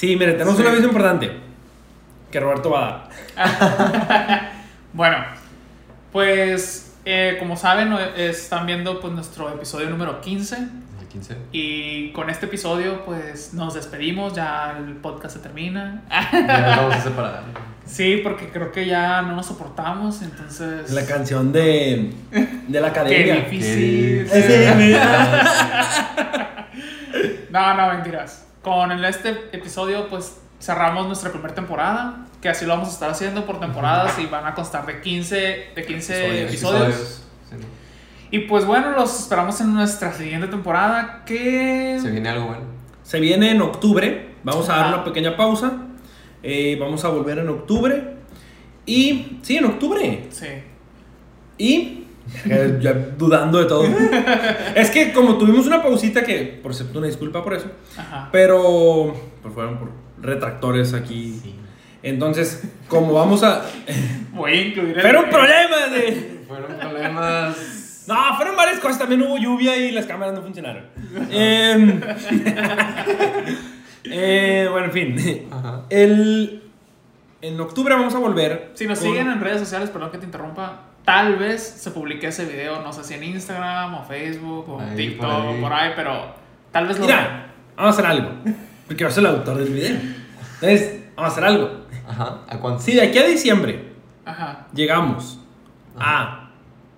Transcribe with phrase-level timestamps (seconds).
[0.00, 0.62] Sí, mire, tenemos Sí.
[0.62, 1.30] un aviso importante
[2.30, 3.06] que Roberto va
[3.36, 4.52] a dar.
[4.94, 5.18] Bueno,
[6.10, 10.56] pues eh, como saben, eh, están viendo pues, nuestro episodio número 15
[11.00, 11.36] El 15.
[11.52, 16.02] y con este episodio pues nos despedimos, ya el podcast se termina.
[16.32, 17.42] Ya nos vamos a separar.
[17.84, 20.90] Sí, porque creo que ya no nos soportamos, entonces...
[20.92, 22.14] La canción de,
[22.68, 23.34] de la Qué academia.
[23.36, 24.26] difícil.
[24.32, 24.98] Qué-
[27.50, 28.46] No, no, mentiras.
[28.62, 33.10] Con el- este episodio, pues cerramos nuestra primera temporada, que así lo vamos a estar
[33.10, 35.36] haciendo por temporadas y van a constar de 15,
[35.74, 37.22] de 15 episodios.
[37.48, 37.56] Sí.
[38.32, 41.98] Y pues bueno, los esperamos en nuestra siguiente temporada, que...
[42.00, 42.62] Se viene algo bueno.
[43.02, 44.34] Se viene en octubre.
[44.44, 45.72] Vamos a dar una pequeña pausa.
[46.42, 48.14] Eh, vamos a volver en octubre.
[48.86, 50.28] Y sí, en octubre.
[50.30, 50.46] Sí.
[51.58, 51.99] Y
[52.80, 53.84] ya dudando de todo.
[54.74, 57.70] es que como tuvimos una pausita que, por cierto, una disculpa por eso.
[57.96, 58.28] Ajá.
[58.32, 61.56] Pero pues fueron por retractores aquí.
[62.02, 63.62] Entonces, como vamos a...
[64.32, 65.02] Voy a incluir el...
[65.02, 66.40] Fueron problemas de...
[66.48, 68.04] Fueron problemas.
[68.08, 68.98] No, fueron varias cosas.
[68.98, 70.84] También hubo lluvia y las cámaras no funcionaron.
[71.30, 72.00] Em,
[74.04, 75.48] eh, bueno, en fin.
[75.50, 75.82] Ajá.
[75.90, 76.62] El,
[77.42, 78.70] en octubre vamos a volver.
[78.74, 82.26] Si nos con- siguen en redes sociales, perdón que te interrumpa, tal vez se publique
[82.28, 85.56] ese video, no sé si en Instagram o Facebook o Ahí, TikTok por ahí.
[85.56, 86.34] o por ahí, pero
[86.70, 88.30] tal vez lo Mira, vamos a hacer algo.
[88.86, 89.96] Porque yo soy el autor del video.
[90.54, 91.70] Entonces, vamos a hacer algo.
[92.08, 92.40] Ajá.
[92.48, 92.82] ¿A cuánto?
[92.82, 93.92] Si de aquí a diciembre
[94.24, 94.66] Ajá.
[94.72, 95.38] llegamos
[95.98, 96.39] a.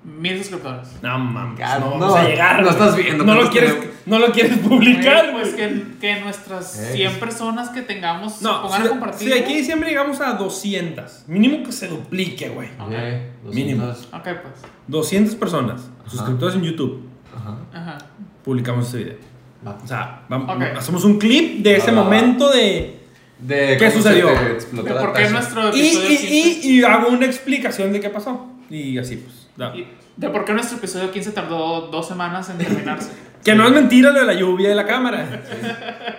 [0.05, 0.89] Mil suscriptores.
[1.01, 2.61] No mames, no, no, vamos a llegar.
[2.63, 5.83] no estás viendo, No lo, es quieres, que no lo quieres publicar, Güey, pues que,
[6.01, 6.93] que nuestras Eh.
[6.95, 9.19] 100 personas que tengamos No, pongan si, a compartir.
[9.29, 12.69] si de aquí a diciembre llegamos a 200, mínimo que se duplique, güey.
[12.91, 13.87] Eh, Mínimo.
[13.87, 14.15] 200.
[14.15, 14.55] Ok, pues.
[14.89, 17.57] 200 personas, suscriptores en YouTube, Ajá.
[17.73, 17.99] Ajá.
[18.45, 19.17] publicamos este video.
[19.65, 19.79] Va.
[19.83, 22.05] O sea, vamos, hacemos un clip de ese Va, va, va.
[22.05, 22.99] momento de...
[23.39, 24.27] De ¿Qué sucedió?
[24.29, 28.01] De la por qué nuestro Y, episodio y, 15 y, y hago una explicación de
[28.01, 28.49] qué pasó.
[28.71, 29.42] Y así pues.
[29.57, 33.11] De por qué nuestro episodio 15 tardó dos semanas en terminarse.
[33.43, 35.43] Que no es mentira lo de la lluvia y la cámara.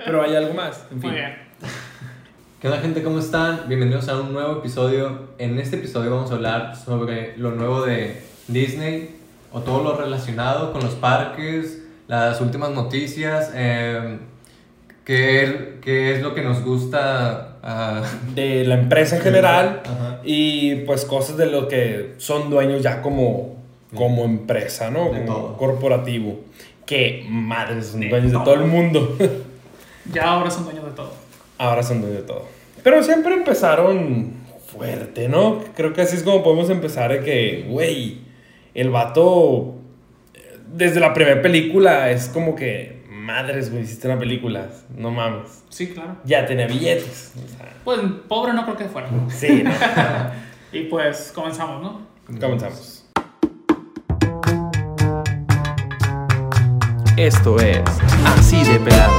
[0.04, 0.86] Pero hay algo más.
[0.92, 1.12] En fin.
[1.12, 1.38] Muy bien.
[2.60, 3.02] ¿Qué onda gente?
[3.02, 3.62] ¿Cómo están?
[3.70, 5.30] Bienvenidos a un nuevo episodio.
[5.38, 9.16] En este episodio vamos a hablar sobre lo nuevo de Disney
[9.54, 14.20] o todo lo relacionado con los parques, las últimas noticias, eh,
[15.06, 17.53] qué, qué es lo que nos gusta.
[17.64, 18.04] Ah,
[18.36, 19.82] De la empresa en general.
[19.86, 20.20] Ajá.
[20.24, 23.56] Y pues cosas de lo que son dueños ya como,
[23.96, 25.06] como empresa, ¿no?
[25.12, 25.58] De como todo.
[25.58, 26.40] corporativo.
[26.86, 29.18] Que madres, son dueños de todo el mundo.
[30.12, 31.14] Ya ahora son dueños de todo.
[31.58, 32.46] Ahora son dueños de todo.
[32.84, 34.34] Pero siempre empezaron
[34.68, 35.64] fuerte, ¿no?
[35.76, 38.20] Creo que así es como podemos empezar de que, güey,
[38.74, 39.76] el vato,
[40.34, 45.64] eh, desde la primera película es como que, madres, güey, hiciste una película, no mames.
[45.70, 46.18] Sí, claro.
[46.26, 47.32] Ya tenía billetes.
[47.36, 49.08] O sea, Pues pobre no creo que fuera.
[49.30, 49.72] sí, ¿no?
[50.72, 52.02] Y pues comenzamos, ¿no?
[52.40, 53.06] Comenzamos.
[57.16, 57.80] Esto es
[58.26, 59.14] Así de Pelado.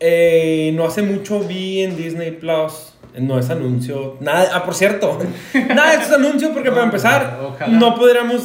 [0.00, 2.94] Eh, no hace mucho vi en Disney Plus.
[3.18, 4.16] No es anuncio.
[4.20, 4.48] Nada.
[4.54, 5.18] Ah, por cierto.
[5.74, 7.76] Nada de esto es anuncio porque para empezar, Ojalá.
[7.78, 8.42] no podríamos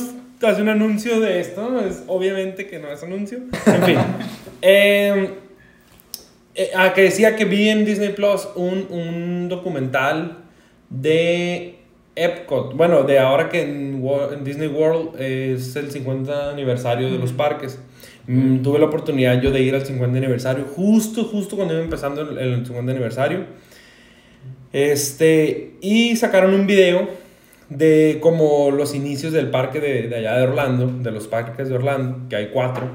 [0.48, 1.80] hacer un anuncio de esto.
[1.82, 3.40] Es, obviamente que no es anuncio.
[3.66, 3.98] En fin.
[4.64, 5.32] Eh,
[6.54, 10.38] eh, ah, que decía que vi en Disney Plus un, un documental
[10.92, 11.80] de
[12.16, 12.76] Epcot.
[12.76, 17.80] Bueno, de ahora que en Disney World es el 50 aniversario de los parques.
[18.28, 22.22] Mm, tuve la oportunidad yo de ir al 50 aniversario, justo, justo cuando iba empezando
[22.22, 23.46] el, el 50 aniversario.
[24.74, 27.10] Este, y sacaron un video
[27.72, 31.76] de como los inicios del parque de, de allá de Orlando, de los parques de
[31.76, 32.90] Orlando, que hay cuatro.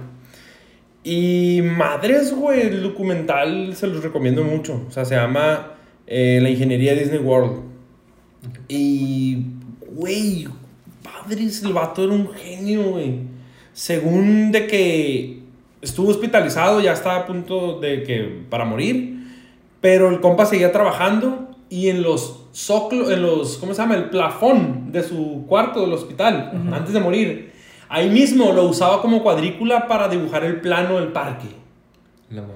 [1.02, 4.84] Y madres, güey, el documental se los recomiendo mucho.
[4.86, 5.74] O sea, se llama
[6.06, 7.62] eh, La Ingeniería Disney World.
[8.68, 9.46] Y,
[9.86, 10.46] güey,
[11.02, 13.20] padres, el vato era un genio, güey.
[13.72, 15.40] Según de que
[15.80, 19.24] estuvo hospitalizado, ya estaba a punto de que para morir.
[19.80, 23.96] Pero el compa seguía trabajando y en los soclo, en los, ¿cómo se llama?
[23.96, 27.52] El plafón de su cuarto del hospital, antes de morir.
[27.88, 31.48] Ahí mismo lo usaba como cuadrícula para dibujar el plano del parque.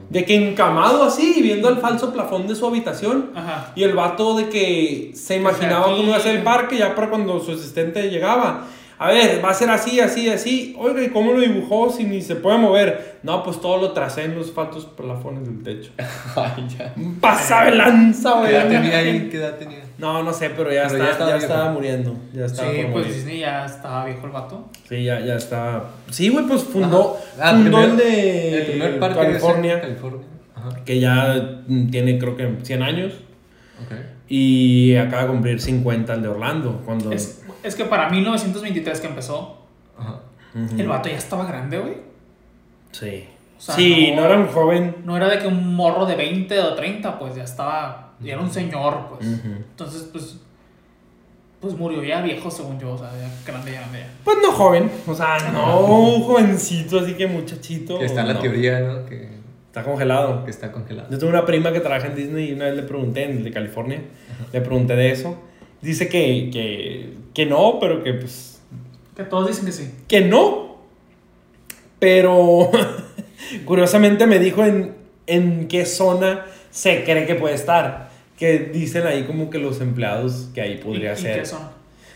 [0.08, 3.30] De que encamado así, viendo el falso plafón de su habitación.
[3.36, 3.72] Ajá.
[3.76, 6.94] Y el vato de que se imaginaba aquí- cómo iba a ser el parque ya
[6.96, 8.64] para cuando su asistente llegaba.
[8.98, 10.74] A ver, va a ser así, así, así.
[10.78, 13.18] Oiga, ¿y cómo lo dibujó si ni se puede mover?
[13.22, 15.92] No, pues todo lo tracé en los faltos plafones del techo.
[16.36, 16.92] Ay, ya.
[17.20, 18.54] Pasa de lanza, ¿Qué güey.
[18.54, 19.28] edad tenía ahí?
[19.30, 19.78] ¿Qué edad tenía?
[20.00, 22.16] No, no sé, pero ya, Pero está, ya estaba ya estaba muriendo.
[22.32, 23.12] Ya estaba Sí, pues morir.
[23.14, 24.68] Disney ya estaba viejo el vato.
[24.88, 25.84] Sí, ya, ya está.
[26.10, 29.82] Sí, güey, pues fundó, Ah, fundó primer- el de El primer parque de California.
[30.56, 30.84] Ajá.
[30.84, 31.60] que ya
[31.90, 33.12] tiene creo que 100 años.
[33.82, 33.94] Ok.
[34.28, 36.82] Y acaba de cumplir 50 el de Orlando.
[36.84, 37.12] Cuando...
[37.12, 39.58] Es, es que para 1923 que empezó,
[39.98, 40.20] Ajá.
[40.76, 41.94] El vato ya estaba grande, güey.
[42.92, 43.24] Sí.
[43.58, 44.96] O sea, sí, no- no, era un joven.
[45.04, 48.42] No era de que un morro de 20 o 30, pues ya estaba, ya era
[48.42, 49.26] un señor, pues.
[49.26, 50.36] Entonces, pues,
[51.60, 53.98] pues murió ya viejo, según yo, o sea, ya grande, ya grande.
[54.00, 54.10] ya.
[54.24, 57.98] Pues no joven, o sea, no un jovencito, así que muchachito.
[57.98, 58.40] Que está en la no.
[58.40, 59.04] teoría, ¿no?
[59.06, 60.44] Que, Está congelado.
[60.44, 61.08] que está congelado.
[61.10, 63.44] Yo tengo una prima que trabaja en Disney y una vez le pregunté, en el
[63.44, 64.02] de California,
[64.52, 65.38] le pregunté de eso.
[65.80, 68.60] Dice que, que, que no, pero que pues
[69.14, 69.94] Que todos dicen que sí.
[70.08, 70.76] que no.
[72.00, 72.68] Pero
[73.64, 74.96] curiosamente me dijo en,
[75.28, 78.09] en qué zona se cree que puede estar.
[78.40, 81.38] Que dicen ahí como que los empleados que ahí podría ¿Y, y ser.
[81.40, 81.60] qué son?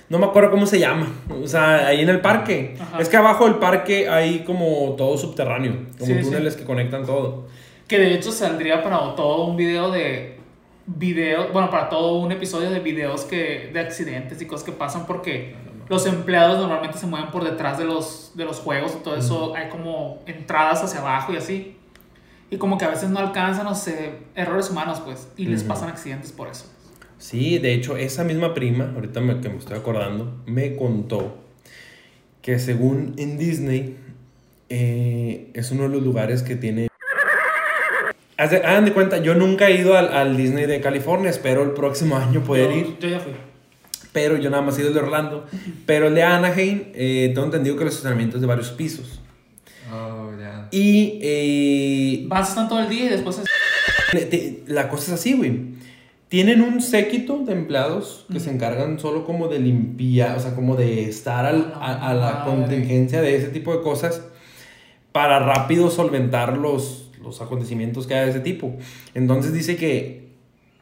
[0.08, 1.06] No me acuerdo cómo se llama.
[1.42, 2.76] O sea, ahí en el parque.
[2.80, 2.98] Ajá.
[3.00, 5.72] Es que abajo del parque hay como todo subterráneo.
[5.98, 6.22] Como Sí, sí.
[6.22, 7.46] túneles que conectan todo.
[7.86, 10.38] Que de hecho saldría para todo un video de
[10.86, 15.06] video, bueno, para todo un episodio de videos que de accidentes y cosas que pasan
[15.06, 15.54] porque
[15.88, 19.54] los empleados normalmente se mueven por detrás de los de los juegos y todo eso
[19.54, 21.73] hay como entradas hacia abajo y así.
[22.54, 25.68] Y como que a veces no alcanzan, o sé, errores humanos, pues, y les Ujú.
[25.70, 26.66] pasan accidentes por eso.
[27.18, 31.36] Sí, de hecho, esa misma prima, ahorita me, que me estoy acordando, me contó
[32.42, 33.96] que según en Disney
[34.68, 36.86] eh, es uno de los lugares que tiene...
[38.36, 41.62] Haz de- Hagan de cuenta, yo nunca he ido al, al Disney de California, espero
[41.64, 43.32] el próximo año poder yo, ir, yo ya fui.
[44.12, 45.46] pero yo nada más he ido al de Orlando.
[45.86, 49.20] Pero el de Anaheim, eh, tengo entendido que el estacionamiento es de varios pisos.
[49.92, 50.68] Oh, ya.
[50.70, 55.74] Y eh, Vas están todo el día y después es- La cosa es así, güey.
[56.28, 60.74] Tienen un séquito de empleados que se encargan solo como de limpiar, o sea, como
[60.74, 62.50] de estar al- a, a la Madre.
[62.50, 64.22] contingencia de ese tipo de cosas
[65.12, 68.74] para rápido solventar los, los acontecimientos que hay de ese tipo.
[69.14, 70.30] Entonces dice que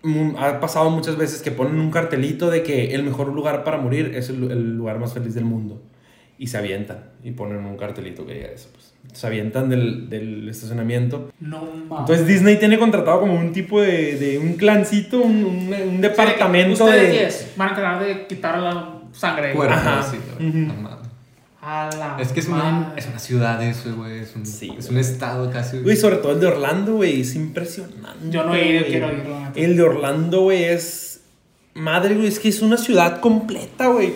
[0.03, 3.77] mm, ha pasado muchas veces que ponen un cartelito de que el mejor lugar para
[3.77, 5.83] morir es el, el lugar más feliz del mundo.
[6.39, 8.69] Y se avientan y ponen un cartelito que diga eso.
[8.73, 8.92] Pues.
[9.13, 12.01] Se avientan del, del estacionamiento no mames.
[12.01, 16.85] entonces Disney tiene contratado como un tipo de, de un clancito, un, un- un departamento
[16.85, 17.19] Ustedes de...
[17.19, 19.53] 10 van a encargar de quitar la sangre.
[19.53, 20.03] Cuerpo, Ajá.
[20.03, 20.17] sí.
[21.65, 24.19] A la Es que es una, es una ciudad eso, güey.
[24.21, 25.79] Es un, Sí, es un estado casi.
[25.79, 28.31] Güey, sobre todo el de Orlando, güey, es impresionante.
[28.31, 28.91] Yo no he ido, güey.
[28.91, 29.11] quiero.
[29.55, 31.21] El de Orlando, güey, es...
[31.75, 34.13] Madre, güey, es que es una ciudad completa, güey.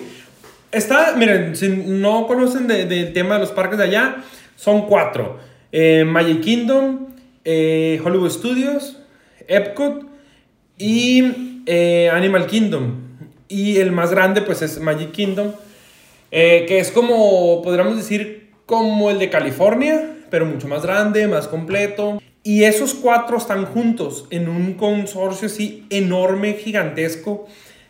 [0.73, 4.17] Está, miren, si no conocen de- del tema de los parques de allá,
[4.57, 5.39] son cuatro.
[5.71, 7.09] Eh, Magic Kingdom,
[7.45, 8.99] eh, Hollywood Studios,
[9.47, 10.07] Epcot
[10.79, 13.07] y eh, Animal Kingdom.
[13.49, 15.53] Y el más grande, pues, es Magic Kingdom,
[16.31, 22.21] que es como, podríamos decir, como el de California, pero mucho más grande, más completo.
[22.43, 27.47] Y esos cuatro están juntos en un consorcio así enorme, gigantesco.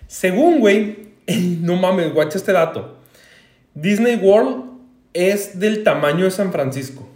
[0.06, 0.96] Según, güey,
[1.60, 2.98] no mames, guacha este dato.
[3.74, 4.65] Disney World
[5.16, 7.06] es del tamaño de San Francisco.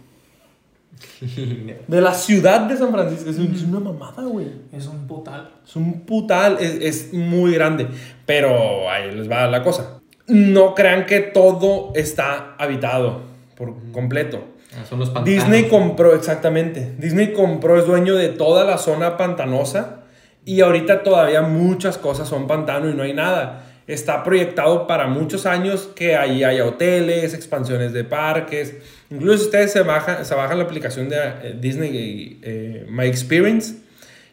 [1.87, 3.29] De la ciudad de San Francisco.
[3.29, 4.47] Es un- es una mamada, güey.
[4.71, 5.49] Es un putal.
[5.65, 7.87] Es un putal, es, es muy grande.
[8.25, 9.99] Pero ahí les va la cosa.
[10.27, 13.21] No crean que todo está habitado
[13.55, 14.43] por completo.
[14.73, 15.29] Ah, Son los pantanos.
[15.43, 16.95] Disney compró, exactamente.
[16.97, 19.97] Disney compró, es dueño de toda la zona pantanosa.
[20.45, 23.67] Y ahorita todavía muchas cosas son pantano y no hay nada.
[23.91, 28.75] Está proyectado para muchos años que ahí haya hoteles, expansiones de parques.
[29.09, 33.75] Incluso ustedes se bajan, se bajan la aplicación de eh, Disney eh, My Experience,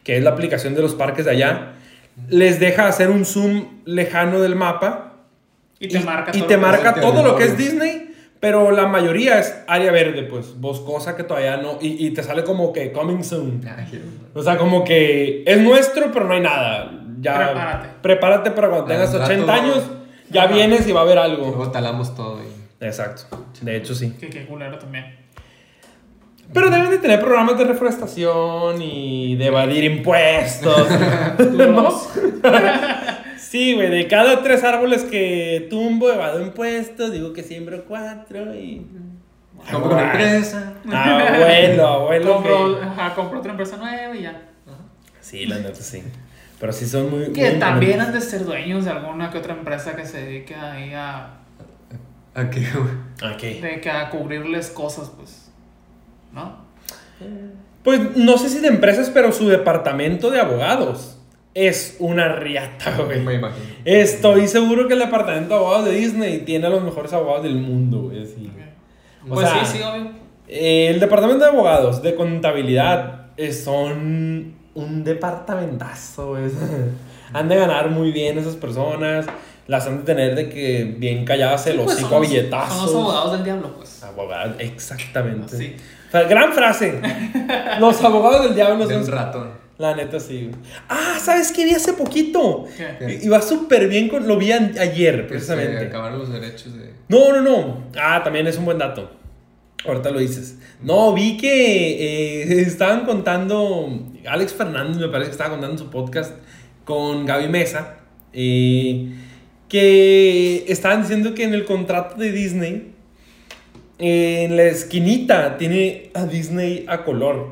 [0.05, 1.73] que es la aplicación de los parques de allá,
[2.29, 5.25] les deja hacer un zoom lejano del mapa
[5.79, 7.57] Y te marca y todo te lo que marca es todo lo que es.
[7.57, 12.23] Disney, pero la mayoría es área verde, pues, boscosa que todavía no, y, y te
[12.23, 13.61] sale como que coming soon.
[14.33, 16.99] O sea, como que es nuestro, pero no hay nada.
[17.21, 17.87] Ya, Prepárate.
[18.01, 19.83] Prepárate para cuando tengas rato- 80 años,
[20.29, 20.53] ya Ajá.
[20.53, 21.47] vienes y va a haber algo.
[21.47, 22.39] Luego talamos todo.
[22.43, 22.85] Y...
[22.85, 23.45] Exacto.
[23.61, 24.11] De hecho, sí.
[24.19, 25.17] Que qué culero también.
[26.53, 30.87] Pero deben de tener programas de reforestación y de evadir impuestos.
[31.37, 32.09] Duros.
[33.37, 38.85] Sí, güey, de cada tres árboles que tumbo, evado impuestos, digo que siembro cuatro y...
[39.71, 40.23] Compro una Guay.
[40.23, 40.73] empresa.
[40.91, 42.33] Abuelo, abuelo.
[42.35, 44.39] Compro, que- ajá, compro otra empresa nueva y ya.
[45.19, 46.03] Sí, la neta sí.
[46.59, 47.31] Pero sí son muy...
[47.31, 50.55] Que muy también han de ser dueños de alguna que otra empresa que se dedique
[50.55, 51.35] ahí a.
[52.35, 53.31] ¿A qué, güey?
[53.31, 53.61] ¿A qué?
[53.61, 55.51] De que a cubrirles cosas, pues.
[56.33, 56.57] ¿No?
[57.83, 61.17] Pues no sé si de empresas, pero su departamento de abogados
[61.53, 63.21] es una riata, güey.
[63.21, 63.65] Me imagino.
[63.85, 67.55] Estoy seguro que el departamento de abogados de Disney tiene a los mejores abogados del
[67.55, 68.25] mundo, güey.
[68.25, 68.51] sí.
[69.27, 70.11] O Pues sea, sí, sí, obvio.
[70.47, 76.43] Eh, el departamento de abogados de contabilidad eh, son un departamentazo, güey.
[77.33, 79.25] Han de ganar muy bien esas personas.
[79.67, 82.75] Las han de tener de que bien calladas el Pues hocico a billetazos.
[82.75, 84.03] Son los abogados del diablo, pues.
[84.03, 85.55] Abogados, exactamente.
[85.55, 85.75] Sí.
[86.07, 86.99] O sea, gran frase.
[87.79, 89.13] Los abogados del diablo De un son.
[89.13, 89.51] ratón.
[89.77, 90.49] La neta, sí.
[90.89, 92.65] Ah, ¿sabes qué vi hace poquito?
[92.75, 93.29] ¿Qué?
[93.29, 94.27] Va súper bien con.
[94.27, 95.85] Lo vi ayer, precisamente.
[95.85, 96.91] acabaron los derechos de.
[97.07, 97.83] No, no, no.
[97.95, 99.18] Ah, también es un buen dato.
[99.85, 100.57] Ahorita lo dices.
[100.81, 103.89] No, vi que eh, estaban contando.
[104.27, 106.33] Alex Fernández me parece que estaba contando en su podcast
[106.85, 107.97] con Gaby Mesa.
[108.33, 109.11] eh,
[109.69, 112.93] que estaban diciendo que en el contrato de Disney.
[113.99, 117.49] En la esquinita tiene a Disney a color.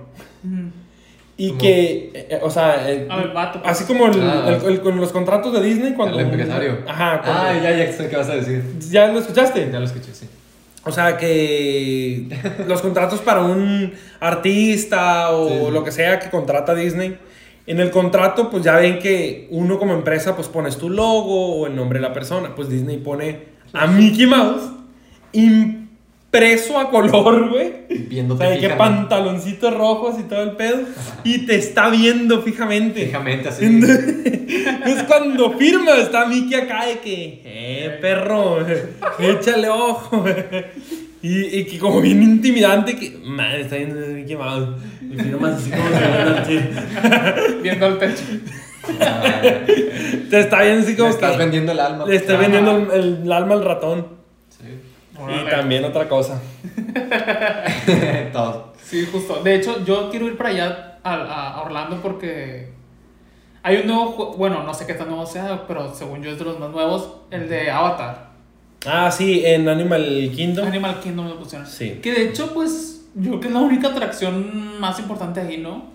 [1.36, 1.60] Y ¿Cómo?
[1.60, 3.72] que, eh, o sea, eh, A ver, vato, pues.
[3.72, 4.58] así como el- Ah.
[4.64, 6.18] el- el- con los contratos de Disney cuando...
[6.20, 6.80] El empresario.
[6.88, 8.64] Ajá, cuando- Ah, ya, ya sé qué vas a decir.
[8.90, 9.70] ¿Ya lo escuchaste?
[9.72, 10.26] Ya lo escuché, sí.
[10.84, 12.28] O sea, que
[12.68, 17.18] los contratos para un artista o Sí, lo que sea que contrata Disney,
[17.66, 21.68] en el contrato pues ya ven que uno como empresa pues pones tu logo o
[21.68, 24.72] el nombre de la persona, pues Disney pone a Mickey Mouse
[26.32, 27.74] impreso a color, güey.
[28.10, 30.80] Viéndote O sea, que pantaloncitos rojos y todo el pedo.
[31.24, 33.06] Y te está viendo fijamente.
[33.06, 33.66] Fijamente así.
[33.66, 38.58] Entonces cuando firma está Mickey acá de que, eh, perro,
[39.20, 40.24] échale ojo.
[41.20, 44.70] Y, y que como bien intimidante que, madre, está viendo Mickey Mouse.
[45.02, 46.60] Y firmas así como así.
[47.64, 48.24] Viendo el techo.
[49.02, 49.42] Ah,
[50.30, 52.06] Te está viendo así le como estás que vendiendo el alma.
[52.06, 52.42] le está Ajá.
[52.44, 54.17] vendiendo el, el- el alma al ratón.
[55.20, 56.40] Y también otra cosa.
[58.34, 58.74] Todo.
[58.84, 59.42] Sí, justo.
[59.44, 62.70] De hecho, yo quiero ir para allá a, a Orlando porque
[63.64, 66.40] hay un nuevo juego, bueno, no sé qué tan nuevo sea, pero según yo es
[66.40, 68.30] de los más nuevos, el de Avatar.
[68.86, 70.66] Ah, sí, en Animal Kingdom.
[70.68, 71.68] Animal Kingdom lo pusieron.
[71.68, 72.00] Sí.
[72.02, 75.92] Que de hecho, pues, yo creo que es la única atracción más importante ahí, ¿no?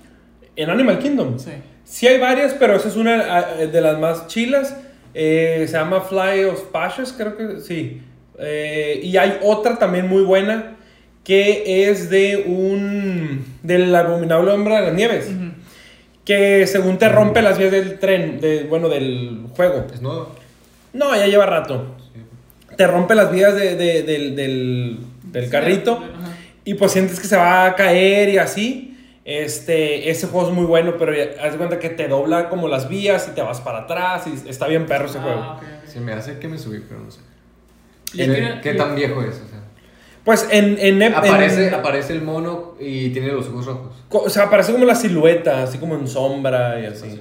[0.55, 1.39] En Animal Kingdom.
[1.39, 1.53] Sí.
[1.85, 4.77] Sí hay varias, pero esa es una ah, de las más chilas.
[5.15, 8.03] Eh, se llama Fly of Passions, creo que sí.
[8.39, 10.77] Eh, y hay otra también muy buena
[11.25, 13.45] que es de un...
[13.63, 15.31] del abominable hombre de las nieves.
[16.25, 19.87] Que según te rompe las vías del tren, de, bueno, del juego.
[19.93, 20.35] Es nuevo.
[20.93, 21.97] No, ya lleva rato.
[22.13, 22.21] Sí.
[22.77, 26.03] Te rompe las vías de- de- del, del, del carrito.
[26.65, 28.89] Y pues sientes que se va a caer y así.
[29.25, 32.67] Este, ese juego es muy bueno, pero ya- haz de cuenta que te dobla como
[32.69, 35.41] las vías y te vas para atrás y está bien perro ese Ah, juego.
[35.41, 35.89] ok, ok.
[35.89, 37.21] Se me hace que me subí, pero no sé.
[38.15, 39.35] ¿Qué, tan viejo es?
[39.37, 39.61] O sea,
[40.25, 43.93] Pues en, en, en- aparece, aparece el mono y tiene los ojos rojos.
[44.11, 47.21] o sea, aparece como la silueta, así como en sombra y así.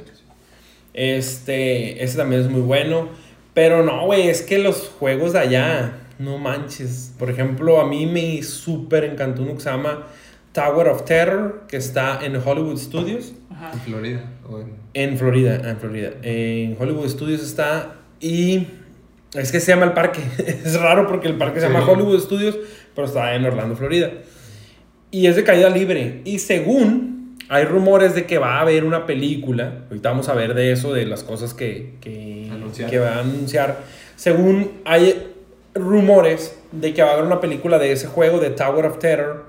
[0.93, 3.09] Este, ese también es muy bueno.
[3.53, 7.13] Pero no, güey, es que los juegos de allá, no manches.
[7.17, 10.07] Por ejemplo, a mí me súper encantó uno que se llama
[10.53, 13.33] Tower of Terror, que está en Hollywood Studios.
[13.51, 13.71] Ajá.
[13.73, 14.23] En Florida.
[14.49, 14.73] O en...
[14.93, 16.11] En Florida, en Florida.
[16.21, 18.67] En Hollywood Studios está y
[19.33, 20.21] es que se llama el parque.
[20.65, 21.71] Es raro porque el parque se Sí.
[21.73, 22.57] llama Hollywood Studios,
[22.95, 24.11] pero está en Orlando, Florida.
[25.11, 26.21] Y es de caída libre.
[26.25, 30.53] Y según hay rumores de que va a haber una película, ahorita vamos a ver
[30.53, 32.49] de eso, de las cosas que, que,
[32.89, 33.79] que va a anunciar.
[34.15, 35.27] Según hay
[35.75, 39.45] rumores de que va a haber una película de ese juego, de Tower of Terror,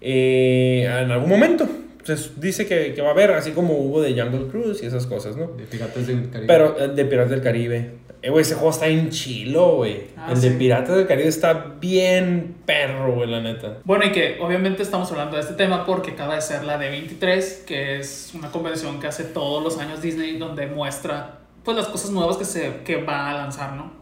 [0.00, 1.68] eh, en algún momento.
[1.98, 5.06] Entonces dice que, que va a haber, así como hubo de Jungle Cruise y esas
[5.06, 5.48] cosas, ¿no?
[5.56, 6.46] De Piratas del Caribe.
[6.48, 7.90] Pero eh, de Piratas del Caribe.
[8.22, 10.02] Eh, güey, ese juego está en chilo, güey.
[10.16, 10.56] Ah, el de sí.
[10.56, 13.78] Piratas del Caribe está bien perro, güey, la neta.
[13.84, 17.64] Bueno, y que obviamente estamos hablando de este tema porque acaba de ser la D23,
[17.64, 22.10] que es una convención que hace todos los años Disney donde muestra pues las cosas
[22.10, 23.92] nuevas que se que va a lanzar, ¿no?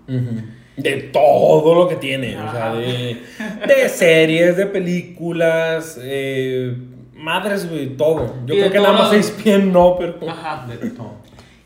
[0.76, 2.36] De todo lo que tiene.
[2.38, 3.16] O sea, de,
[3.66, 6.74] de series, de películas, eh,
[7.14, 8.34] madres, güey, todo.
[8.46, 10.16] Yo Y de creo que nada más lo- ESPN no, pero...
[10.30, 10.66] Ajá.
[10.66, 11.14] De todo.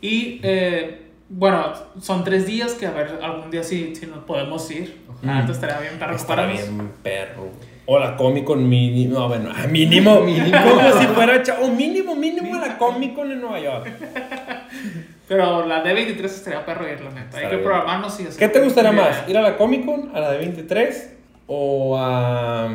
[0.01, 4.69] Y eh, bueno, son tres días que a ver algún día sí, sí nos podemos
[4.71, 5.01] ir.
[5.09, 5.39] Ojalá.
[5.39, 7.49] Ah, te estaría bien para Estará bien perro.
[7.87, 9.19] O la Comic Con mínimo.
[9.19, 10.57] No, bueno, ah, mínimo, mínimo.
[10.63, 13.91] Como si fuera cha- O mínimo, mínimo la Comic Con en Nueva York.
[15.27, 17.37] Pero la D23 estaría perro ir, la neta.
[17.37, 19.27] Hay que programarnos y hacer ¿Qué te gustaría más?
[19.27, 21.13] ¿Ir a la Comic Con, a la de 23?
[21.47, 22.69] ¿O a.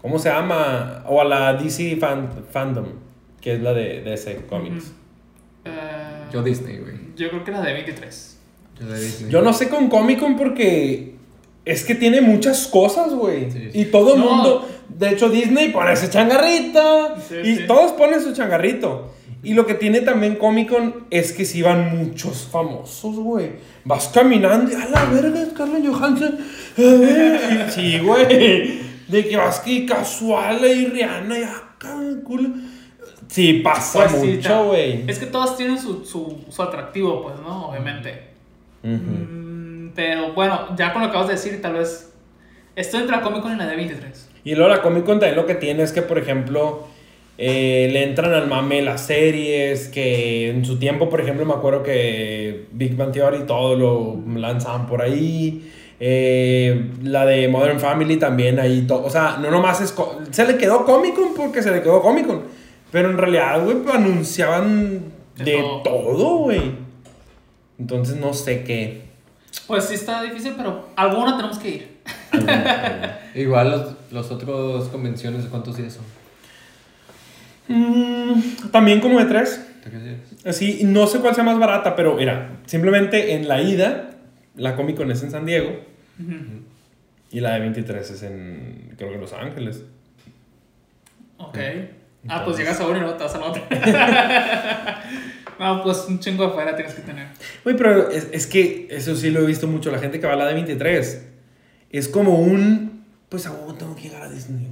[0.00, 1.04] ¿Cómo se llama?
[1.06, 2.86] O a la DC fan- Fandom,
[3.40, 4.86] que es la de DC Comics.
[4.86, 4.94] Ujú.
[5.64, 6.94] Eh, Yo Disney, güey.
[7.16, 8.32] yo creo que la D23.
[8.80, 9.30] Yo de Disney.
[9.30, 11.14] Yo no sé con Comic Con porque
[11.64, 13.50] es que tiene muchas cosas, güey.
[13.50, 13.80] Sí, sí.
[13.80, 14.30] Y todo el No.
[14.30, 17.14] mundo, de hecho Disney pone ese changarrito.
[17.28, 17.62] Sí, y sí.
[17.66, 19.12] todos ponen su changarrito.
[19.44, 23.50] Y lo que tiene también Comic Con es que si van muchos famosos, güey.
[23.84, 26.38] Vas caminando y a la verga, Scarlett Johansson.
[26.76, 28.80] Y sí, güey.
[29.08, 32.50] De que vas que casual ahí, Rihanna y acá, culo.
[33.32, 35.04] Sí, pasa Pues sí, mucho, güey.
[35.06, 37.70] Es que todas tienen su, su, su atractivo, pues, ¿no?
[37.70, 38.24] Obviamente.
[38.84, 38.92] Ujú.
[38.92, 42.12] Mm, pero bueno, ya con lo que acabas de decir, tal vez.
[42.76, 44.28] Estoy entre la Comic Con y la de 23.
[44.44, 46.86] Y luego la Comic Con también lo que tiene es que, por ejemplo,
[47.38, 51.82] eh, le entran al mame las series, que en su tiempo, por ejemplo, me acuerdo
[51.82, 55.72] que Big Bang Theory todo lo lanzaban por ahí.
[55.98, 59.94] Eh, la de Modern Family también ahí, o sea, no nomás es...
[60.32, 62.61] Se le quedó Comic Con porque se le quedó Comic Con.
[62.92, 65.00] Pero en realidad, güey, pues, anunciaban
[65.36, 66.36] De de todo.
[66.44, 66.60] güey.
[67.78, 69.02] Entonces no sé qué.
[69.66, 71.92] Pues sí está difícil, pero alguna tenemos que ir.
[73.34, 76.04] Igual los, los otros convenciones, ¿cuántos días son?
[77.68, 79.66] Mm, también como de tres.
[79.82, 80.16] ¿Tres días?
[80.44, 84.10] Así, no sé cuál sea más barata, pero mira, simplemente en la ida,
[84.54, 85.70] la Comic Con es en San Diego
[87.30, 89.84] y la de 23 es en, creo que en Los Ángeles.
[91.38, 91.58] Ok.
[92.28, 95.02] Ah, pues llegas a uno y luego te vas a la otra.
[95.58, 97.28] no, pues un chingo de fuera tienes que tener.
[97.64, 100.34] Güey, pero es, es que eso sí lo he visto mucho, la gente que va
[100.34, 101.26] a la de 23
[101.90, 104.68] es como un, pues a huevo tengo que llegar a Disney,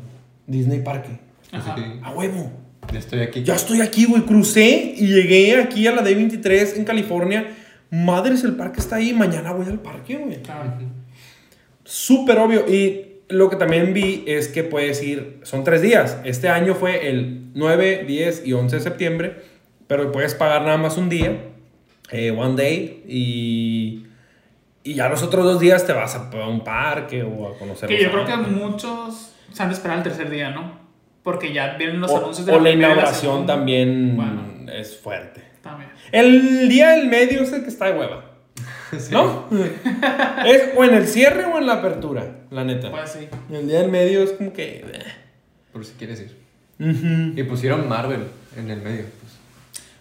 [0.47, 1.19] Disney Parque,
[1.53, 1.77] Ajá.
[2.03, 2.53] A huevo.
[2.93, 3.43] ya estoy aquí.
[3.43, 7.57] Ya estoy aquí, güey, crucé y llegué aquí a la de 23 en California.
[7.91, 10.41] Madres, el parque está ahí, mañana voy al parque, güey.
[10.43, 10.73] Claro.
[11.83, 12.65] Súper obvio.
[12.73, 16.19] Y lo que también vi es que puedes ir, son tres días.
[16.25, 19.37] Este año fue el 9, 10 y 11 de septiembre,
[19.87, 21.37] pero puedes pagar nada más un día,
[22.11, 24.07] eh, one day, y,
[24.83, 27.89] y ya los otros dos días te vas a, a un parque o a conocer.
[27.89, 30.79] Que yo creo que muchos se han de esperar el tercer día, ¿no?
[31.23, 34.43] Porque ya vienen los O, anuncios de o la y la inauguración también Bueno.
[34.73, 35.43] es fuerte.
[35.63, 35.91] También.
[36.13, 38.30] El día del medio es el que está de hueva,
[38.99, 39.13] Sí.
[39.13, 39.47] ¿no?
[40.47, 42.91] es o en el cierre o en la apertura, la neta.
[42.91, 43.29] Pues sí.
[43.53, 44.79] El día del medio es como que...
[44.93, 45.03] eh.
[45.73, 46.37] Por si quieres ir.
[47.37, 48.25] Y pusieron Marvel
[48.57, 49.05] en el medio.
[49.05, 49.31] Pues.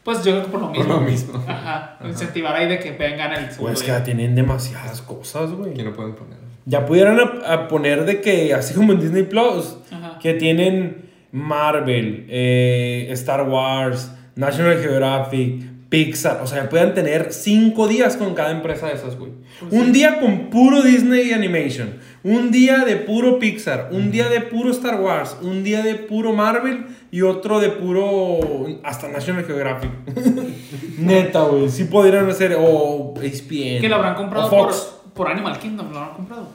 [0.03, 0.93] Pues yo creo que por lo Por mismo.
[0.95, 1.45] lo mismo.
[1.47, 1.99] Ajá.
[2.05, 5.73] Incentivar ahí de que vengan el segundo Pues que ya tienen demasiadas cosas, güey.
[5.73, 6.37] Que no pueden poner.
[6.65, 10.17] Ya pudieran a, a poner de que, así como en Disney Plus, Ajá.
[10.19, 16.39] que tienen Marvel, eh, Star Wars, National Geographic, Pixar.
[16.43, 19.31] O sea, puedan tener cinco días con cada empresa de esas, güey.
[19.59, 19.91] Pues un sí.
[19.91, 25.01] día con puro Disney Animation, un día de puro Pixar, un día de puro Star
[25.01, 28.39] Wars, un día de puro Marvel y otro de puro
[28.83, 29.89] hasta National Geographic.
[30.99, 31.69] Neta, güey.
[31.69, 33.81] Sí podrían hacer o ESPN.
[33.81, 34.93] Que lo habrán comprado por, Fox.
[35.13, 36.49] por Animal Kingdom, lo habrán comprado.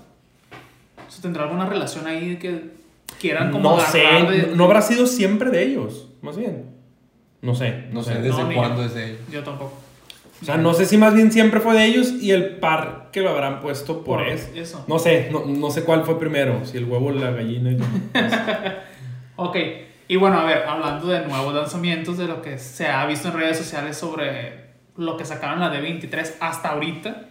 [1.06, 2.70] O sea, ¿Tendrá alguna relación ahí que
[3.20, 6.73] quieran como No sé, de- no habrá sido siempre de ellos, más bien.
[7.44, 9.20] No sé, No sé desde No, cuándo es de ellos.
[9.30, 9.78] Yo tampoco.
[10.42, 13.20] O sea, no sé si más bien siempre fue de ellos y el par que
[13.20, 14.48] lo habrán puesto por, Por eso.
[14.54, 14.84] eso.
[14.88, 17.70] No sé, no, no sé cuál fue primero, si el huevo o la gallina.
[17.70, 17.78] y-
[19.36, 19.56] Ok,
[20.08, 23.34] y bueno, a ver, hablando de nuevos lanzamientos, de lo que se ha visto en
[23.34, 24.64] redes sociales sobre
[24.96, 27.26] lo que sacaron la D23 hasta ahorita,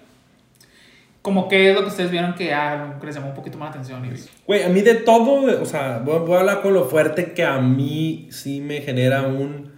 [1.22, 3.68] como qué es lo que ustedes vieron que, ah, que les llamó un poquito más
[3.76, 4.06] la atención.
[4.06, 4.10] Y,
[4.46, 7.44] Güey, a mí de todo, o sea, voy, voy a hablar con lo fuerte que
[7.46, 9.73] a mí sí me genera un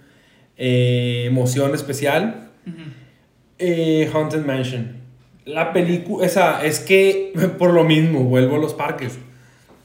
[0.57, 2.49] eh, emoción especial.
[3.59, 4.97] Eh, Haunted Mansion.
[5.45, 9.17] La película, esa, es que por lo mismo, vuelvo a los parques.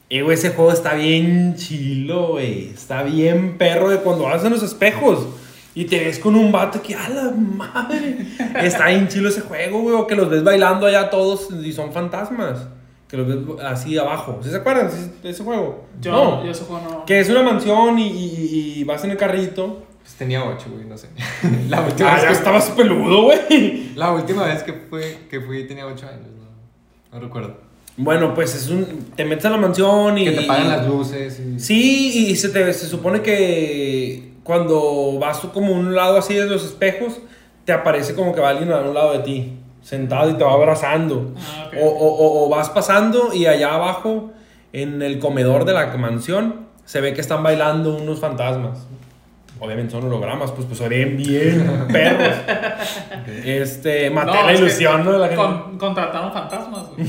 [0.08, 2.70] Eh, güey, ese juego está bien chilo, güey.
[2.70, 5.26] Está bien perro de cuando vas en los espejos
[5.72, 8.16] y te ves con un vato que, a la madre.
[8.60, 9.94] Está bien chilo ese juego, güey.
[9.94, 12.66] O que los ves bailando allá todos y son fantasmas.
[13.06, 14.40] Que los ves así abajo.
[14.42, 14.90] ¿Sí se acuerdan
[15.22, 15.84] de ese juego?
[16.00, 16.44] Yo, No.
[16.44, 17.04] yo ese juego no.
[17.04, 19.84] Que es una mansión y, y- y vas en el carrito.
[20.10, 21.08] Pues tenía ocho, güey, no sé.
[21.68, 23.92] La última, Ah, vez ya que, estabas peludo, güey.
[23.94, 27.54] la última vez que, fue, que fui tenía ocho años, no, no recuerdo.
[27.96, 28.84] Bueno, pues es un.
[29.14, 30.24] Te metes a la mansión y.
[30.24, 31.60] Que te pagan las luces y...
[31.60, 36.34] Sí, y se, te, se supone que cuando vas tú como a un lado así
[36.34, 37.18] de los espejos,
[37.64, 40.52] te aparece como que va alguien a un lado de ti, sentado y te va
[40.54, 41.34] abrazando.
[41.36, 41.74] Ah, ok.
[41.80, 44.32] o, o- o- o vas pasando y allá abajo,
[44.72, 48.86] en el comedor de la mansión, se ve que están bailando unos fantasmas.
[49.60, 52.34] Obviamente son hologramas, pues, pues se ven bien perros.
[53.44, 55.12] Este, maté No, la ilusión, ¿no?
[55.12, 55.42] de la gente.
[55.42, 57.06] con- contrataron fantasmas, güey.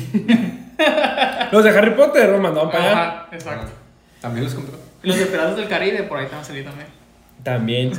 [1.51, 2.91] Los de Harry Potter los mandaban para allá.
[3.01, 3.71] Ajá, exacto.
[4.19, 4.77] También los compró.
[5.03, 6.87] Y los de Piratas del Caribe, por ahí también salí también.
[7.43, 7.91] También.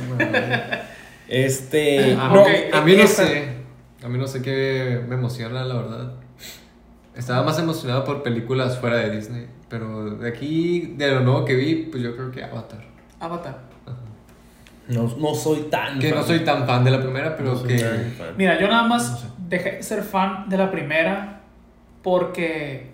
[1.27, 2.13] Este.
[2.13, 3.47] A, no, a mí no sé.
[4.03, 6.11] A mí no sé qué me emociona, la verdad.
[7.15, 9.47] Estaba más emocionado por películas fuera de Disney.
[9.69, 12.83] Pero de aquí, de lo nuevo que vi, pues yo creo que Avatar.
[13.19, 13.57] Avatar.
[14.87, 15.99] No, no soy tan.
[15.99, 16.25] Que no fan.
[16.27, 18.11] soy tan fan de la primera, pero No que.
[18.37, 19.25] Mira, yo nada más No sé.
[19.49, 21.41] dejé de ser fan de la primera
[22.01, 22.91] porque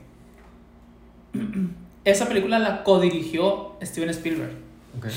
[2.06, 4.52] esa película la codirigió Steven Spielberg.
[4.97, 5.08] Ok.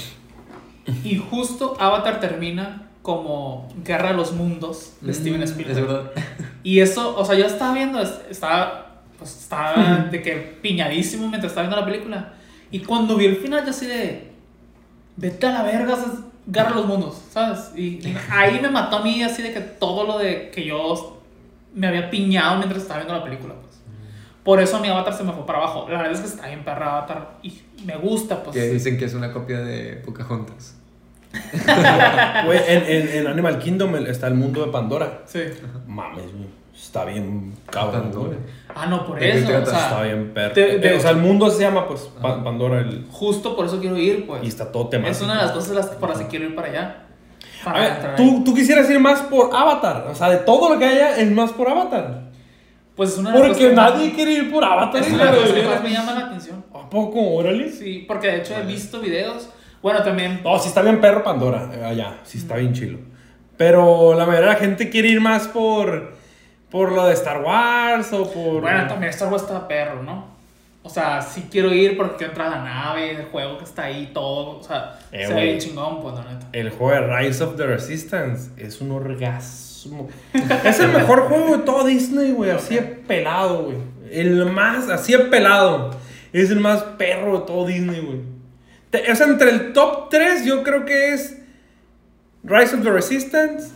[1.05, 5.79] Y justo Avatar termina como Guerra de los Mundos de Steven Mm, Spielberg.
[5.79, 6.11] Es verdad.
[6.63, 10.33] Y eso, o sea, yo estaba viendo, es- estaba, pues, estaba de que
[10.63, 12.33] piñadísimo mientras estaba viendo la película.
[12.71, 14.31] Y cuando vi el final, yo así de,
[15.17, 16.15] vete a la verga, es Guerra
[16.47, 17.71] de los Mundos, ¿sabes?
[17.77, 21.21] Y, y ahí me mató a mí así de que todo lo de que yo
[21.75, 23.81] me había piñado mientras estaba viendo la película, pues.
[24.43, 25.87] Por eso mi avatar se me fue para abajo.
[25.89, 28.57] La verdad es que está bien perra avatar y me gusta, pues.
[28.57, 30.77] Que dicen que es una copia de Pocahontas.
[32.45, 35.23] Güey, en, en, en Animal Kingdom está el mundo de Pandora.
[35.27, 35.41] Sí.
[35.87, 36.25] Mames.
[36.75, 38.37] Está bien cabrón, Pandora.
[38.75, 39.47] Ah, no, por ¿De qué eso.
[39.47, 40.55] O sea, Está bien perro.
[40.55, 42.81] de- de- o sea, el mundo se llama, pues, Pa- Pandora.
[42.81, 44.43] El, justo por eso quiero ir, pues.
[44.43, 45.17] y está todo temático.
[45.17, 46.97] Es una de las cosas las- por las que quiero ir para allá.
[47.65, 48.17] A ver.
[48.17, 50.07] ¿tú, tú quisieras ir más por Avatar.
[50.11, 52.23] O sea, de todo lo que haya, es más por Avatar.
[52.97, 55.01] Pues es una de las Porque nadie más- quiere ir por Avatar.
[55.03, 56.65] Es una de la las cosas que más me llama la atención.
[56.75, 57.21] ¿A poco?
[57.35, 57.71] Órale.
[57.71, 59.49] Sí, porque de hecho he visto videos.
[59.81, 60.41] Bueno, también.
[60.45, 62.99] No, sí está bien perro Pandora, eh, allá, sí está bien chilo.
[63.57, 66.15] Pero la mayoría de la gente quiere ir más por,
[66.73, 68.63] por lo de Star Wars o por...
[68.63, 70.33] Bueno, también Star Wars está perro, ¿no?
[70.83, 73.85] O sea, sí quiero ir porque quiero entrar a la nave, el juego que está
[73.85, 74.59] ahí, todo.
[74.59, 76.49] O sea, Eh, se ve chingón, pues, la neta.
[76.53, 80.09] El juego de Rise of the Resistance es un orgasmo.
[80.65, 83.77] es el mejor juego de todo Disney, güey, así de pelado, güey.
[84.11, 85.91] El más, así de pelado.
[86.33, 88.21] Es el más perro de todo Disney, güey.
[89.11, 91.39] O sea, entre el top 3 yo creo que es
[92.43, 93.71] Rise of the Resistance,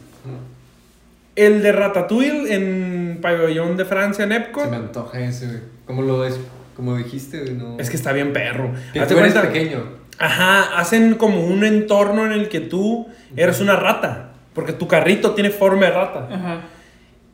[1.37, 4.70] el de Ratatouille en Pabellón de Francia en Se Epcot.
[4.70, 5.59] me antoja ese, güey.
[5.85, 6.40] ¿Cómo lo ves?
[6.75, 7.79] Como dijiste, güey, no.
[7.79, 8.72] Es que está bien perro.
[8.92, 9.83] Que Hazte tú eres pequeño.
[10.18, 14.33] Ajá, hacen como un entorno en el que tú eres una rata.
[14.55, 16.29] Porque tu carrito tiene forma de rata.
[16.31, 16.61] Ajá.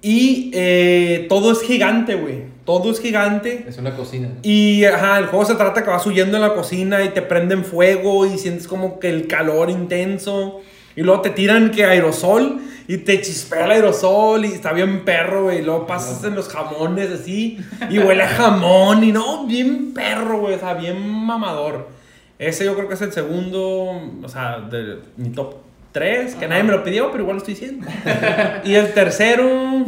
[0.00, 2.42] Y eh, todo es gigante, güey.
[2.64, 3.64] Todo es gigante.
[3.68, 4.28] Es una cocina.
[4.42, 7.64] Y ajá, el juego se trata que vas huyendo en la cocina y te prenden
[7.64, 10.60] fuego y sientes como que el calor intenso.
[10.96, 12.60] Y luego te tiran que aerosol
[12.92, 15.60] y te chispea el aerosol y está bien perro, güey.
[15.60, 20.40] Y luego pasas en los jamones así y huele a jamón y no, bien perro,
[20.40, 20.56] güey.
[20.56, 21.88] O sea, bien mamador.
[22.38, 25.54] Ese yo creo que es el segundo, o sea, de mi top
[25.92, 27.86] 3, que nadie me lo pidió, pero igual lo estoy diciendo.
[28.64, 29.86] y el tercero,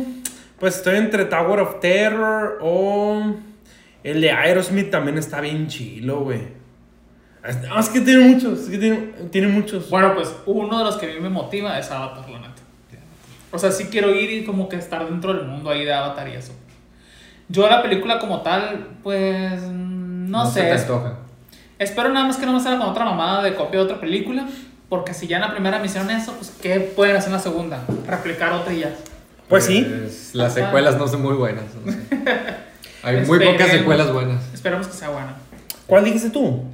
[0.59, 3.35] pues estoy entre Tower of Terror o
[4.03, 6.41] el de Aerosmith también está bien chilo, güey.
[7.47, 8.97] Es, no, es que tiene muchos, es que tiene,
[9.31, 9.91] tiene muchos.
[9.91, 12.54] Bueno, pues uno de los que a mí me motiva es Avatar, la neta.
[13.55, 16.29] O sea, sí quiero ir y como que estar dentro del mundo ahí de Avatar
[16.29, 16.53] y eso.
[17.49, 20.61] Yo la película como tal, pues no, se sé.
[20.63, 21.15] te es- antoja.
[21.79, 24.47] Espero nada más que no me salga con otra mamada de copia de otra película.
[24.89, 27.39] Porque si ya en la primera me hicieron eso, pues ¿qué pueden hacer en la
[27.41, 27.81] segunda?
[28.07, 28.95] Replicar otra y ya.
[29.49, 29.83] Pues sí.
[29.89, 31.65] Pues, las secuelas no son muy buenas.
[31.85, 31.99] no sé.
[33.03, 34.43] Hay muy pocas secuelas buenas.
[34.55, 35.35] Esperemos que sea buena.
[35.87, 36.65] ¿Cuál dijiste tú?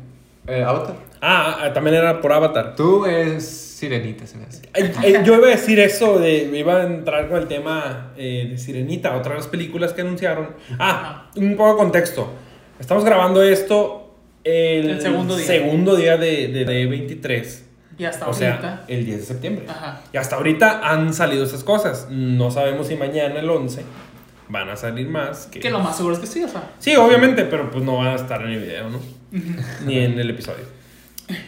[0.46, 0.94] Eh, Avatar.
[1.20, 2.74] Ah, ah, también era por Avatar.
[2.76, 4.62] Tú eres sirenita, se me hace.
[4.74, 8.46] Eh, eh, yo iba a decir eso, de, iba a entrar con el tema eh,
[8.50, 10.50] de Sirenita, otra de las películas que anunciaron.
[10.78, 12.30] Ah, un poco de contexto.
[12.78, 14.14] Estamos grabando esto
[14.44, 15.46] el, El segundo día.
[15.46, 17.66] segundo día de, de, de 23.
[17.98, 18.60] Y hasta O ahorita.
[18.60, 19.64] sea, el 10 de septiembre.
[19.68, 20.00] Ajá.
[20.12, 22.06] Y hasta ahorita han salido esas cosas.
[22.10, 23.82] No sabemos si mañana, el 11,
[24.48, 25.46] van a salir más.
[25.46, 25.60] Que...
[25.60, 26.70] Que lo más seguro es que sí, o sea.
[26.78, 28.98] Sí, obviamente, pero pues no van a estar en el video, ¿no?
[29.84, 30.64] Ni en el episodio.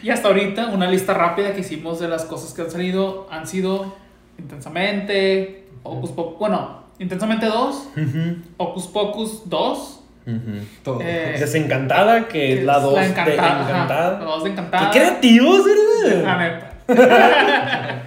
[0.01, 3.47] Y hasta ahorita, una lista rápida que hicimos de las cosas que han salido han
[3.47, 3.95] sido
[4.39, 10.35] Intensamente, Ocus Pocus, bueno, Intensamente 2, Ujú, Ocus Pocus 2, ujú.
[10.83, 10.99] Todo.
[11.01, 13.59] eh, Desencantada, que es la 2 de Encantada.
[13.83, 14.19] ajá.
[14.19, 14.91] La 2 de ¡Qué Encantada.
[14.91, 15.61] creativos,
[16.23, 16.73] La ¿verdad?
[16.87, 18.03] neta.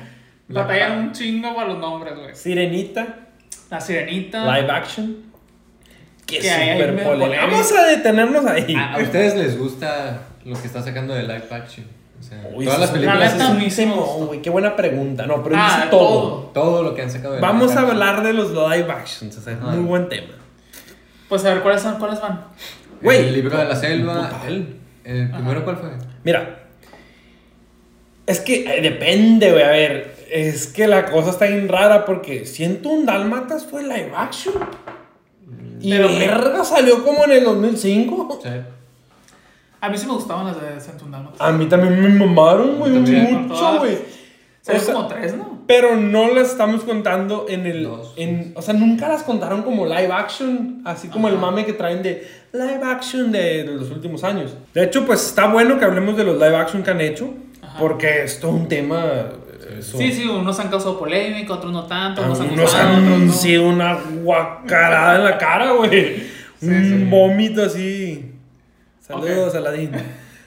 [0.48, 2.34] Batallan un chingo para los nombres, güey.
[2.34, 3.06] Sirenita,
[3.70, 4.44] La Sirenita.
[4.60, 5.16] live action.
[6.26, 7.40] Que Que polémico.
[7.42, 8.74] Vamos a detenernos ahí.
[8.74, 11.86] ¿A, a ustedes les gusta lo que está sacando de live action?
[12.18, 13.32] O sea, Uy, todas las películas.
[13.34, 14.26] es temón, gustó.
[14.26, 15.26] güey, Qué buena pregunta.
[15.26, 16.08] No, pero Ah, dice todo.
[16.08, 16.40] todo.
[16.54, 17.90] Todo lo que han sacado de Vamos live a action.
[18.02, 19.36] hablar de los live actions.
[19.36, 19.66] O sea, Ah.
[19.72, 20.32] muy buen tema.
[21.28, 22.44] Pues a ver, ¿cuáles, son, ¿cuáles van?
[23.02, 23.18] Güey.
[23.28, 24.30] El libro de la selva.
[24.30, 24.66] Total.
[25.04, 25.90] ¿El primero cuál fue?
[26.24, 26.60] Mira.
[28.26, 29.62] Es que eh, depende, güey.
[29.62, 34.12] A ver, es que la cosa está bien rara porque siento un Dálmatas fue live
[34.16, 34.54] action.
[35.80, 38.40] Y Pero- verga salió como en el 2005.
[38.42, 38.48] Sí.
[39.86, 41.28] A mí sí me gustaban las de Centundal.
[41.38, 43.94] A mí también me mamaron, güey, mucho, güey.
[43.94, 45.56] O sea- como tres, ¿no?
[45.68, 47.84] Pero no las estamos contando en el.
[47.84, 48.14] Dos.
[48.16, 50.82] En, o sea, nunca las contaron como live action.
[50.84, 54.54] Así como el mame que traen de live action de, de los últimos años.
[54.74, 57.32] De hecho, pues está bueno que hablemos de los live action que han hecho.
[57.62, 57.78] Ajá.
[57.78, 59.04] Porque es todo un tema.
[59.78, 63.18] eso- Sí, sí, unos han causado polémica, otros no tanto, unos han gustado, han otros
[63.20, 63.32] no.
[63.32, 66.22] sido una guacarada en la cara, güey.
[66.62, 67.06] un sí.
[67.10, 68.32] vómito así.
[69.06, 69.92] Saludos, Aladín.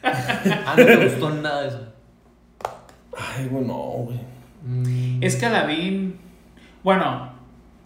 [0.04, 1.80] Ah, no te gustó nada de eso.
[3.18, 4.20] Ay, güey, no, güey.
[4.64, 6.18] Mm, Es que Aladdin.
[6.84, 7.34] Bueno.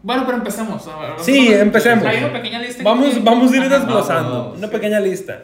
[0.01, 0.86] Bueno, pero empecemos.
[0.86, 2.05] Vamos Sí, a- empecemos.
[2.05, 2.77] Hay una pequeña lista.
[2.79, 3.77] que- Vamos, vamos a ir Ajá.
[3.77, 4.31] desglosando.
[4.43, 4.57] vamos.
[4.57, 5.41] Una pequeña lista.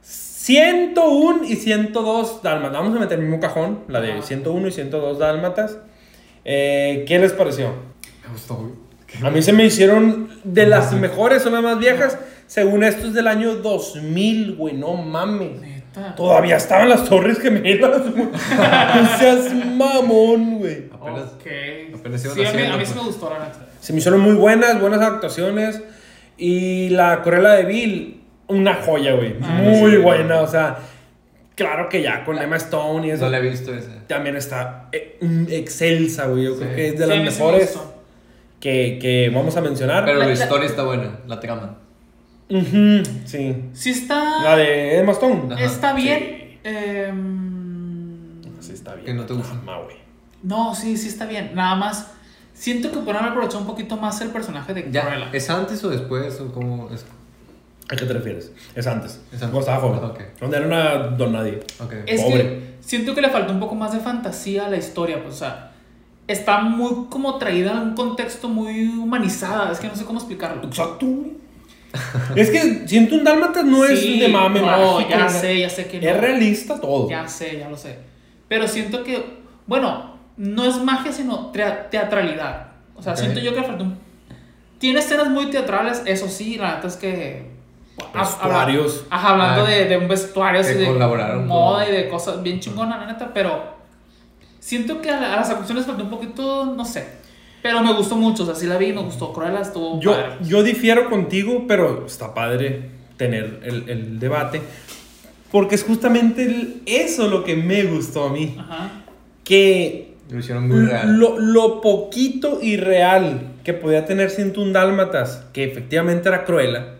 [0.00, 2.78] 101 y 102 dálmatas.
[2.78, 4.22] Vamos a meter el mismo cajón, la de Ajá.
[4.22, 5.78] 101 y 102 dálmatas.
[6.44, 7.68] Eh, ¿Qué les pareció?
[8.24, 8.72] Me gustó, güey.
[9.22, 12.18] A mí se me hicieron de las mejores, son las más viejas.
[12.46, 15.60] Según esto es del año 2000, güey, no mames.
[15.60, 16.14] Neta.
[16.14, 18.26] Todavía estaban las torres gemelas, güey.
[19.02, 20.84] No seas mamón, güey.
[20.92, 21.46] Apenas, Ok.
[21.98, 23.66] apenas iban Sí, a mí, a mí sí me gustó, la neta.
[23.80, 25.82] Se me hicieron muy buenas, buenas actuaciones.
[26.38, 29.34] Y la Corella de Bill, una joya, güey.
[29.42, 29.96] Ah, muy sí.
[29.96, 30.78] buena, o sea,
[31.54, 33.90] claro que ya con Emma Stone y eso No la he visto esa.
[34.06, 36.44] también está eh, mm, excelsa, güey.
[36.44, 36.58] Yo Sí.
[36.60, 37.78] creo que es de Sí, las mejores
[38.60, 40.04] que, que vamos a mencionar.
[40.04, 41.78] Pero La- la la- historia está buena, la trama.
[42.48, 43.56] Ujú, sí.
[43.72, 44.42] Sí está.
[44.42, 45.54] La de Emma Stone.
[45.54, 46.18] Ajá, está bien.
[46.20, 46.58] sí.
[46.64, 49.06] em, Sí, está bien.
[49.06, 49.52] Que no te gusta.
[49.52, 49.96] Trama, güey.
[50.42, 51.52] No, sí, sí está bien.
[51.54, 52.12] Nada más.
[52.54, 55.30] Siento que pudieron haber aprovechado un poquito más el personaje de Ya, Cruella.
[55.32, 56.40] ¿Es antes o después?
[56.40, 57.04] ¿O cómo es?
[57.88, 58.50] ¿A qué te refieres?
[58.74, 59.20] Es antes.
[59.32, 59.58] Es antes.
[59.60, 60.02] Estaba joven.
[60.04, 60.20] Ok.
[60.40, 61.60] Donde era una don nadie.
[61.80, 61.92] Ok.
[62.06, 62.38] Es Pobre.
[62.42, 65.38] que siento que le faltó un poco más de fantasía a la historia, pues, o
[65.38, 65.72] sea,
[66.26, 70.62] está muy como traída en un contexto muy humanizada, es que no sé cómo explicarlo.
[70.64, 71.06] Exacto.
[72.36, 75.86] es que siento un dálmata no es de mame no, mágico, ya sé, ya sé
[75.86, 76.08] que no.
[76.08, 77.08] Es realista todo.
[77.10, 77.98] Ya sé, ya lo sé.
[78.48, 79.22] Pero siento que,
[79.66, 82.68] bueno, no es magia, sino teatralidad.
[82.94, 83.98] O sea, siento yo que le faltó un...
[84.78, 87.50] Tiene escenas muy teatrales, eso sí, la neta es que...
[88.14, 89.04] ha- Vestuarios.
[89.10, 90.86] Ajá, hablando Ah, de, de un vestuario así de
[91.46, 93.74] moda y de cosas bien chingonas, la neta, pero
[94.60, 97.06] siento que a las actuaciones faltó un poquito, no sé.
[97.66, 99.32] Pero me gustó mucho, o sea, sí la vi, me gustó.
[99.32, 100.26] Cruella estuvo Yo, padre.
[100.42, 102.82] yo difiero contigo, pero está padre
[103.16, 104.60] tener el, el debate.
[105.50, 108.54] Porque es justamente el- eso lo que me gustó a mí.
[108.58, 108.90] Ajá.
[109.44, 111.16] Que Lo hicieron muy real.
[111.18, 116.94] lo, lo poquito y real que podía tener un Dálmatas, que efectivamente era cruela,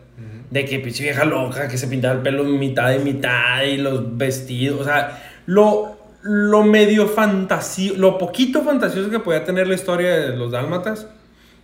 [0.51, 4.17] de que pinche vieja loca, que se pintaba el pelo mitad y mitad y los
[4.17, 5.97] vestidos, o sea, lo,
[6.29, 11.07] lo medio fantasio, lo poquito fantasioso que podía tener la historia de los Dálmatas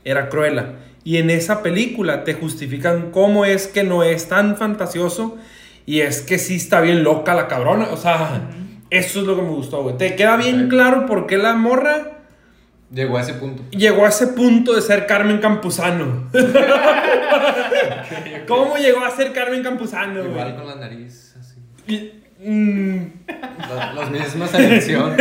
[0.04, 0.74] era cruela.
[1.04, 5.36] Y en esa película te justifican cómo es que no es tan fantasioso
[5.84, 8.50] y es que sí está bien loca la cabrona, o sea,
[8.90, 9.96] eso es lo que me gustó, güey.
[9.96, 12.08] Te queda bien claro por qué la morra
[12.94, 13.62] Llegó a ese punto.
[13.70, 16.30] llegó a ese punto de ser Carmen Campuzano.
[18.46, 20.20] ¿Cómo llegó a ser Carmen Campuzano?
[20.20, 20.30] güey?
[20.30, 21.56] Igual con la nariz, así.
[21.86, 23.06] Y- mm,
[23.94, 25.16] Las mismas elección.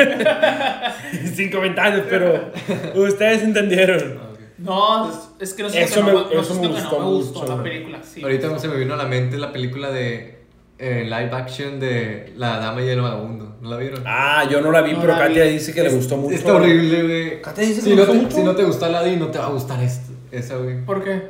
[1.35, 2.51] sin comentarios, pero
[2.95, 4.31] ustedes entendieron.
[4.57, 6.99] No, es, que no sé Eso no, me- no, eso sé me que no gustó
[6.99, 7.57] me gustó mucho.
[7.57, 7.99] la película.
[8.03, 8.21] Sí.
[8.21, 10.39] Ahorita se me vino a la mente la película de
[10.77, 13.55] eh, live action de La Dama y el Vagabundo.
[13.61, 14.03] ¿No la vieron?
[14.05, 15.51] Ah, yo no la vi, No pero la Katia vi.
[15.53, 16.35] dice que le gustó mucho.
[16.35, 17.41] Está horrible, güey.
[17.41, 18.35] Katia dice que Si le no, gustó te, mucho.
[18.37, 20.85] si no te gusta Aladdin, no te va a gustar esto, esa, güey.
[20.85, 21.21] ¿Por qué?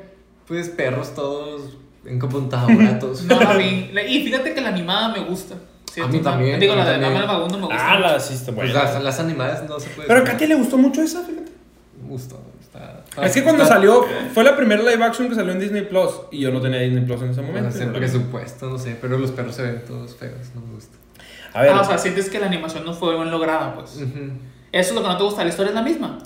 [0.47, 3.23] Pues perros todos en computadora, todos.
[3.23, 3.91] No la vi.
[4.10, 5.56] Y fíjate que la animada me gusta.
[5.91, 7.91] Sí, A mí está- también, Digo, la de del Vagabundo me gusta.
[7.93, 10.08] Ah, la sí está Pues las, las animadas no se puede.
[10.08, 11.51] Pero a Katia le gustó mucho esa, fíjate.
[12.01, 12.41] Me gustó.
[12.62, 15.82] Está, Es que cuando está- salió, fue la primera live action que salió en Disney
[15.82, 16.12] Plus.
[16.32, 17.71] Y yo no tenía Disney Plus en ese No momento.
[17.77, 18.97] sé, presupuesto, no sé.
[19.01, 20.95] Pero los perros se ven todos feos, no me gusta.
[21.54, 23.97] A ver, Ah, o sea, sientes que la animación no fue bien lograda, pues.
[23.97, 24.10] Eso
[24.71, 26.19] es lo que no te gusta, la historia es la misma.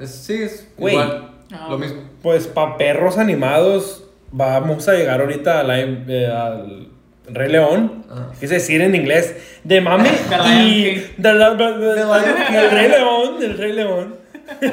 [0.00, 0.94] Es- Sí, es Güey.
[0.94, 1.30] igual.
[1.52, 2.02] Ah, lo mismo.
[2.20, 6.88] pues para perros animados, vamos a llegar ahorita a la- eh, al
[7.28, 8.04] Rey León.
[8.10, 8.32] Ah.
[8.40, 9.34] Es decir en inglés,
[9.64, 11.00] de mami The Lion y King.
[11.22, 14.16] del Rey León, del Rey León.
[14.60, 14.68] The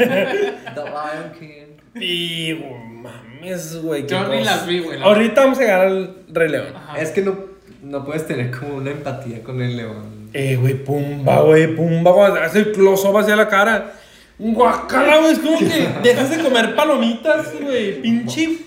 [0.75, 2.01] Lion King.
[2.01, 4.05] Y oh, mames, güey.
[4.07, 6.67] Yo ni las vi, güey, Ahorita vamos a llegar al Rey León.
[6.75, 6.99] Ajá.
[6.99, 7.37] Es que no,
[7.83, 10.29] no puedes tener como una empatía con el león.
[10.33, 12.43] Eh, güey, pumba, güey, pumba, güey.
[12.43, 13.93] Hace el close-up hacia la cara.
[14.39, 18.01] Guacala, güey, es como que dejas de comer palomitas, güey.
[18.01, 18.57] Pinche,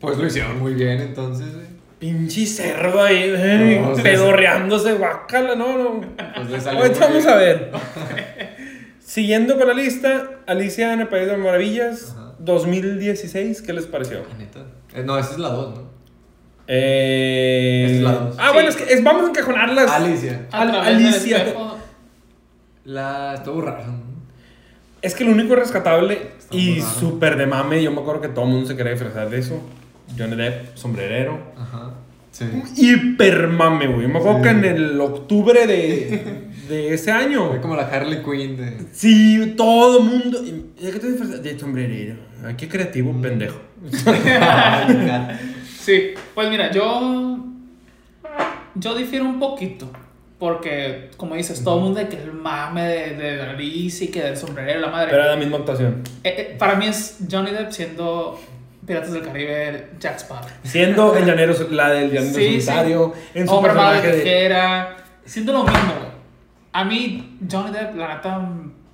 [0.00, 1.66] Pues lo hicieron muy bien entonces, güey.
[2.00, 6.00] Pinche cerdo ahí, güey, No, pedorreándose, guacala, no, no.
[6.48, 7.70] Pues Ahorita vamos a ver.
[8.98, 12.32] Siguiendo con la lista, Alicia en el País de las Maravillas, Ajá.
[12.38, 14.22] 2016, ¿qué les pareció?
[14.38, 14.60] Neta.
[14.94, 15.90] Eh, no, esa es la 2, ¿no?
[16.68, 17.86] Eh...
[17.96, 18.36] Es la dos.
[18.38, 19.90] Ah, bueno, es que es- vamos a encajonarlas.
[19.90, 20.46] Alicia.
[20.52, 21.44] Al- Alicia.
[22.84, 23.84] La estuvo raro.
[25.02, 28.44] Es que lo único rescatable Está y súper de mame, yo me acuerdo que todo
[28.44, 29.60] el mundo se quería disfrazar de eso.
[30.18, 31.38] Johnny Depp, sombrerero.
[31.56, 31.94] Ajá.
[32.32, 32.44] Sí.
[32.76, 34.06] Hiper mame, güey.
[34.06, 34.42] Me acuerdo Sí.
[34.44, 37.48] que en el octubre de, de ese año.
[37.48, 38.86] Fue como la Harley Quinn de.
[38.92, 40.40] Sí, todo el mundo.
[40.42, 41.42] ¿De qué te disfrazas?
[41.42, 42.16] De sombrerero.
[42.44, 43.20] Ay, qué creativo, Mm.
[43.22, 43.60] pendejo.
[45.80, 47.38] Sí, pues mira, yo.
[48.74, 49.90] Yo difiero un poquito.
[50.38, 54.22] Porque, como dices, todo el mundo de que el mame de, de la y que
[54.22, 55.08] del sombrerero, la madre.
[55.10, 56.02] Pero era la misma actuación.
[56.24, 58.40] Eh, eh, para mí es Johnny Depp siendo
[58.86, 60.48] Piratas del Caribe Jack Sparrow.
[60.64, 62.60] Siendo en llanero, la del llanero Sí, sí.
[62.62, 63.12] solitario.
[63.34, 64.18] En su Hombre personaje de.
[64.22, 64.96] tijera.
[65.24, 66.10] Siendo lo mismo, güey.
[66.72, 68.48] A mí, Johnny Depp, la neta,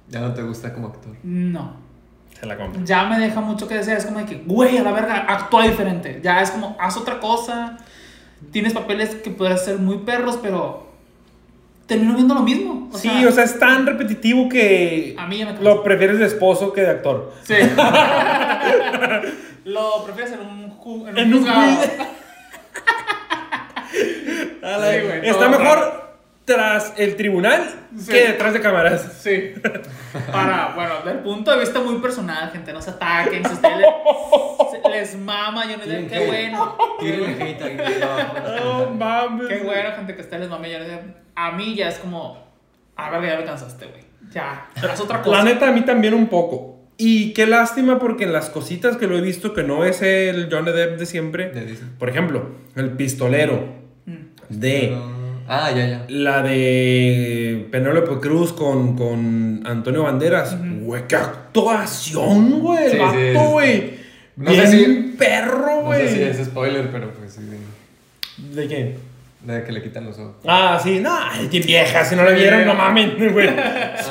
[0.08, 1.14] Ya no te gusta como actor.
[1.22, 1.84] no.
[2.38, 2.82] Se la compra.
[2.84, 3.96] Ya me deja mucho que desear.
[3.96, 6.20] Es como de que, güey, a la verga, actúa diferente.
[6.22, 7.78] Ya es como, haz otra cosa.
[8.52, 10.86] Tienes papeles que puedes ser muy perros, pero
[11.86, 12.90] termino viendo lo mismo.
[12.92, 15.14] O sí, sea, o sea, es tan repetitivo que.
[15.18, 15.58] A mí ya me.
[15.62, 17.32] Lo prefieres de esposo que de actor.
[17.42, 17.54] Sí.
[19.66, 21.76] lo prefieres en un, ju- en un En un juzgado.
[21.76, 22.06] juicio.
[24.62, 26.16] A la- Sí, güey, Está mejor raro.
[26.44, 27.62] tras el tribunal
[27.98, 28.10] Sí.
[28.12, 29.12] que detrás de cámaras.
[29.20, 29.54] Sí.
[30.32, 33.44] Para, bueno, del punto de vista muy personal, gente, no se ataquen.
[33.44, 33.86] Si ustedes
[34.90, 36.76] les, mama, Johnny Depp, qué bueno.
[37.00, 38.84] Tiene hate ahí abajo.
[38.86, 39.48] No mames.
[39.48, 41.16] Qué bueno, gente, que a ustedes les mame Johnny Depp.
[41.34, 42.38] A mí ya es como,
[42.96, 44.04] a ver, ya me cansaste, güey.
[44.32, 45.36] Ya, haz otra cosa.
[45.38, 46.75] La neta, a mí también un poco.
[46.98, 50.48] Y qué lástima porque en las cositas que lo he visto que no es el
[50.50, 51.50] Johnny Depp de siempre.
[51.50, 51.76] De.
[51.98, 53.64] Por ejemplo, el pistolero
[54.06, 54.12] Mm.
[54.48, 55.16] de Pero-
[55.48, 56.06] Ah, ya, ya.
[56.08, 60.56] la de Penélope Cruz con, con Antonio Banderas.
[60.80, 62.84] Güey, qué actuación, güey.
[62.86, 63.50] El Sí, vato, sí.
[63.52, 63.90] güey.
[64.36, 66.08] No Bien sé si- perro, No güey.
[66.08, 67.42] sé si es spoiler, pero pues sí.
[68.54, 68.68] De, ¿De
[69.46, 69.52] qué?
[69.52, 70.36] de que le quitan los ojos.
[70.46, 73.48] Ah, sí, no, ay, qué vieja, si no la vieron, no mamen, güey.
[73.48, 73.52] O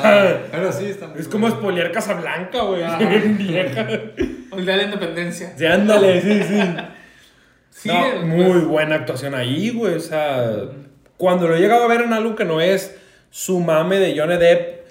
[0.02, 1.56] Ah, pero sí, está muy es como bueno.
[1.60, 2.82] spoilear Casablanca, güey.
[2.98, 3.80] Bien vieja.
[3.88, 5.52] El día de la independencia.
[5.56, 6.60] Sí, ándale, sí, sí.
[7.70, 9.94] Sí, No, pues, muy buena actuación ahí, güey.
[9.94, 10.50] O sea,
[11.18, 12.96] cuando lo he llegado a ver en algo que no es
[13.30, 14.86] su mame de Johnny Depp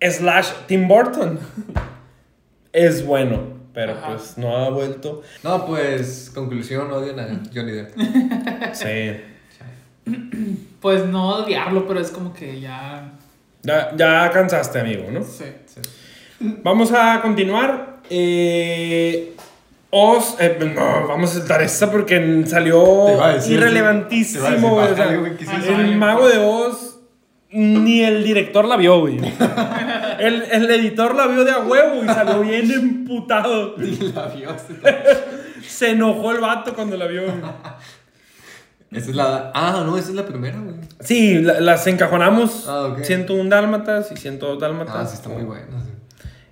[0.00, 1.38] slash Tim Burton,
[2.72, 3.56] es bueno.
[3.72, 4.08] Pero Ajá.
[4.08, 5.22] pues no ha vuelto.
[5.44, 7.90] No, pues, conclusión, odian a Johnny Depp.
[8.72, 9.20] Sí.
[10.80, 13.10] Pues no odiarlo, pero es como que ya.
[13.62, 15.24] Ya, ya cansaste, amigo, ¿no?
[15.24, 15.44] Sí.
[15.66, 15.80] Sí.
[16.62, 17.98] Vamos a continuar.
[18.08, 19.34] Eh,
[19.90, 24.46] Oz, eh, no, vamos a saltar esta porque salió a decir, irrelevantísimo.
[24.46, 26.98] el mago de Oz,
[27.50, 29.18] ni el director la vio, güey.
[30.18, 33.76] el, el editor la vio de a huevo y salió bien emputado.
[33.78, 34.50] Ni la vio.
[35.66, 37.22] Se enojó el vato cuando la vio.
[38.90, 39.50] Esa es la.
[39.54, 40.76] Ah, no, esa es la primera, güey.
[41.00, 42.64] Sí, la- las encajonamos.
[42.68, 43.02] Ah, ok.
[43.04, 44.94] 101 dálmatas y 102 dálmatas.
[44.96, 45.66] Ah, sí, está muy buena.
[45.84, 45.90] sí.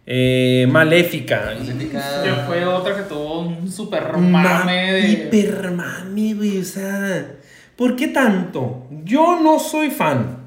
[0.08, 1.52] Eh, Maléfica.
[1.58, 2.22] Maléfica.
[2.22, 5.08] Que fue otra que tuvo un super Ma- mame de.
[5.08, 6.60] Hiper mame, güey.
[6.60, 7.34] O sea,
[7.74, 8.86] ¿por qué tanto?
[9.04, 10.44] Yo no soy fan.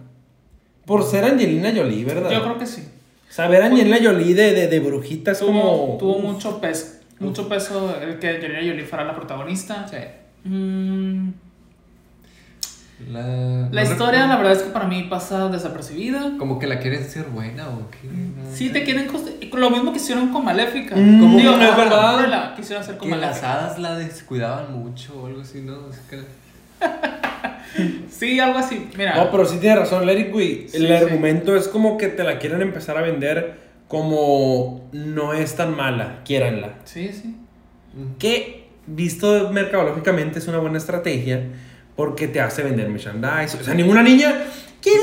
[0.85, 2.29] Por ser Angelina Jolie, ¿verdad?
[2.31, 2.83] Yo creo que sí.
[3.29, 5.97] O sea, ver a Angelina Jolie de, de, de brujita es Tuvo, como.
[5.99, 6.85] tuvo mucho peso.
[7.19, 9.85] Mucho peso el que Angelina Jolie fuera la protagonista.
[9.87, 9.97] Sí.
[10.45, 11.29] Mm,
[13.07, 16.33] La, la no historia, la verdad es que para mí pasa desapercibida.
[16.37, 18.07] Como que la quieren ser buena o qué.
[18.07, 18.53] No.
[18.53, 19.07] Sí, te quieren.
[19.53, 20.95] Lo mismo que hicieron con Maléfica.
[20.95, 22.15] Mm, Como es ah, verdad.
[22.15, 25.73] Umbrella, quisieron hacer con Que las hadas la descuidaban mucho o algo así, ¿no?
[25.73, 26.39] O sea, que-
[28.09, 28.89] Sí, algo así.
[28.97, 29.15] Mira.
[29.15, 30.67] No, pero sí tiene razón, Larry, güey.
[30.67, 30.93] Sí, El sí.
[30.93, 36.19] argumento es como que te la quieren empezar a vender como no es tan mala,
[36.25, 36.73] quiéranla.
[36.83, 37.35] Sí, sí.
[38.19, 41.47] Que, visto mercadológicamente, es una buena estrategia
[41.99, 43.57] porque te hace vender merchandise.
[43.59, 44.33] O sea, ninguna niña
[44.81, 45.01] quiere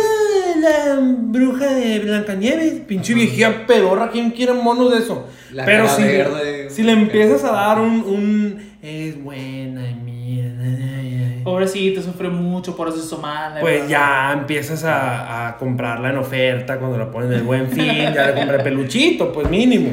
[0.62, 5.28] la bruja de Blancanieves, pinche viejía pedorra, ¿quién quiere monos de eso?
[5.52, 6.70] La Pero si, verde.
[6.70, 12.74] si le empiezas a dar un, un es buena, mierda, ay, ay", Pobrecito, sufrió mucho,
[12.74, 13.60] por eso hizo mal.
[13.60, 13.88] pues ¿verdad?
[13.90, 18.28] ya empiezas a, a comprarla en oferta cuando la ponen en el buen fin, ya
[18.28, 19.90] le compré peluchito, pues mínimo.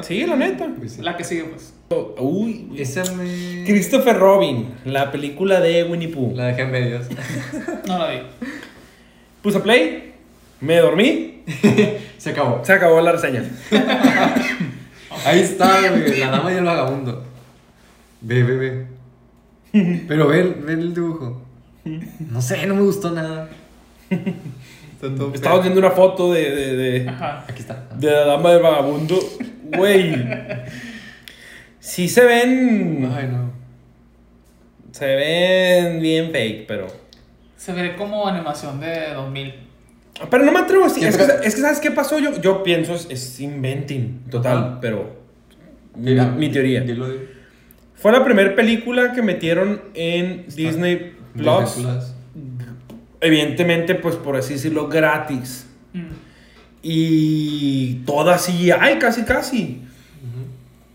[0.00, 0.66] Sí, la neta.
[0.78, 0.98] Pues.
[0.98, 1.74] La que sigue, pues.
[2.18, 2.70] Uy.
[2.78, 3.64] Esa me.
[3.66, 6.36] Christopher Robin, la película de Winnie Pooh.
[6.36, 7.08] La dejé en medias.
[7.88, 8.18] No la vi.
[9.42, 10.12] Puse play,
[10.60, 11.42] me dormí,
[12.18, 12.64] Se acabó.
[12.64, 13.42] se acabó la reseña.
[15.26, 16.20] Ahí está, güey.
[16.20, 17.24] La dama y el vagabundo.
[18.20, 18.56] Ve, ve,
[19.72, 20.04] ve.
[20.06, 21.42] Pero ve, el- ve el dibujo.
[22.30, 23.48] No sé, no me gustó nada.
[24.10, 27.44] Está todo Estaba viendo una foto de, de, de, Ajá.
[27.48, 27.88] Aquí está.
[27.96, 29.18] de la dama del vagabundo.
[29.76, 30.14] Güey.
[31.80, 33.10] Sí se ven.
[33.12, 33.50] Ay, no.
[34.92, 36.86] Se ven bien fake, pero.
[37.56, 39.54] Se ve como animación de 2000.
[40.30, 41.02] Pero no me atrevo a decir.
[41.02, 42.18] ¿Qué Es que, es que, ¿sabes qué pasó?
[42.18, 44.78] Yo, yo pienso, es, es inventing, total, Ajá.
[44.80, 45.18] pero.
[45.96, 46.82] Mira, mi, mi teoría.
[46.82, 47.24] Dilo, dilo.
[47.94, 51.76] Fue la primera película que metieron en Disney Plus.
[51.76, 52.14] Disney Plus.
[53.20, 55.66] Evidentemente, pues por así decirlo, gratis.
[55.92, 56.00] Mm.
[56.82, 59.82] Y toda CGI, casi, casi.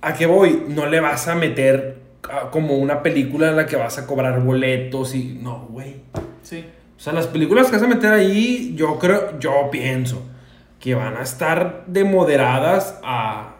[0.06, 0.64] ¿A qué voy?
[0.70, 1.97] No le vas a meter
[2.32, 5.39] ah, como una película en la que vas a cobrar boletos y.
[5.41, 5.95] No, güey.
[6.43, 6.64] Sí.
[6.97, 10.22] O sea, las películas que vas a meter ahí, yo creo, yo pienso
[10.80, 13.56] que van a estar de moderadas a,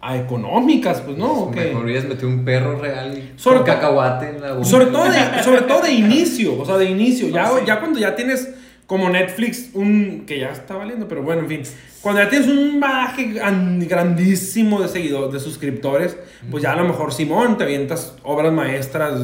[0.00, 1.46] a económicas, pues no.
[1.46, 4.52] Me que Mejor hubieras metido un perro real y Sobre un to- cacahuate en la
[4.52, 4.64] boca.
[4.64, 7.28] sobre todo de, sobre todo de inicio, o sea, de inicio.
[7.30, 7.54] Ya, Sí.
[7.66, 8.48] ya cuando ya tienes
[8.86, 11.62] como Netflix, un que ya está valiendo, pero bueno, en fin.
[12.02, 16.16] Cuando ya tienes un bagaje gran- grandísimo de seguidores, de suscriptores,
[16.50, 19.20] pues ya a lo mejor Simón te avientas obras maestras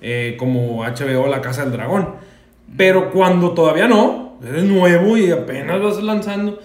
[0.00, 2.14] eh, como HBO La Casa del Dragón.
[2.76, 6.60] Pero cuando todavía no, eres nuevo y apenas vas lanzando,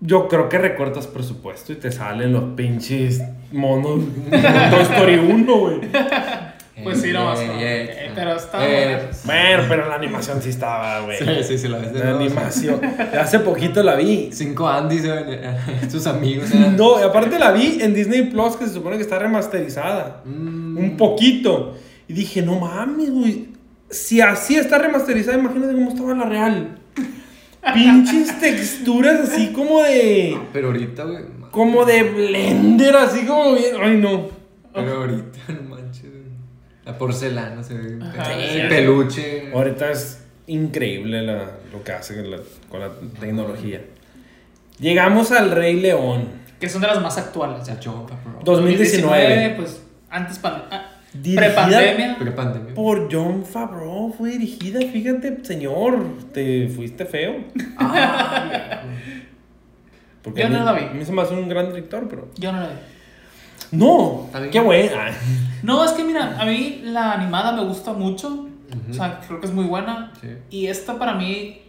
[0.00, 3.22] yo creo que recortas presupuesto y te salen los pinches
[3.52, 5.78] monos Toy Story 1, güey.
[6.82, 7.12] Pues sí, eh,
[7.60, 9.08] eh, pero está eh, bueno.
[9.24, 11.18] Bueno, pero la animación sí estaba, güey.
[11.18, 12.80] Sí, sí, sí, la ves de La animación.
[13.18, 14.30] Hace poquito la vi.
[14.32, 15.56] Cinco Andys, eh,
[15.90, 16.50] tus amigos.
[16.52, 20.22] eran- No, aparte la vi en Disney Plus, que se supone que está remasterizada.
[20.24, 20.76] Mm.
[20.78, 21.76] Un poquito.
[22.08, 23.48] Y dije, no mames, güey.
[23.90, 26.78] Si así está remasterizada, imagínate cómo estaba la real.
[27.74, 30.38] Pinches texturas así como de.
[30.52, 31.24] Pero ahorita, güey.
[31.50, 33.74] Como de blender, así como bien.
[33.82, 34.28] Ay, no.
[34.72, 35.79] Pero ahorita, no.
[36.90, 37.98] La porcelana se ve.
[38.62, 39.50] El peluche.
[39.52, 42.38] Ahorita es increíble la- lo que hace con la,
[42.68, 43.80] con la tecnología.
[44.78, 46.28] Llegamos al Rey León.
[46.58, 47.74] Que son de las más actuales ya.
[47.74, 48.42] El John Favreau.
[48.44, 49.54] 2019.
[49.56, 52.16] pues antes ah, Dirigida- prepandemia.
[52.18, 52.74] Pre-pandemia.
[52.74, 57.36] Por John Favreau fue dirigida, fíjate, señor, te fuiste feo.
[57.78, 58.82] Ah,
[60.22, 60.84] Porque Yo no la vi.
[60.84, 62.28] A mí se me hace un gran director, pero.
[62.36, 62.74] Yo no la vi.
[63.72, 65.10] No, qué buena.
[65.62, 68.46] No, es que mira, a mí la animada me gusta mucho.
[68.90, 70.12] O sea, creo que es muy buena.
[70.20, 70.28] Sí.
[70.50, 71.62] Y esta para mí.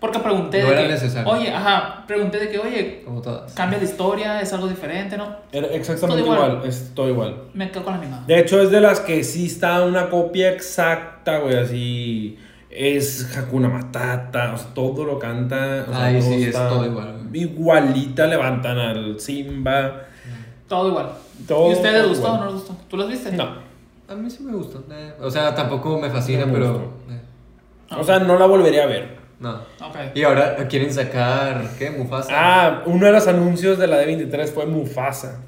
[0.00, 0.88] Porque pregunté No de era que.
[0.88, 1.32] necesario.
[1.32, 2.04] Oye, ajá.
[2.06, 3.52] Pregunté de que, oye, Como todas.
[3.54, 5.26] cambia la historia, es algo diferente, ¿no?
[5.50, 6.52] Era exactamente igual.
[6.52, 6.68] igual.
[6.68, 7.36] es todo igual.
[7.54, 8.24] Me quedo con la animada.
[8.26, 12.38] De hecho, es de las que sí está una copia exacta, güey, así.
[12.68, 15.86] Es Hakuna Matata, o sea, todo lo canta.
[15.88, 17.28] o sea, Ay, todo sí, es todo igual.
[17.32, 20.02] Igualita levantan al Simba.
[20.68, 21.10] Todo igual.
[21.48, 22.40] Todo ¿Y ustedes les gustó igual.
[22.40, 22.76] o no les gustó?
[22.88, 23.32] ¿Tú las viste?
[23.32, 23.56] No.
[24.08, 24.78] A mí sí me gusta.
[24.94, 25.12] eh.
[25.20, 26.72] O sea, tampoco me fascina, No me pero.
[26.72, 26.88] gustó.
[27.10, 27.20] eh.
[28.00, 29.16] O sea, no la volvería a ver.
[29.40, 29.54] No.
[29.54, 29.96] Ok.
[30.14, 31.70] Y ahora quieren sacar.
[31.78, 31.90] ¿Qué?
[31.90, 32.30] Mufasa.
[32.32, 35.40] Ah, uno de los anuncios de la D23 fue Mufasa.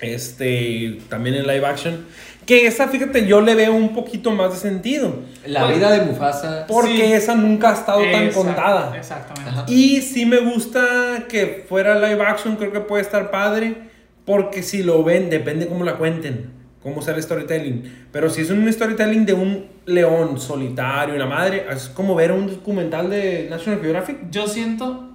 [0.00, 2.04] Este, también en live action.
[2.46, 5.14] Que esa, fíjate, yo le veo un poquito más de sentido.
[5.46, 6.66] La Pues- vida de Mufasa.
[6.68, 7.12] Porque Sí.
[7.12, 8.94] esa nunca ha estado tan contada.
[8.96, 9.50] Exactamente.
[9.50, 9.64] Ajá.
[9.68, 13.93] Y sí me gusta que fuera live action, creo que puede estar padre.
[14.24, 16.50] Porque si lo ven, depende cómo la cuenten,
[16.82, 18.06] cómo sea el storytelling.
[18.10, 22.32] Pero si es un storytelling de un león solitario y la madre, es como ver
[22.32, 24.30] un documental de National Geographic.
[24.30, 25.10] Yo siento.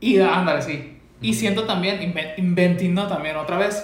[0.00, 0.98] Y ándale, sí.
[1.20, 3.82] Y siento también, inven- inventando también otra vez.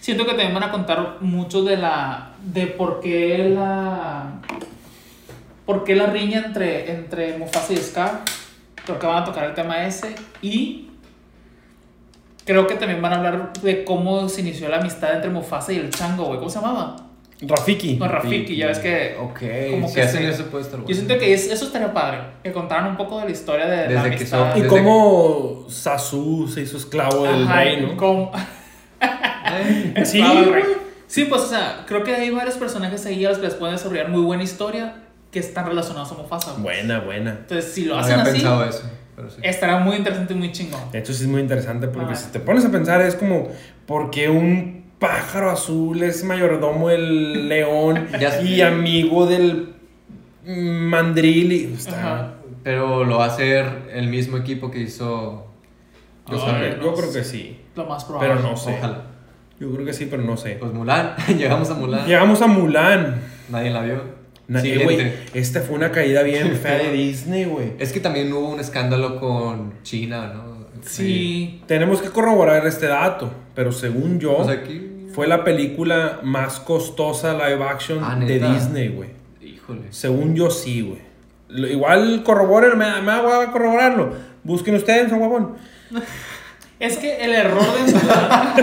[0.00, 2.32] Siento que también van a contar mucho de la.
[2.42, 4.40] de por qué la.
[5.64, 8.22] por qué la riña entre, entre Mufasa y Scar.
[8.84, 10.14] Creo que van a tocar el tema ese.
[10.42, 10.88] Y.
[12.44, 15.76] Creo que también van a hablar de cómo se inició la amistad entre Mufasa y
[15.78, 16.38] el chango, güey.
[16.38, 16.96] ¿Cómo se llamaba?
[17.40, 17.96] Rafiki.
[17.96, 19.16] No, Rafiki, ya ves que.
[19.20, 19.40] Ok,
[19.72, 20.28] como si que hacen sí.
[20.28, 20.88] eso puede estar bueno.
[20.88, 22.18] Yo siento que es- eso estaría padre.
[22.42, 24.38] Que contaran un poco de la historia de la Desde que amistad.
[24.52, 27.96] son- Y Desde cómo Sasu se hizo esclavo del Ajá, rey, ¿no?
[27.96, 28.30] cómo-
[30.04, 30.44] Sí, rey.
[30.48, 30.62] güey.
[31.06, 33.74] Sí, pues, o sea, creo que hay varios personajes ahí a los que les pueden
[33.76, 34.94] desarrollar muy buena historia
[35.30, 36.52] que están relacionados a Mufasa.
[36.58, 37.30] Buena, buena.
[37.40, 38.82] Entonces, si lo No hacen había así, pensado eso.
[39.14, 39.40] Pero sí.
[39.42, 40.80] estará muy interesante y muy chingón.
[40.90, 43.48] De hecho, sí es muy interesante porque si te pones a pensar, es como,
[43.86, 48.08] ¿por qué un pájaro azul es mayordomo del león
[48.44, 49.74] y amigo del
[50.46, 51.52] mandril?
[51.52, 52.34] Y, está-.
[52.62, 55.46] Pero lo va a hacer el mismo equipo que hizo.
[56.26, 57.60] Creo- no yo creo que sí.
[57.74, 58.28] Lo más probable.
[58.28, 58.76] Pero no sé.
[58.78, 59.02] Ojalá.
[59.58, 60.56] Yo creo que sí, pero no sé.
[60.58, 61.14] Pues Mulan.
[61.38, 62.06] Llegamos a Mulan.
[62.06, 63.20] Llegamos a Mulan.
[63.50, 64.21] Nadie la vio.
[64.52, 64.94] Nadie, Siguiente.
[64.94, 65.12] güey.
[65.42, 66.92] Esta fue una caída bien fea de.
[66.92, 67.72] Disney, güey.
[67.78, 70.52] Es que también hubo un escándalo con China, ¿no?
[70.82, 71.62] Sí.
[71.66, 75.06] Tenemos que corroborar este dato, pero según yo, Pues aquí.
[75.14, 78.38] fue la película más costosa live action Ah, de.
[78.38, 79.10] Disney, güey.
[79.40, 79.82] Híjole.
[79.90, 81.12] Según yo sí, güey.
[81.70, 84.12] Igual corroboren, me, me voy a corroborarlo.
[84.42, 85.54] Busquen ustedes, son guapón.
[86.82, 88.54] Es que el error de Mulan.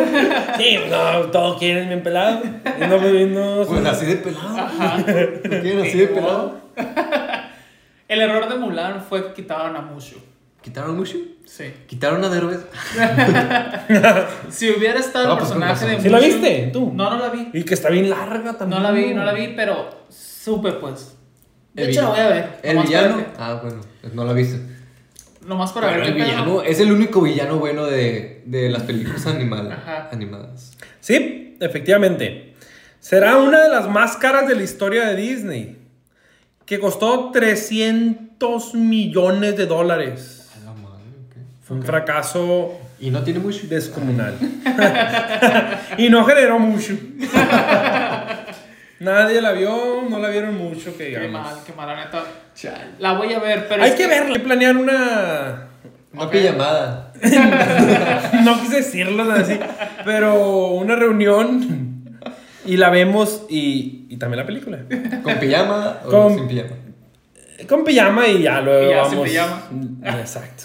[0.58, 2.42] Sí, no, todos quieren bien pelado.
[2.44, 4.58] Y no, no, Pues así de pelado.
[4.60, 4.98] Ajá.
[4.98, 6.60] ¿Lo quieren así de pelado?
[8.10, 10.18] El error de Mulan fue que quitaron a Mushu.
[10.62, 11.18] ¿Quitaron a Mushu?
[11.46, 11.74] Sí.
[11.88, 12.66] ¿Quitaron a Derbez?
[14.50, 16.04] Si hubiera estado No, el pues, personaje de razón.
[16.04, 16.92] ¿Sí la Mushu- viste, tú?
[16.94, 17.50] No, no la vi.
[17.54, 18.82] Y que está bien larga también.
[18.82, 21.16] No la vi, no la vi, pero supe pues.
[21.74, 22.60] De El hecho, la voy a ver.
[22.64, 23.24] ¿El villano?
[23.38, 24.60] Ah, bueno, pues no la viste.
[25.50, 26.32] Nomás para Pero ver el qué pedo.
[26.32, 30.78] villano es el único villano bueno de, de las películas animal- animadas.
[31.00, 32.54] Sí, efectivamente.
[33.00, 35.78] Será una de las más caras de la historia de Disney.
[36.66, 40.52] Que costó 300 millones de dólares.
[40.56, 41.36] A la madre, ok.
[41.64, 43.68] Fue un fracaso Y no tiene Mushu.
[43.68, 44.36] descomunal.
[45.98, 46.94] y no generó mucho.
[49.00, 52.24] Nadie la vio, no la vieron mucho, que Qué mal, qué mal, la neta.
[53.00, 53.84] La voy a ver, pero.
[53.84, 54.28] Hay es que verla.
[54.28, 55.68] Hay que planear una.
[56.14, 57.14] Una pijamada.
[58.44, 59.60] no quise decirlo así,
[60.06, 62.04] pero una reunión
[62.66, 64.80] y la vemos y, y también la película.
[65.24, 66.76] ¿Con pijama o Con- sin pijama?
[67.68, 69.30] Con pijama y ya luego Y ya sin vamos.
[69.30, 69.62] pijama.
[70.20, 70.64] Exacto.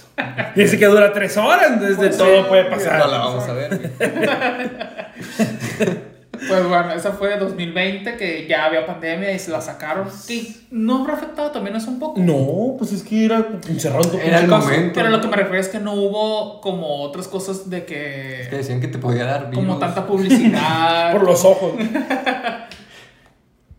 [0.54, 3.00] Dice que dura tres horas, entonces de todo puede pasar.
[3.00, 3.90] No la vamos a ver.
[6.36, 10.08] Pues bueno, esa fue de 2020, que ya había pandemia y se la sacaron.
[10.26, 12.20] Que no habrá afectado también eso un poco.
[12.20, 14.92] No, pues es que era encerrado Era el momento.
[14.94, 18.46] Pero lo que me refiero es que no hubo como otras cosas de Es que
[18.50, 18.56] que.
[18.56, 19.64] decían que te podía dar virus.
[19.64, 21.12] Como tanta publicidad.
[21.12, 21.72] Por los ojos.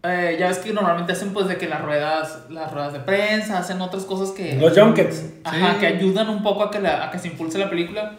[0.07, 3.57] Eh, ya ves que normalmente hacen pues de que las ruedas, las ruedas de prensa,
[3.57, 4.53] hacen otras cosas que...
[4.55, 5.23] Los junkets.
[5.43, 5.79] Ajá, Sí.
[5.79, 8.17] que ayudan un poco a que, la- a que se impulse la película.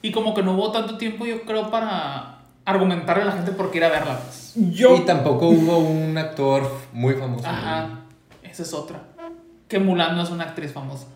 [0.00, 3.70] Y como que no hubo tanto tiempo, yo creo, para argumentarle a la gente por
[3.70, 4.18] qué ir a verla.
[4.20, 4.52] pues.
[4.72, 4.96] Yo.
[4.96, 7.46] Y tampoco hubo un actor muy famoso.
[7.46, 8.00] Ajá,
[8.42, 9.00] esa es otra.
[9.68, 11.06] Que Mulan no es una actriz famosa.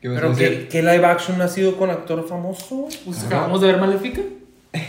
[0.00, 0.62] ¿Qué vas a Pero decir?
[0.62, 2.88] ¿qué, ¿qué live action ha sido con actor famoso?
[3.04, 4.20] Pues acabamos de ver Maléfica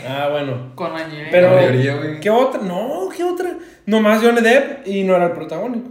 [0.08, 0.72] Ah, bueno.
[0.74, 1.28] con Angelina.
[1.30, 2.18] Pero, La mayoría, güey.
[2.20, 2.60] ¿qué otra?
[2.62, 3.52] No, ¿qué otra?
[3.86, 5.90] Nomás Johnny Depp y no era el protagónico.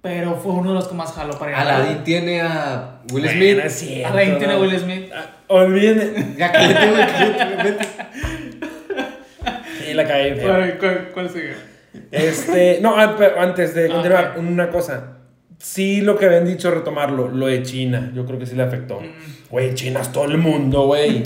[0.00, 3.24] Pero fue uno de los que más jaló para ir a Aladdin tiene a Will
[3.24, 3.68] Bueno, Smith.
[3.70, 4.58] cierto, Aladdin tiene a.
[4.58, 5.10] Will Smith.
[5.14, 6.36] Ah, Olviden.
[6.36, 7.88] Ya cállate, güey, cállate, vete.
[9.94, 10.38] Sí, la caí.
[10.40, 11.54] ¿Cuál, cuál, cuál sigue?
[12.10, 14.42] Este, no, ah, pero antes de Ah, continuar, ok.
[14.42, 15.10] una cosa.
[15.58, 19.00] Sí, lo que habían dicho, retomarlo, lo de China, yo creo que sí le afectó.
[19.00, 19.34] Mm.
[19.50, 21.22] Güey, China es todo el mundo, güey.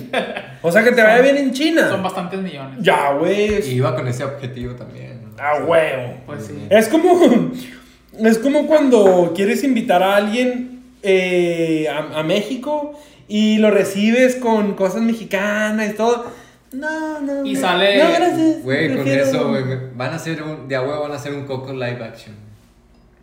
[0.62, 1.96] O sea, que te vaya bien en Son China.
[1.96, 2.78] bastantes millones.
[2.80, 3.66] Ya, güey.
[3.68, 5.22] Y iba con ese objetivo también.
[5.36, 5.42] ¿no?
[5.42, 6.14] A huevo.
[6.26, 6.66] Pues sí.
[6.68, 7.50] Es como,
[8.24, 12.92] es como cuando quieres invitar a alguien eh, a, a México
[13.28, 16.26] y lo recibes con cosas mexicanas y todo.
[16.72, 17.44] No, no.
[17.44, 18.62] Y sale- No, gracias.
[18.62, 19.64] Güey, con prefiero- eso, güey,
[19.94, 20.68] van a hacer un.
[20.68, 22.34] De a huevo van a hacer un Coco live action.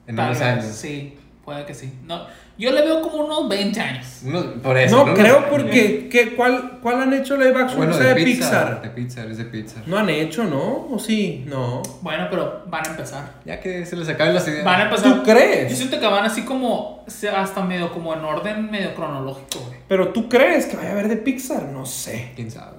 [0.07, 0.65] En unos años.
[0.65, 1.91] Sí, puede que sí.
[2.05, 2.25] No,
[2.57, 4.21] yo le veo como unos 20 años.
[4.63, 4.95] Por eso.
[4.97, 5.47] No, unos creo años.
[5.49, 6.09] porque.
[6.11, 7.77] ¿qué, cuál, ¿Cuál han hecho live action?
[7.77, 8.49] Bueno, O sea, de, de Pixar.
[8.49, 8.81] Pixar.
[8.83, 9.83] De Pixar, es de Pixar.
[9.87, 10.87] No han hecho, ¿no?
[10.91, 11.43] ¿O sí?
[11.47, 11.81] No.
[12.01, 13.33] Bueno, pero van a empezar.
[13.45, 14.63] Ya que se les acaben las ideas.
[14.63, 15.13] Van a empezar.
[15.15, 15.69] ¿Tú crees?
[15.71, 17.03] Yo siento que van así como,
[17.35, 19.79] hasta medio como en orden medio cronológico, güey.
[19.87, 21.63] Pero tú crees que vaya a haber de Pixar?
[21.63, 22.31] No sé.
[22.35, 22.74] Quién sabe.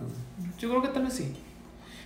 [0.59, 1.33] Yo creo que tal vez sí.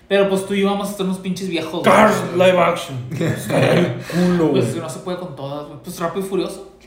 [0.08, 1.70] Pero pues tú y yo vamos a estar unos pinches viejos.
[1.70, 1.84] güey.
[1.84, 2.98] Cars live action.
[3.12, 4.62] Está del culo, güey.
[4.62, 5.78] Pues no se puede con todas, güey.
[5.84, 6.76] Pues rápido y furioso.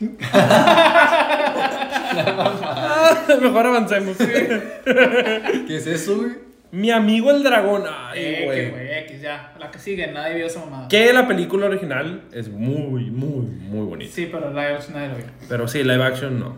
[3.40, 4.16] Mejor avancemos.
[4.18, 6.32] ¿Qué es eso, güey?
[6.70, 7.84] Mi amigo el dragón.
[7.88, 8.70] Ay, X, güey.
[8.70, 9.54] güey, X, ya.
[9.58, 10.88] La que sigue, nadie vio esa mamada.
[10.88, 14.12] Que la película original es muy, muy, muy bonita.
[14.12, 15.24] Sí, pero la de nadie lo vio.
[15.48, 16.56] Pero sí, live action no.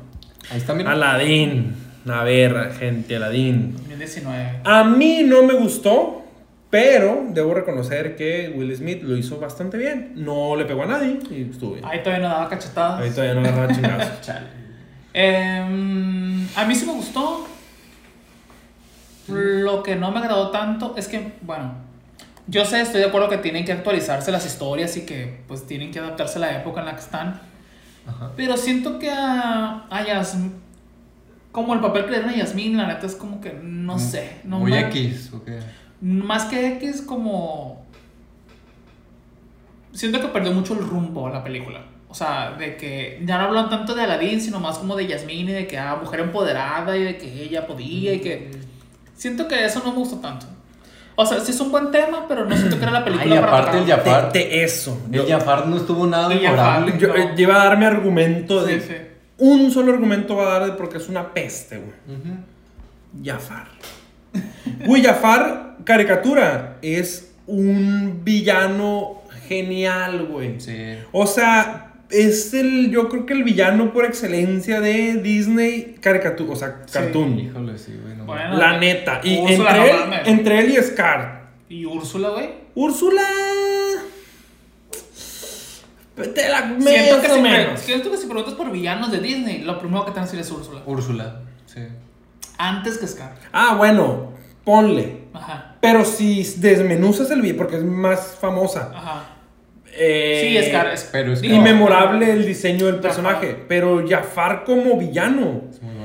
[0.50, 0.90] Ahí está, mira.
[0.92, 1.85] Aladdin.
[2.08, 3.72] A ver, gente, Aladdin.
[3.72, 4.60] 2019.
[4.64, 6.24] A mí no me gustó,
[6.70, 10.12] pero debo reconocer que Will Smith lo hizo bastante bien.
[10.14, 11.84] No le pegó a nadie y estuvo bien.
[11.84, 13.00] Ahí todavía no daba cachetadas.
[13.00, 14.20] Ahí todavía no agarraba chingazos.
[14.20, 14.46] Chale.
[15.12, 17.46] Em, a mí sí me gustó.
[19.28, 21.72] Lo que no me agradó tanto es que, bueno,
[22.46, 25.90] yo sé, estoy de acuerdo que tienen que actualizarse las historias y que pues tienen
[25.90, 27.40] que adaptarse a la época en la que están.
[28.06, 28.30] Ajá.
[28.36, 30.52] Pero siento que a, a Yasmín,
[31.56, 34.40] como el papel que le dieron a Yasmín, la neta es como que, no sé,
[34.44, 35.58] no Muy me- X, ¿o qué?
[36.02, 37.82] Más que X, como...
[39.94, 41.80] Siento que perdió mucho el rumbo la película.
[42.10, 45.48] O sea, de que ya no hablan tanto de Aladdin, sino más como de Yasmín
[45.48, 48.50] y de que, ah, mujer empoderada y de que ella podía y que...
[49.14, 50.44] Siento que eso no me gustó tanto.
[51.14, 53.40] O sea, sí es un buen tema, pero no siento que era la película Ay,
[53.40, 53.86] para aparte el.
[53.86, 54.30] Jafar.
[54.32, 55.00] De, de eso.
[55.10, 56.80] El Jafar no estuvo nada El Jafar.
[56.84, 56.98] memorable.
[57.00, 58.78] yo, eh, iba a dar mi argumento de.
[58.82, 58.94] Sí, sí.
[59.38, 62.18] Un solo argumento va a dar de porque es una peste, güey.
[63.24, 63.66] Jafar.
[64.86, 70.60] Güey, Jafar, caricatura, es un villano genial, güey.
[70.60, 70.76] Sí.
[71.12, 76.56] O sea, es el, yo creo que el villano por excelencia de Disney caricatura, o
[76.56, 76.92] sea, Sí.
[76.94, 77.38] cartoon.
[77.38, 78.16] Híjole, sí, güey.
[78.16, 78.56] no Bueno.
[78.56, 79.20] La neta.
[79.22, 81.46] Y entre, no él, entre él y Scar.
[81.68, 82.48] Y Úrsula, güey.
[82.74, 83.22] Úrsula.
[86.16, 87.80] Te la Siento que, si, menos.
[87.80, 90.40] siento que si preguntas por villanos de Disney, lo primero que te van a decir
[90.40, 90.80] es Úrsula.
[90.86, 91.80] Úrsula, sí.
[92.58, 93.34] Antes que Scar.
[93.52, 94.32] Ah, bueno,
[94.64, 95.24] ponle.
[95.34, 95.74] Ajá.
[95.80, 98.90] Pero si desmenuzas el video, porque es más famosa.
[98.94, 99.24] Ajá.
[99.98, 101.08] eh, Sí, Scar es.
[101.12, 103.64] pero es- Y digo, memorable el diseño del personaje.
[103.68, 105.62] Pero Jafar como villano.
[105.70, 105.95] Es muy.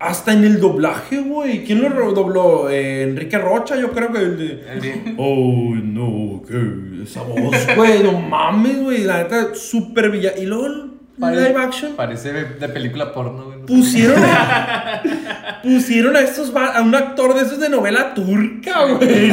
[0.00, 1.64] Hasta en el doblaje, güey.
[1.64, 2.70] ¿Quién lo dobló?
[2.70, 5.14] Eh, Enrique Rocha, yo creo que el de.
[5.18, 8.02] Oh, no, que esa voz, güey.
[8.04, 9.02] No mames, güey.
[9.04, 10.36] La neta, súper villano.
[10.40, 10.86] Y luego
[11.18, 11.92] Pare- live action.
[11.96, 13.58] Parece de película porno, güey.
[13.66, 15.02] Pusieron a,
[15.64, 19.32] pusieron a estos a un actor de esos de novela turca, güey.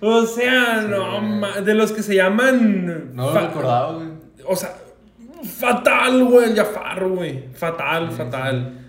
[0.00, 4.08] O sea, no ma- de los que se llaman No lo recordaba, güey.
[4.46, 4.74] O sea,
[5.58, 7.44] fatal, güey, el Jafar, güey.
[7.54, 8.72] Fatal, fatal.
[8.74, 8.81] Sí,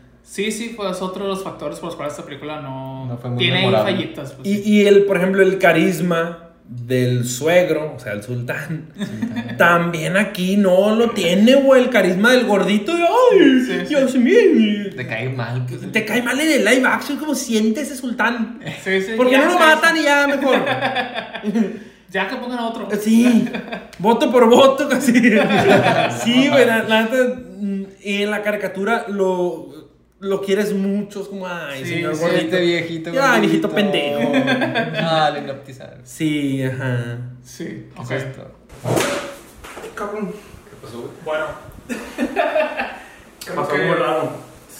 [0.52, 3.40] sí, pues otro de los factores por los cuales esta película no, No fue muy
[3.40, 3.92] tiene ahí memorable.
[3.94, 4.32] fallitas.
[4.34, 8.90] Pues, Y, y el, por ejemplo, el carisma del suegro, o sea, el sultán,
[9.58, 11.84] también aquí no lo tiene, güey.
[11.84, 13.86] El carisma del gordito de, ay, Sí, sí.
[13.90, 14.90] Dios mío.
[14.96, 15.92] Te cae mal, pues.
[15.92, 18.60] Te cae mal en el live action, como siente ese sultán.
[18.84, 20.56] Sí, sí, ¿Por qué no lo matan y ya mejor?
[22.10, 22.88] Ya que pongan a otro.
[23.02, 23.50] Sí,
[23.98, 25.14] voto por voto, casi.
[25.14, 27.16] Sí, güey, la, la neta,
[27.60, 29.83] mm, en la caricatura lo,
[30.24, 32.42] lo quieres mucho, es como, ay, Sí, señor sí, gordito.
[32.46, 33.12] Este viejito.
[33.12, 34.32] Ya, viejito pendejo.
[34.96, 35.98] Ah, le hipnotizar.
[36.04, 37.18] Sí, ajá.
[37.44, 38.12] Sí, ¿Qué ok.
[38.12, 38.52] es esto?
[39.96, 40.32] Cabrón.
[40.32, 41.12] ¿Qué pasó, güey?
[41.24, 41.46] Bueno.
[43.56, 44.32] Pasó que- muy raro.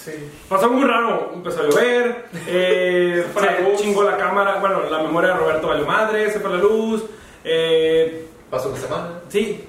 [0.04, 0.12] Sí.
[0.48, 1.30] Pasó muy raro.
[1.34, 2.26] Empezó a llover.
[2.46, 4.58] Eh, fue la se chingó la cámara.
[4.60, 6.30] Bueno, la memoria de Roberto valió madre.
[6.30, 7.04] Se fue la luz.
[7.44, 9.08] Eh, Pasó una semana.
[9.28, 9.64] sí.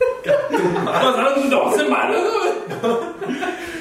[0.84, 2.16] Pasaron dos semanas.
[2.82, 2.98] ¿no?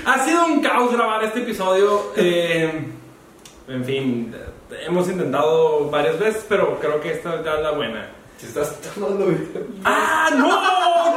[0.06, 2.12] ha sido un caos grabar este episodio.
[2.16, 2.88] Eh,
[3.68, 4.36] en fin,
[4.86, 8.10] hemos intentado varias veces, pero creo que esta ya es la buena.
[8.38, 9.28] Si estás tomando.
[9.84, 10.48] ¡Ah, no!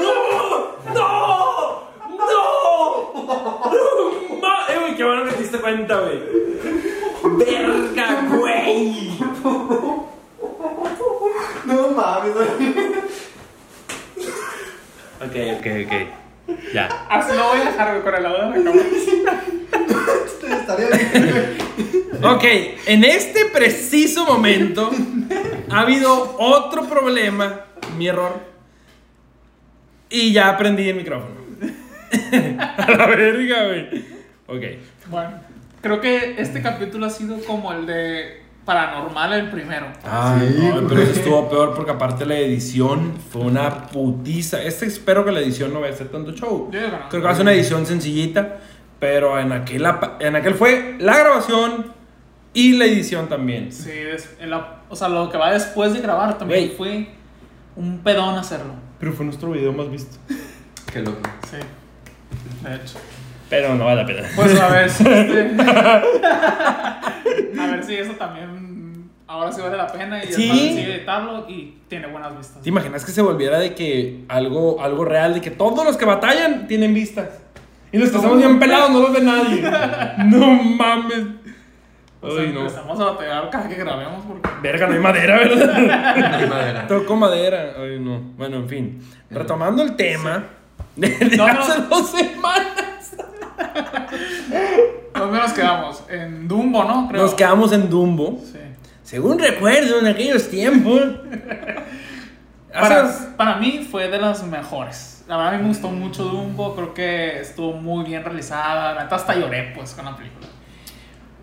[0.03, 0.93] ¡No!
[0.93, 1.83] ¡No!
[2.09, 3.13] ¡No!
[3.15, 4.41] ¡No!
[4.41, 6.21] ma- Eh, güey, qué bueno que te diste cuenta, güey.
[7.39, 9.19] ¡Verga, güey!
[11.65, 12.35] No mames,
[15.25, 15.93] Ok, ok, ok.
[16.75, 16.89] Ya.
[17.09, 18.89] Así lo voy a dejar con el lado de la cámara.
[20.61, 22.25] Estaría bien.
[22.25, 22.45] Ok,
[22.87, 24.91] en este preciso momento
[25.71, 27.67] ha habido otro problema,
[27.97, 28.41] mi error.
[30.11, 31.41] Y ya aprendí el micrófono.
[32.77, 34.05] A la verga, güey.
[34.47, 34.63] Ok.
[35.07, 35.41] Bueno,
[35.81, 39.87] creo que este capítulo ha sido como el de Paranormal, el primero.
[40.05, 44.63] Ah, Sí, no, pero eso estuvo peor porque aparte la edición fue una putiza.
[44.63, 46.69] Este espero que la edición no vaya a ser tanto show.
[46.71, 48.59] Creo que va a ser una edición sencillita,
[49.01, 49.85] pero en aquel,
[50.21, 51.93] en aquel fue la grabación
[52.55, 53.73] y la edición también.
[53.73, 57.09] Sí, es- en la- o sea, lo que va después de grabar también fue
[57.75, 58.75] un pedón hacerlo.
[59.01, 60.19] Pero fue nuestro video más visto.
[60.93, 61.19] Qué loco.
[61.51, 61.57] Sí,
[62.69, 62.95] de hecho.
[63.51, 64.29] Pero no vale la pena.
[64.37, 65.51] Pues a ver si este-
[67.59, 70.49] A ver si eso también ahora sí vale la pena y Sí.
[70.49, 72.63] sencillo editarlo y tiene buenas vistas.
[72.63, 76.05] ¿Te imaginas que se volviera de que algo, algo real, de que todos los que
[76.05, 77.29] batallan tienen vistas?
[77.93, 79.63] Y los que estamos bien pelados no los ve nadie.
[80.27, 81.25] No mames.
[82.25, 82.61] O sea, Ay, no.
[82.61, 85.75] empezamos a batallar cada que grabemos porque Verga, no hay madera, ¿verdad?
[86.31, 86.87] No hay madera.
[86.87, 87.73] Toco madera.
[87.79, 88.21] Ay, no.
[88.37, 89.03] Bueno, en fin.
[89.31, 90.45] Retomando el tema
[90.95, 91.61] de, de No, no.
[91.61, 93.17] hace dos semanas.
[95.23, 96.03] ¿Dónde nos quedamos?
[96.09, 97.09] En Dumbo, ¿no?
[97.09, 97.23] Creo.
[97.23, 98.41] Nos quedamos en Dumbo.
[98.45, 98.59] Sí.
[99.03, 101.01] Según recuerdo, en aquellos tiempos.
[102.73, 105.25] Para, para mí fue de las mejores.
[105.29, 108.95] La verdad a mí me gustó mucho Dumbo, creo que estuvo muy bien realizada.
[108.95, 110.47] La neta hasta lloré pues con la película.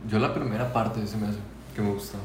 [0.08, 1.38] Yo la primera parte se me hace
[1.76, 2.18] que me gustó.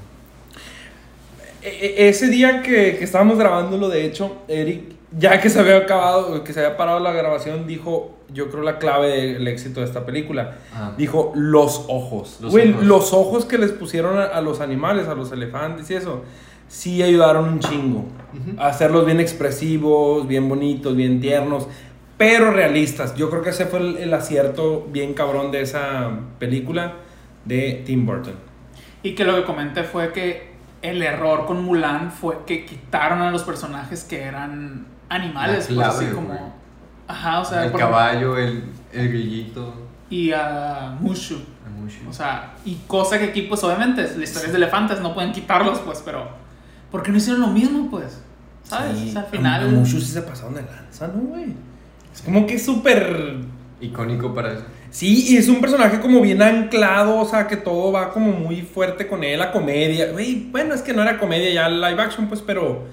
[1.61, 5.77] E- e- ese día que, que estábamos grabándolo, de hecho, Eric, ya que se había
[5.77, 9.87] acabado, que se había parado la grabación, dijo, yo creo la clave del éxito de
[9.87, 10.59] esta película.
[10.75, 10.93] Ajá.
[10.99, 12.39] Dijo, los ojos.
[12.43, 12.85] Los Güey, ojos.
[12.85, 16.25] los ojos que les pusieron a, a los animales, a los elefantes y eso,
[16.69, 18.05] sí ayudaron un chingo.
[18.59, 21.69] A hacerlos bien expresivos, bien bonitos, bien tiernos,
[22.19, 23.15] pero realistas.
[23.15, 26.95] Yo creo que ese fue el, el acierto bien cabrón de esa película
[27.45, 28.35] de Tim Burton.
[29.03, 33.31] Y que lo que comenté fue que el error con Mulan fue que quitaron a
[33.31, 36.15] los personajes que eran animales, pues clave, así güey.
[36.15, 36.54] como...
[37.09, 37.65] Ajá, o sea...
[37.65, 39.75] el por- caballo, el, el grillito.
[40.11, 41.35] Y a Mushu.
[41.67, 41.99] el mushi.
[42.09, 45.79] O sea, y cosa que aquí, pues obviamente, las historias de elefantes no pueden quitarlos,
[45.81, 46.29] pues, pero.
[46.91, 48.21] ¿Por qué no hicieron lo mismo, pues?
[48.63, 48.97] ¿Sabes?
[48.99, 49.63] Sí, o sea, al a- final.
[49.67, 51.55] a muchos sí se pasaron de lanza, ¿no, güey?
[52.15, 53.39] Es como que es súper...
[53.81, 54.63] Icónico para eso.
[54.91, 58.63] Sí, y es un personaje como bien anclado, o sea, que todo va como muy
[58.63, 60.13] fuerte con él, la comedia.
[60.13, 62.85] Güey, bueno, es que no era comedia ya live action, pues, pero...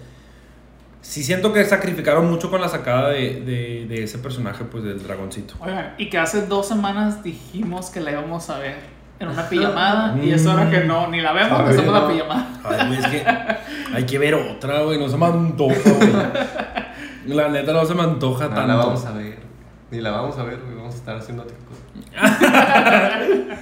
[1.01, 5.01] sí siento que sacrificaron mucho con la sacada de, de, de ese personaje, pues del
[5.03, 5.55] dragoncito.
[5.59, 8.75] Oigan, y que hace dos semanas dijimos que la íbamos a ver
[9.19, 12.07] en una pijamada y es hora que no, ni la vemos, Ay, que hacemos la
[12.07, 12.47] pijamada.
[12.63, 13.23] Ay, güey, es que
[13.93, 16.11] hay que ver otra, güey, no se me antoja, güey.
[17.27, 18.67] La neta no se me antoja No tanto.
[18.67, 19.37] la vamos a ver.
[19.91, 20.75] Ni la vamos a ver, güey.
[20.75, 21.81] Vamos a estar haciendo otra cosa.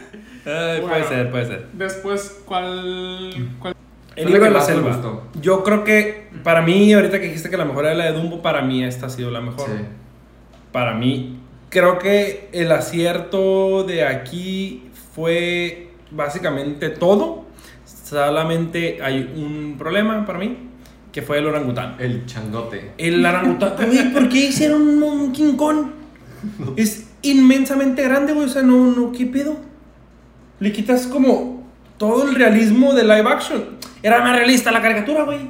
[0.46, 1.68] Ay, puede ser, puede ser.
[1.74, 3.76] Después, ¿cuál, cuál?
[4.20, 4.90] El libro de la selva.
[4.90, 5.24] gustó.
[5.42, 8.42] Yo creo que para mí, ahorita que dijiste que la mejor era la de Dumbo,
[8.42, 9.68] para mí esta ha sido la mejor.
[9.68, 9.86] Sí.
[10.72, 11.40] Para mí,
[11.70, 17.46] creo que el acierto de aquí fue básicamente todo.
[17.86, 20.58] Solamente hay un problema para mí,
[21.12, 21.96] que fue el orangután.
[22.00, 22.92] El changote.
[22.98, 23.74] El orangután,
[24.14, 25.88] ¿por qué hicieron un King Kong?
[26.76, 29.58] Es inmensamente grande, güey, o sea, no, no, ¿qué pedo?
[30.60, 31.49] Le quitas como
[32.00, 33.64] todo el realismo de live action.
[34.02, 35.42] Era más realista la caricatura, güey.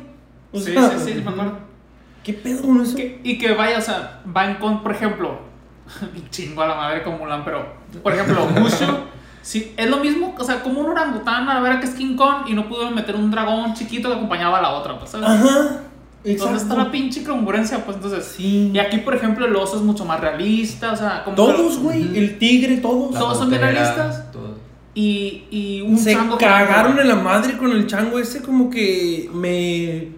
[0.51, 1.57] O Sí, sea, sí, sí, me acuerdo.
[2.23, 2.97] ¿Qué pedo con eso?
[2.97, 5.39] Que- y que vaya, o sea, va en con, por ejemplo,
[6.31, 7.65] chingo a la madre como Mulan, pero,
[8.03, 8.85] por ejemplo, Mushu,
[9.41, 12.47] sí, es lo mismo, o sea, como un orangután a ver que es King Kong
[12.47, 15.29] y no pudo meter un dragón chiquito que acompañaba a la otra, pues, ¿sabes?
[15.29, 15.81] Ajá.
[16.37, 17.85] ¿Dónde está la pinche congruencia?
[17.85, 18.71] Pues entonces, Sí.
[18.73, 22.17] y aquí, por ejemplo, el oso es mucho más realista, o sea, como Todos, güey.
[22.17, 23.17] El tigre, todos.
[23.17, 24.28] Todos son realistas.
[24.95, 28.69] Y, y un Se chango que- cagaron en la madre con el chango ese, como
[28.69, 30.09] que me.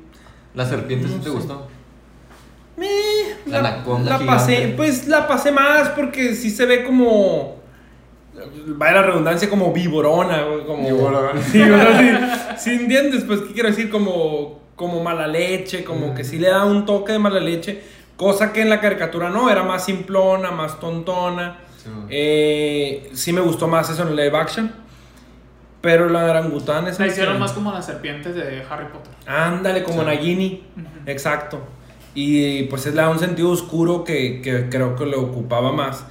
[0.56, 1.30] ¿La serpiente sí te sé.
[1.30, 1.68] gustó?
[2.78, 2.88] me
[3.46, 7.60] La anaconda la pasé, pues la pasé más porque sí se ve como.
[8.68, 10.84] Vaya la redundancia, como viborona, güey, como.
[10.88, 11.32] Viborona.
[12.58, 13.90] Sí, entiendes, pues, ¿qué quiero decir?
[13.90, 17.82] Como, como mala leche, como que sí le da un toque de mala leche,
[18.18, 21.58] cosa que en la caricatura no, era más simplona, más tontona.
[21.84, 21.90] Sí.
[22.10, 24.72] Eh, sí me gustó más eso en el live action.
[25.82, 29.12] Pero la orangután es La hicieron más como las serpientes de Harry Potter.
[29.26, 30.06] Ándale, como Sí.
[30.06, 30.64] Nagini.
[31.08, 31.60] Exacto.
[32.14, 36.06] Y pues es le da un sentido oscuro que, que creo que le ocupaba más.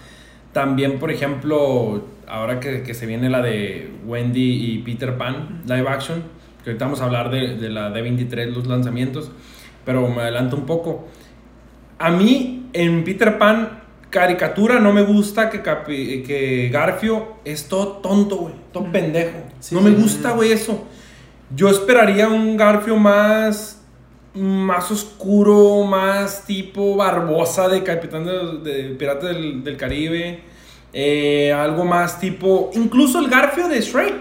[0.52, 5.88] También, por ejemplo, ahora que, que se viene la de Wendy y Peter Pan, live
[5.88, 6.24] action,
[6.64, 9.30] que ahorita vamos a hablar de, de la D23, los lanzamientos,
[9.84, 11.06] pero me adelanto un poco.
[12.00, 13.79] A mí, en Peter Pan,
[14.10, 18.92] caricatura, no me gusta que, Capi- que Garfio es todo tonto, güey, todo Ujú.
[18.92, 19.38] pendejo.
[19.60, 20.84] Sí, no me gusta, güey, eso.
[21.54, 23.76] Yo esperaría un Garfio más
[24.32, 30.40] más oscuro, más tipo Barbosa de Capitán de, de Pirata del, del Caribe.
[30.92, 32.70] Eh, algo más tipo.
[32.74, 34.14] Incluso el Garfio de Shrek.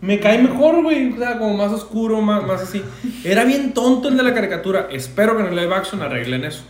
[0.00, 1.12] Me cae mejor, güey.
[1.12, 2.82] O sea, como más oscuro, más, más así.
[3.24, 4.88] Era bien tonto el de la caricatura.
[4.90, 6.64] Espero que en el live action arreglen eso.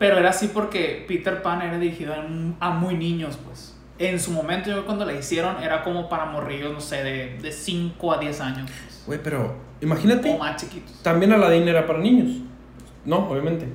[0.00, 2.14] Pero era así porque Peter Pan era dirigido
[2.58, 3.76] a, muy niños, pues.
[3.98, 7.52] En su momento, yo cuando la hicieron, era como para morrillos, no sé, de, de
[7.52, 8.70] 5 a 10 años.
[8.70, 9.02] pues.
[9.06, 10.32] Güey, pero imagínate.
[10.32, 11.02] O más chiquitos.
[11.02, 12.38] También Aladdin era para niños.
[13.04, 13.66] No, obviamente.
[13.66, 13.72] Yo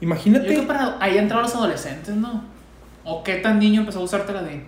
[0.00, 0.46] Imagínate.
[0.46, 2.44] creo que para ahí entraron los adolescentes, ¿no?
[3.04, 4.64] ¿O qué tan niño empezó a usar Teladín?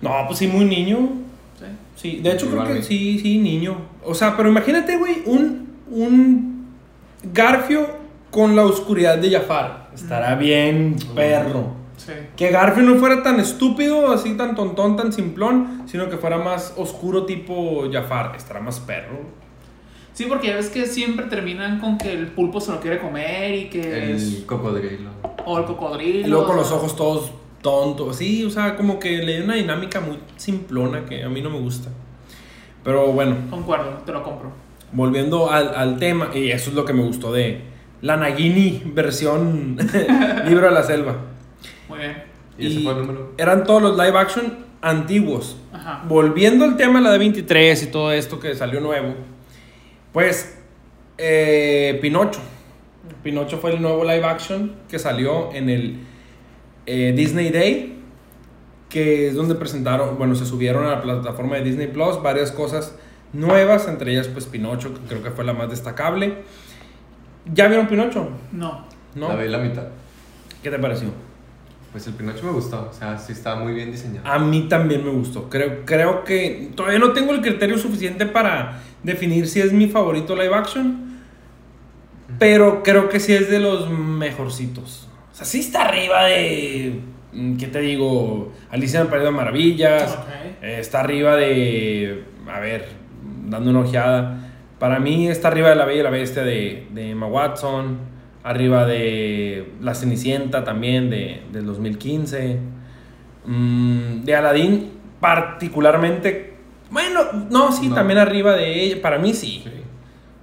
[0.00, 0.98] No, pues sí, muy niño.
[1.58, 1.66] ¿Sí?
[1.96, 3.76] Sí, de hecho creo que sí, sí, niño.
[4.04, 6.68] O sea, pero imagínate, güey, un, un
[7.24, 7.99] Garfio
[8.30, 9.90] con la oscuridad de Jafar.
[9.94, 11.74] Estará bien, perro.
[11.96, 12.12] Sí.
[12.36, 16.72] Que Garfio no fuera tan estúpido, así tan tontón, tan simplón, sino que fuera más
[16.76, 18.34] oscuro tipo Jafar.
[18.36, 19.18] Estará más perro.
[20.14, 23.54] Sí, porque ya ves que siempre terminan con que el pulpo se lo quiere comer
[23.54, 24.22] y que es...
[24.38, 25.10] El cocodrilo.
[25.46, 26.26] O el cocodrilo.
[26.26, 27.30] Y luego con o los ojos todos
[27.62, 28.16] tontos.
[28.16, 31.50] Sí, o sea, como que le dio una dinámica muy simplona que a mí no
[31.50, 31.90] me gusta.
[32.82, 34.50] Pero bueno, Concuerdo, te lo compro.
[34.92, 37.60] volviendo al, al tema, y eso es lo que me gustó de
[38.02, 39.76] la Nagini versión
[40.46, 41.16] Libro de la Selva.
[41.88, 42.22] Muy bien.
[42.58, 43.32] Y ese fue el número.
[43.38, 45.56] Eran todos los live action antiguos.
[45.72, 46.04] Ajá.
[46.08, 49.14] Volviendo al tema de la de 23 y todo esto que salió nuevo,
[50.12, 50.58] pues
[51.18, 52.40] eh, Pinocho.
[53.22, 55.98] Pinocho fue el nuevo live action que salió en el
[56.86, 57.98] eh, Disney Day,
[58.88, 62.96] que es donde presentaron, bueno, se subieron a la plataforma de Disney Plus varias cosas
[63.32, 66.38] nuevas, entre ellas pues Pinocho, que creo que fue la más destacable.
[67.46, 68.28] ¿Ya vieron Pinocho?
[68.52, 68.84] No.
[69.14, 69.28] ¿No?
[69.28, 69.84] La vi la mitad.
[70.62, 71.08] ¿Qué te pareció?
[71.92, 72.88] Pues el Pinocho me gustó.
[72.90, 74.28] O sea, sí está muy bien diseñado.
[74.28, 75.48] A mí también me gustó.
[75.48, 80.36] Creo, creo que todavía no tengo el criterio suficiente para definir si es mi favorito
[80.36, 81.10] live action.
[82.38, 85.08] Pero creo que sí es de los mejorcitos.
[85.32, 87.00] O sea, sí está arriba de.
[87.32, 88.52] mm, ¿Qué te digo?
[88.70, 90.16] Alicia en el País de Maravillas.
[90.62, 92.24] Eh, está arriba de.
[92.48, 92.86] A ver,
[93.46, 94.49] dando una ojeada.
[94.80, 97.98] Para mí está arriba de La Bella y la Bestia de, de Emma Watson.
[98.42, 102.58] Arriba de La Cenicienta también de, del 2015.
[103.46, 106.54] Mm, de Aladdin, particularmente.
[106.90, 107.20] Bueno,
[107.50, 107.94] no, sí, No.
[107.94, 109.02] también arriba de ella.
[109.02, 109.60] Para mí sí.
[109.64, 109.70] Sí.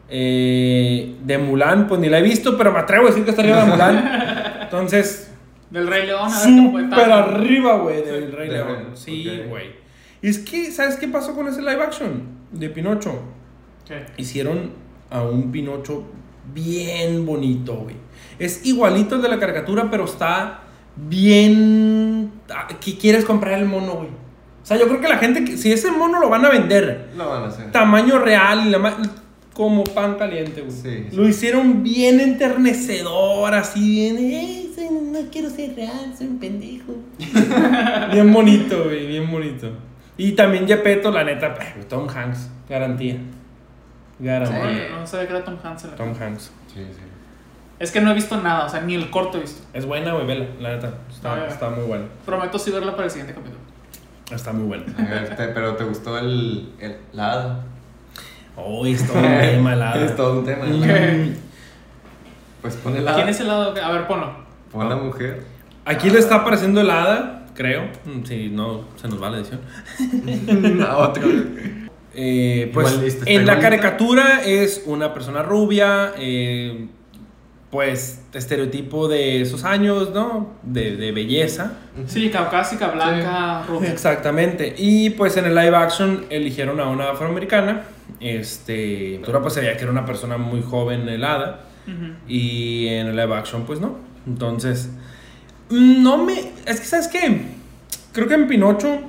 [0.09, 3.41] Eh, de Mulan, pues ni la he visto, pero me atrevo a decir que está
[3.41, 4.11] arriba de Mulan.
[4.61, 5.33] Entonces,
[5.69, 7.11] Del Rey León, a ver tal.
[7.11, 8.67] arriba, güey, del Rey De León.
[8.67, 9.71] Rey, Sí, güey.
[10.21, 13.21] Y es que, ¿sabes qué pasó con ese live action de Pinocho?
[13.88, 14.05] ¿Qué?
[14.17, 14.71] Hicieron
[15.09, 16.03] a un Pinocho
[16.53, 17.95] bien bonito, güey.
[18.39, 20.61] Es igualito al de la caricatura, pero está
[20.95, 22.31] bien...
[22.49, 24.09] ah, que quieres comprar el mono, güey.
[24.09, 27.29] O sea, yo creo que la gente, si ese mono lo van a vender, Lo
[27.29, 27.71] van a hacer.
[27.71, 28.97] tamaño real y la ma-
[29.53, 30.71] como pan caliente, güey.
[30.73, 31.15] Sí, sí.
[31.15, 34.17] Lo hicieron bien enternecedor, así bien.
[34.17, 36.93] "Eh, soy- no quiero ser real, soy un pendejo.
[38.11, 39.71] bien bonito, güey, bien bonito.
[40.17, 43.17] Y también Gepetto, la neta, eh, Tom Hanks, garantía.
[44.20, 45.95] No sabía que era Tom Hanks.
[45.95, 46.51] Tom Hanks.
[46.74, 47.01] Sí, sí.
[47.80, 49.63] Es que no he visto nada, o sea, ni el corto he visto.
[49.74, 50.93] Es buena, güey, vela, la neta.
[51.13, 52.05] Está, Ah, está muy buena.
[52.26, 53.59] Prometo sí verla para el siguiente capítulo.
[54.32, 54.86] Está muy buena.
[55.38, 57.63] Pero ¿te gustó el, el, la hada?
[58.57, 60.65] Uy, es todo un tema, la Es todo un tema.
[60.65, 60.80] Mm.
[61.30, 61.36] ¿no?
[62.63, 63.15] Pues pon el hada.
[63.18, 63.74] ¿Quién es el lado?
[63.76, 64.34] que- A ver, ponlo.
[64.72, 65.43] Pon la mujer.
[65.86, 67.84] Aquí le está apareciendo el hada, creo.
[68.05, 69.61] Mm, Si no, se nos va la edición.
[70.80, 71.24] La otra.
[72.20, 73.59] Eh, pues está en la igualita.
[73.59, 76.88] caricatura es una persona rubia, eh,
[77.70, 80.53] pues estereotipo de esos años, ¿no?
[80.63, 81.74] De, de belleza.
[82.07, 83.91] Sí, caucásica, blanca, rubia.
[83.91, 84.74] Exactamente.
[84.78, 87.84] Y pues en el live action eligieron a una afroamericana.
[88.20, 91.65] Este, pues se veía que era una persona muy joven, helada.
[92.28, 93.95] Y en el live action, pues no.
[94.26, 94.89] Entonces,
[95.70, 96.34] no me.
[96.65, 97.41] Es que, ¿sabes qué?
[98.11, 98.99] Creo que en Pinocho,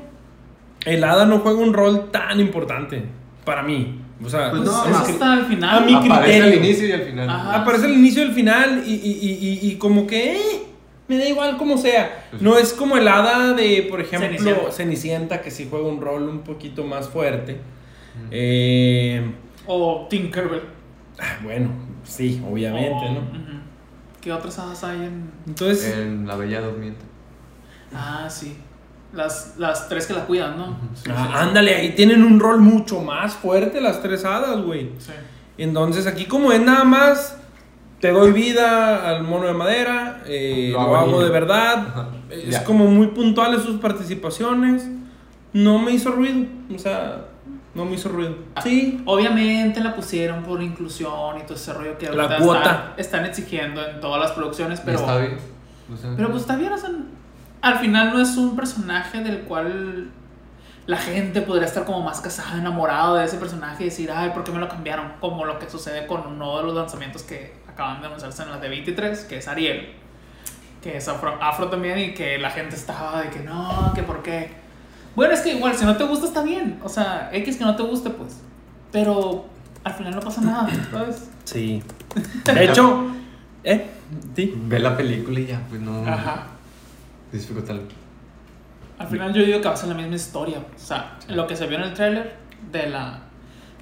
[0.85, 3.03] el hada no juega un rol tan importante
[3.45, 4.01] para mí.
[4.25, 5.79] O sea, Pues no, es hasta el final.
[5.79, 6.65] a mí Ah, Aparece al criterio.
[6.69, 7.31] inicio y al final.
[7.31, 7.61] Ajá.
[7.63, 10.63] aparece el inicio y el final y, y, y, y- y como que eh,
[11.07, 12.27] me da igual como sea.
[12.31, 14.73] Pues No es como el hada de, por ejemplo, Cenicienta.
[14.73, 17.61] Cenicienta, que sí juega un rol un poquito más fuerte.
[18.33, 19.23] Eh,
[19.67, 20.63] O Tinkerbell.
[21.21, 21.71] ah, bueno,
[22.05, 23.21] sí, obviamente, ¿no?
[24.21, 25.31] ¿Qué otras hadas hay en.?
[25.47, 27.05] Entonces, En La Bella Durmiente.
[27.95, 28.57] Ah, sí.
[29.13, 30.77] Las, las tres que la cuidan, ¿no?
[30.95, 31.35] Sí, ah, sí.
[31.49, 34.91] ándale, ahí tienen un rol mucho más fuerte las tres hadas, güey.
[34.99, 35.13] Sí.
[35.57, 37.37] Entonces aquí como es nada más,
[38.01, 42.51] te doy vida al mono de madera, eh, Lo lo, hago de verdad, Ajá, es
[42.51, 42.65] ya.
[42.65, 44.87] como muy puntual en sus participaciones,
[45.55, 47.25] no me hizo ruido, o sea,
[47.75, 48.37] no me hizo ruido.
[48.55, 52.61] Ah, Sí, Obviamente la pusieron por inclusión y todo ese rollo que La ahorita cuota.
[52.61, 54.99] Están, están exigiendo en todas las producciones, pero.
[54.99, 55.39] Está bien.
[56.17, 56.91] Pero pues está bien, o sea,
[57.61, 60.11] al final no es un personaje del cual
[60.87, 64.43] la gente podría estar como más casada, enamorado de ese personaje y decir, ay, ¿por
[64.43, 65.13] qué me lo cambiaron?
[65.21, 68.59] Como lo que sucede con uno de los lanzamientos que acaban de anunciarse en la
[68.59, 69.93] de 23, que es Ariel,
[70.83, 74.23] que es afro, afro también y que la gente estaba de que no, que por
[74.23, 74.51] qué.
[75.15, 77.77] Bueno, es que igual, si no te gusta está bien, o sea, X que no
[77.77, 78.41] te guste, pues,
[78.91, 79.45] pero
[79.85, 81.29] al final no pasa nada, ¿sabes?
[81.45, 81.83] sí.
[82.45, 83.09] De hecho,
[83.63, 83.91] ¿eh?
[84.35, 84.55] Sí.
[84.57, 86.07] Ve la película y ya, pues no.
[86.07, 86.47] Ajá.
[87.33, 87.83] Disfrútalo.
[88.99, 90.59] Al final yo digo que va a ser la misma historia.
[90.59, 92.35] O sea, lo que se vio en el tráiler
[92.73, 93.21] de la,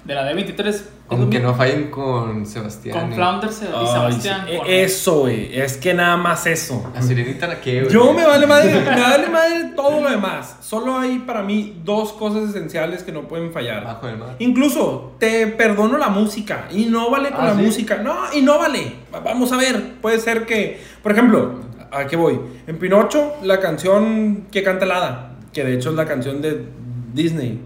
[0.05, 0.65] de la D23.
[0.67, 1.51] es lo Aunque mismo.
[1.53, 2.99] no fallen con Sebastián.
[2.99, 4.45] Con Flounders y Sebastián.
[4.47, 6.91] sí, con- e- Eso, güey, es que nada más eso.
[6.95, 7.91] A Sirenita la que, güey.
[7.93, 10.57] Yo me vale madre, me vale madre todo lo demás.
[10.61, 13.85] Solo hay para mí dos cosas esenciales que no pueden fallar.
[13.85, 14.35] Bajo el mar.
[14.37, 17.61] Incluso te perdono la música y no vale con Ah, la ¿sí?
[17.63, 17.97] música.
[18.03, 18.97] No, y no vale.
[19.11, 19.93] Va- Vamos a ver.
[20.01, 21.61] Puede ser que, por ejemplo,
[21.99, 22.39] ¿a qué voy?
[22.67, 26.65] En Pinocho, la canción que canta el hada, que de hecho es la canción de
[27.13, 27.61] Disney.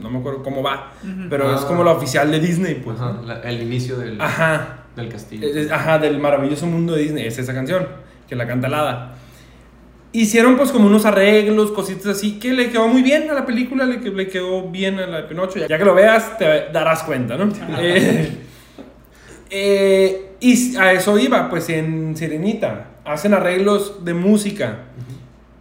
[0.00, 0.92] No me acuerdo cómo va,
[1.28, 1.66] pero es Ah.
[1.68, 2.98] como la oficial de Disney, pues.
[2.98, 3.22] Ajá, ¿no?
[3.26, 4.84] la- el inicio del, Ajá.
[4.96, 5.46] del castillo.
[5.46, 7.26] Es- Ajá, del maravilloso mundo de Disney.
[7.26, 7.86] Es esa canción,
[8.28, 9.14] que la canta el hada.
[10.12, 13.84] Hicieron pues como unos arreglos, cositas así, que le quedó muy bien a la película,
[13.84, 15.58] le, que- le quedó bien a la de Pinocho.
[15.60, 17.52] Ya, ya que lo veas, te darás cuenta, ¿no?
[17.78, 18.28] Eh,
[19.50, 22.86] eh, y a eso iba, pues en Sirenita.
[23.10, 24.84] Hacen arreglos de música.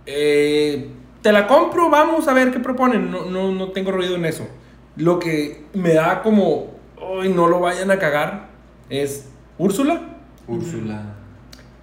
[0.05, 0.89] Eh,
[1.23, 3.09] te la compro, vamos a ver qué proponen.
[3.09, 4.47] No, no, no tengo ruido en eso.
[4.95, 6.75] Lo que me da como,
[7.21, 8.49] ay, no lo vayan a cagar,
[8.89, 11.15] es Úrsula Úrsula.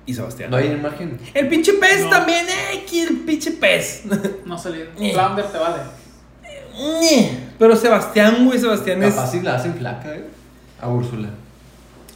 [0.07, 0.51] y Sebastián.
[0.51, 1.19] No hay imagen.
[1.35, 2.11] El pinche pez No.
[2.11, 4.05] también, eh, el pinche pez.
[4.45, 4.85] No salió.
[5.01, 5.13] Eh.
[5.13, 5.83] Flounder te vale.
[7.59, 9.15] Pero Sebastián, güey, Sebastián es...
[9.15, 10.27] Capaz si la hacen flaca, ¿eh?
[10.81, 11.31] A Úrsula.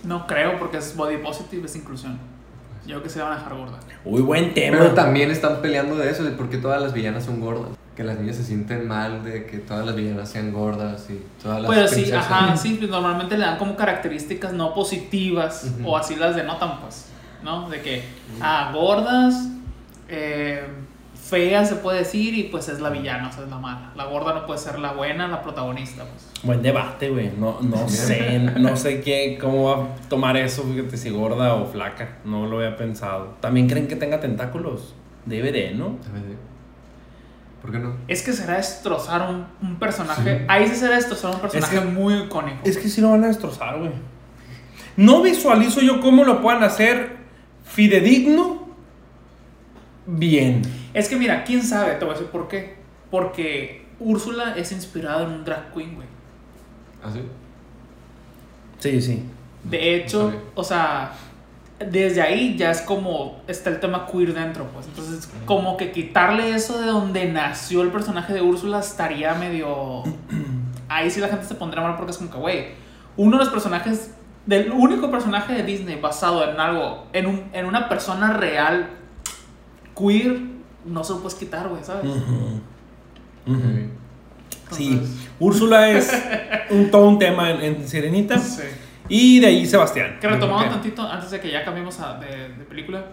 [0.04, 2.18] No creo porque es body positive, es inclusión.
[2.86, 3.78] Yo creo que se van a dejar gorda.
[4.04, 4.78] Uy, buen tema.
[4.78, 7.70] Pero también están peleando de eso, de por qué todas las villanas son gordas.
[7.94, 11.60] Que las niñas se sienten mal de que todas las villanas sean gordas y todas
[11.60, 16.16] las Pues sí, ajá, sí, pues normalmente le dan como características no positivas o así
[16.16, 17.06] las denotan, pues,
[17.42, 17.68] ¿no?
[17.68, 18.04] De que,
[18.40, 19.48] ah, gordas,
[20.08, 20.64] eh,
[21.30, 23.92] fea, se puede decir, y pues es la villana, o sea, es la mala.
[23.96, 26.30] La gorda no puede ser la buena, la protagonista, pues.
[26.42, 27.30] Buen debate, güey.
[27.38, 31.66] No, no sé, no sé qué, cómo va a tomar eso, fíjate, si gorda o
[31.66, 32.18] flaca.
[32.24, 33.36] No lo había pensado.
[33.40, 34.94] ¿También creen que tenga tentáculos?
[35.26, 35.96] De, ¿no?
[37.62, 37.94] ¿Por qué no?
[38.08, 40.44] Es que será destrozar un, un personaje.
[40.48, 42.58] Ahí sí será destrozar un personaje que- muy icónico.
[42.64, 43.90] Es que sí lo van a destrozar, güey.
[44.96, 47.16] No visualizo yo cómo lo puedan hacer
[47.64, 48.66] fidedigno
[50.06, 50.62] bien.
[50.94, 52.76] Es que mira, quién sabe, te voy a decir por qué.
[53.10, 56.08] Porque Úrsula es inspirada en un drag queen, güey.
[57.02, 57.20] ¿Ah, sí?
[58.78, 59.24] Sí, sí.
[59.64, 61.12] De hecho, o sea,
[61.78, 64.86] desde ahí ya es como está el tema queer dentro, pues.
[64.86, 70.02] Entonces, como que quitarle eso de donde nació el personaje de Úrsula estaría medio.
[70.88, 72.66] Ahí sí la gente se pondría mal porque es como que, güey,
[73.16, 74.12] uno de los personajes,
[74.44, 78.88] del único personaje de Disney basado en algo, en, un, en una persona real
[79.96, 80.40] queer,
[80.84, 82.04] no se lo puedes quitar, güey, ¿sabes?
[82.04, 82.60] Ujú.
[83.46, 83.56] Ujú.
[84.66, 84.72] Ok.
[84.76, 86.12] Sí, Entonces, Úrsula es
[86.70, 88.38] un, todo un tema en, en Sirenita.
[88.38, 88.62] sí.
[89.08, 90.18] Y de ahí Sebastián.
[90.20, 90.72] Que retomando Ok.
[90.74, 93.04] tantito, antes de que ya cambiemos a- de, de película,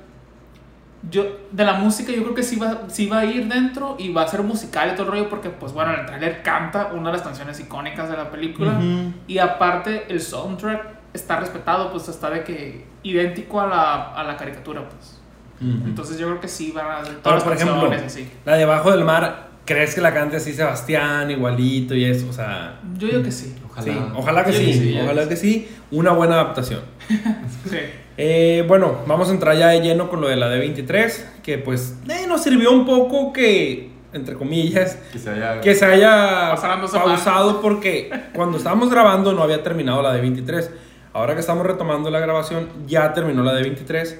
[1.09, 4.11] yo, de la música yo creo que sí va, sí va a ir dentro y
[4.11, 7.09] va a ser musical y todo el rollo porque, pues bueno, el trailer canta una
[7.09, 9.13] de las canciones icónicas de la película Ujú.
[9.27, 14.37] y aparte el soundtrack está respetado, pues está de que idéntico a la, a la
[14.37, 15.19] caricatura, pues.
[15.61, 15.85] Ujú.
[15.87, 18.29] Entonces yo creo que sí van a hacer Ahora, todas por las ejemplo, así.
[18.45, 22.27] la de Bajo del Mar, ¿crees que la cante así Sebastián, igualito y eso?
[22.29, 23.55] O sea, Yo digo que sí.
[23.69, 23.93] Ojalá.
[23.93, 25.67] sí, ojalá que Yo sí, sí, ojalá que sí.
[25.91, 26.81] Una buena adaptación.
[27.69, 27.77] Sí.
[28.19, 31.95] Eh, bueno, vamos a entrar ya de lleno con lo de la D23, que pues
[32.09, 35.61] eh, nos sirvió un poco que, entre comillas, Que se haya...
[35.61, 40.71] que se haya pausado porque cuando estábamos grabando no había terminado la de 23.
[41.13, 44.19] Ahora que estamos retomando la grabación, ya terminó la de 23.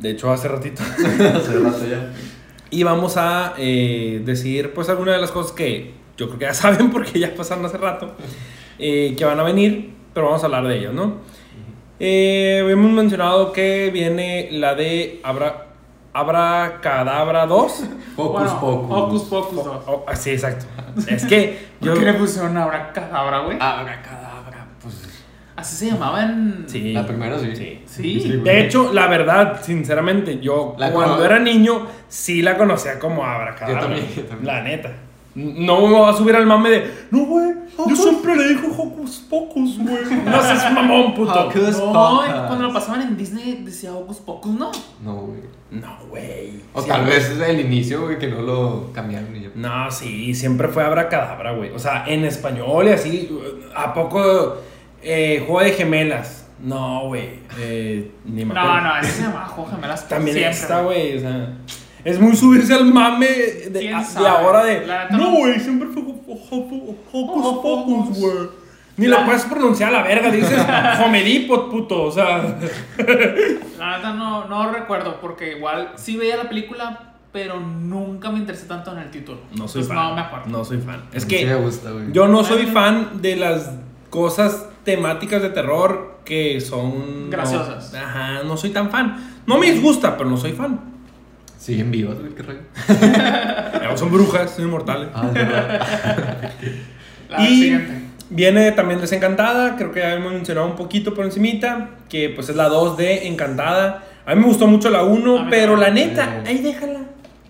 [0.00, 0.82] De hecho, hace ratito.
[0.98, 2.10] Hace rato ya.
[2.70, 6.54] Y vamos a eh, decir, pues, algunas de las cosas que yo creo que ya
[6.54, 8.14] saben porque ya pasaron hace rato,
[8.78, 11.14] eh, que van a venir, pero vamos a hablar de ellas, ¿no?
[11.98, 15.66] Eh, hemos mencionado que viene la de Abra,
[16.12, 17.84] Abracadabra 2.
[18.16, 18.90] Focus Bueno, Pocus.
[18.90, 19.82] Hocus Pocus dos.
[19.86, 20.66] Oh, ah, sí, exacto.
[21.08, 21.92] Es que yo...
[21.92, 23.56] ¿Por qué le pusieron abracadabra, güey?
[23.60, 24.19] Abracadabra.
[25.60, 25.66] Pues...
[25.68, 26.64] Así se llamaba en...
[26.66, 26.92] Sí.
[26.92, 27.54] La primera sí.
[27.56, 27.80] Sí.
[27.86, 28.28] Sí.
[28.28, 28.40] güey.
[28.40, 33.80] De hecho, la verdad, sinceramente, yo La cuando era niño sí la conocía como Abracadabra.
[33.80, 34.46] Yo también, yo también.
[34.46, 34.90] La neta.
[35.34, 37.52] No me va a subir al mame de, no, güey,
[37.88, 40.04] yo siempre le digo Hocus Pocus, güey.
[40.24, 41.46] No seas mamón, puto.
[41.46, 42.26] Hocus No, Pocus.
[42.48, 44.72] cuando lo pasaban en Disney decía Hocus Pocus, no.
[45.04, 45.40] No, güey.
[45.70, 46.60] No, güey.
[46.74, 47.12] O Sí, tal güey.
[47.14, 49.50] vez es el inicio, güey, que no lo cambiaron y ya.
[49.54, 51.70] No, sí, siempre fue Abracadabra, güey.
[51.70, 53.30] O sea, en español y así.
[53.76, 54.56] ¿A poco
[55.02, 56.46] eh, juego de gemelas?
[56.62, 57.40] No, güey.
[57.58, 58.88] Eh, ni me No, acuerdo.
[58.88, 60.08] no, ese se llama Juego Gemelas.
[60.08, 61.16] También siempre, esta, güey.
[61.16, 61.52] O sea,
[62.04, 64.86] es muy subirse al mame de, ¿Quién a- de ahora de.
[65.10, 68.60] No, güey, siempre fue Ho- Ho- Ho- Hocus Pocus, güey.
[68.98, 70.58] Ni La- la puedes pronunciar a la verga, dices
[71.06, 72.02] Homedipot, puto.
[72.02, 72.58] O sea,
[73.78, 78.66] La neta no, no recuerdo porque igual sí veía la película, pero nunca me interesé
[78.66, 79.38] tanto en el título.
[79.56, 79.96] no soy Entonces, fan.
[79.96, 80.46] No me acuerdo.
[80.48, 81.02] No soy fan.
[81.14, 82.12] Es que gusta, güey.
[82.12, 83.70] yo no soy fan de las
[84.10, 87.24] cosas temáticas de terror que son.
[87.24, 87.94] no- Graciosas.
[87.94, 89.16] ajá, no soy tan fan.
[89.46, 90.80] No me disgusta, pero no soy fan.
[91.58, 92.60] Siguen vivos, güey, qué rollo.
[93.96, 95.08] Son brujas, son inmortales.
[95.14, 96.50] Ah, es verdad.
[97.28, 97.92] La y siguiente.
[98.30, 102.56] viene también Desencantada, creo que ya hemos mencionado un poquito por encimita, que pues es
[102.56, 104.04] la 2 de Encantada.
[104.26, 107.00] A mí me gustó mucho la A 1, mí pero la neta, ahí déjala.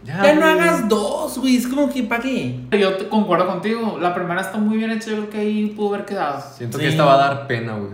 [0.03, 2.59] Ya, Ya no hagas dos, güey, es como que, ¿para qué?
[2.73, 3.99] Yo te- concuerdo contigo.
[4.01, 5.11] La primera está muy bien hecha.
[5.11, 6.43] Yo creo que ahí pudo haber quedado.
[6.57, 6.85] Siento Sí.
[6.85, 7.93] que esta va a dar pena, güey.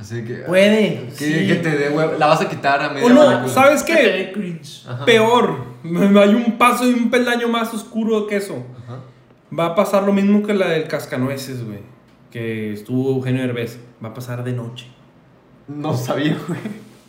[0.00, 0.34] Así que.
[0.38, 1.46] Puede, Que, sí.
[1.46, 2.14] que te dé huevo.
[2.18, 3.48] La vas a quitar a media O no, película.
[3.48, 4.08] ¿sabes Que te qué?
[4.08, 4.84] dé cringe.
[4.88, 5.04] Ajá.
[5.04, 8.64] Peor, hay un paso y un peldaño más oscuro que eso.
[8.84, 8.98] Ajá.
[9.56, 11.78] Va a pasar lo mismo que la del Cascanueces, güey,
[12.32, 13.78] que estuvo Eugenio Derbez.
[14.04, 14.88] Va a pasar de noche.
[15.68, 16.60] No sabía, güey.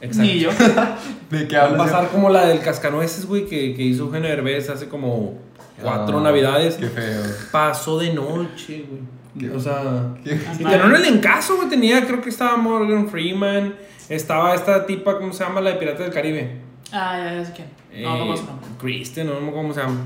[0.01, 0.21] Exacto.
[0.31, 0.49] Ni yo.
[1.31, 1.87] ¿De qué Va a hablas?
[1.91, 5.39] pasar como la del Cascanueces, güey, que, que hizo Eugenio Derbez hace como
[5.81, 6.75] cuatro Ah, navidades.
[6.75, 7.23] Qué feo.
[7.51, 9.51] Pasó de noche, güey.
[9.55, 10.33] O sea, ¿Qué?
[10.59, 11.69] y tenían el encaso, güey.
[11.69, 13.75] Tenía, creo que estaba Morgan Freeman.
[14.09, 15.61] Estaba esta tipa, ¿cómo se llama?
[15.61, 16.57] La de Piratas del Caribe.
[16.91, 18.03] Ah, ya, ya sé quién.
[18.03, 18.67] No, no Eh, conozco su nombre.
[18.79, 19.99] Kristen, no acuerdo cómo se llama.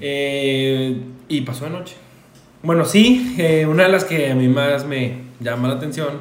[0.00, 1.96] Eh, y pasó de noche.
[2.62, 6.20] Bueno, sí, eh, una de las que a mí más me llama la atención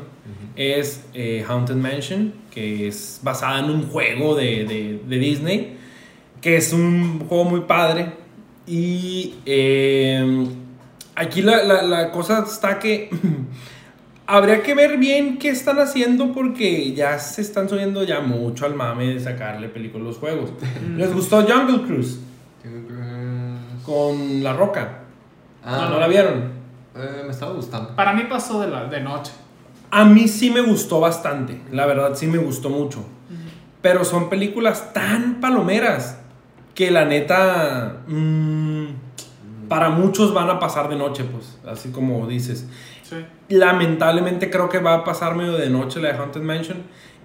[0.56, 5.78] es eh, Haunted Mansion, que es basada en un juego de, de- de Disney,
[6.42, 8.14] que es un juego muy padre.
[8.66, 10.48] Y eh,
[11.16, 13.12] aquí la, la- la cosa está que
[14.26, 18.74] habría que ver bien qué están haciendo porque ya se están subiendo ya mucho al
[18.74, 20.50] mame de sacarle películas a los juegos.
[20.96, 22.20] ¿Les gustó Jungle Cruise?
[23.86, 25.00] con La Roca.
[25.64, 26.52] Ah, ¿No la vieron?
[26.96, 27.96] eh, me estaba gustando.
[27.96, 29.32] Para mí pasó de, la, de noche.
[29.92, 33.06] A mí sí me gustó bastante, la verdad sí me gustó mucho.
[33.82, 36.20] Pero son películas tan palomeras
[36.76, 38.86] que la neta, mm,
[39.70, 42.68] para muchos van a pasar de noche, pues, así como dices.
[43.04, 43.16] Sí.
[43.50, 46.78] Lamentablemente creo que va a pasar medio de noche la de Haunted Mansion.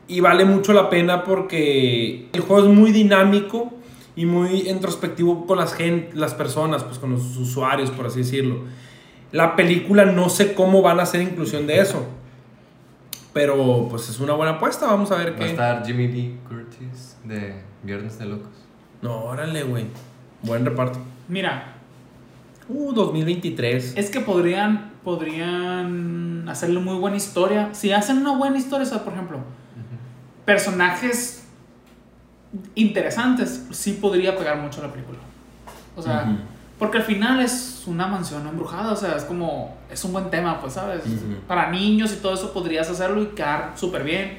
[0.09, 3.73] Y vale mucho la pena porque el juego es muy dinámico
[4.15, 8.61] y muy introspectivo con las, gen- las personas, pues con los usuarios, por así decirlo.
[9.33, 12.05] La película no sé cómo van a hacer inclusión de eso.
[13.33, 15.47] Pero pues es una buena apuesta, vamos a ver Va a qué.
[15.51, 18.51] estar Jimmy Lee Curtis de Viernes de Locos.
[19.01, 19.87] No, órale, güey.
[20.43, 20.99] Buen reparto.
[21.29, 21.69] Mira,
[22.69, 23.95] Uh, 2023.
[23.97, 27.71] es que podrían, podrían hacerle muy buena historia.
[27.73, 29.39] Si hacen una buena historia, o sea, por ejemplo,
[30.45, 31.45] personajes
[32.75, 35.19] interesantes, sí podría pegar mucho la película.
[35.97, 36.37] O sea,
[36.79, 40.61] porque al final es una mansión embrujada, o sea, es como, es un buen tema,
[40.61, 41.03] pues, ¿sabes?
[41.07, 41.41] Ujú.
[41.47, 44.39] Para niños y todo eso podrías hacerlo y quedar súper bien.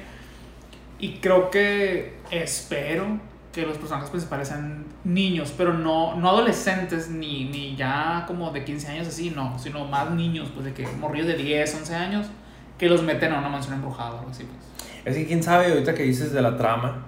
[0.98, 3.18] Y creo que espero
[3.52, 8.64] que los personajes principales sean niños, pero no, no adolescentes ni, ni ya como de
[8.64, 12.26] 15 años así, no, sino más niños, pues de que morrillos de 10, 11 años,
[12.78, 14.90] que los meten a una mansión embrujada o algo así, pues.
[15.04, 17.04] Es que quién sabe ahorita que dices de la trama.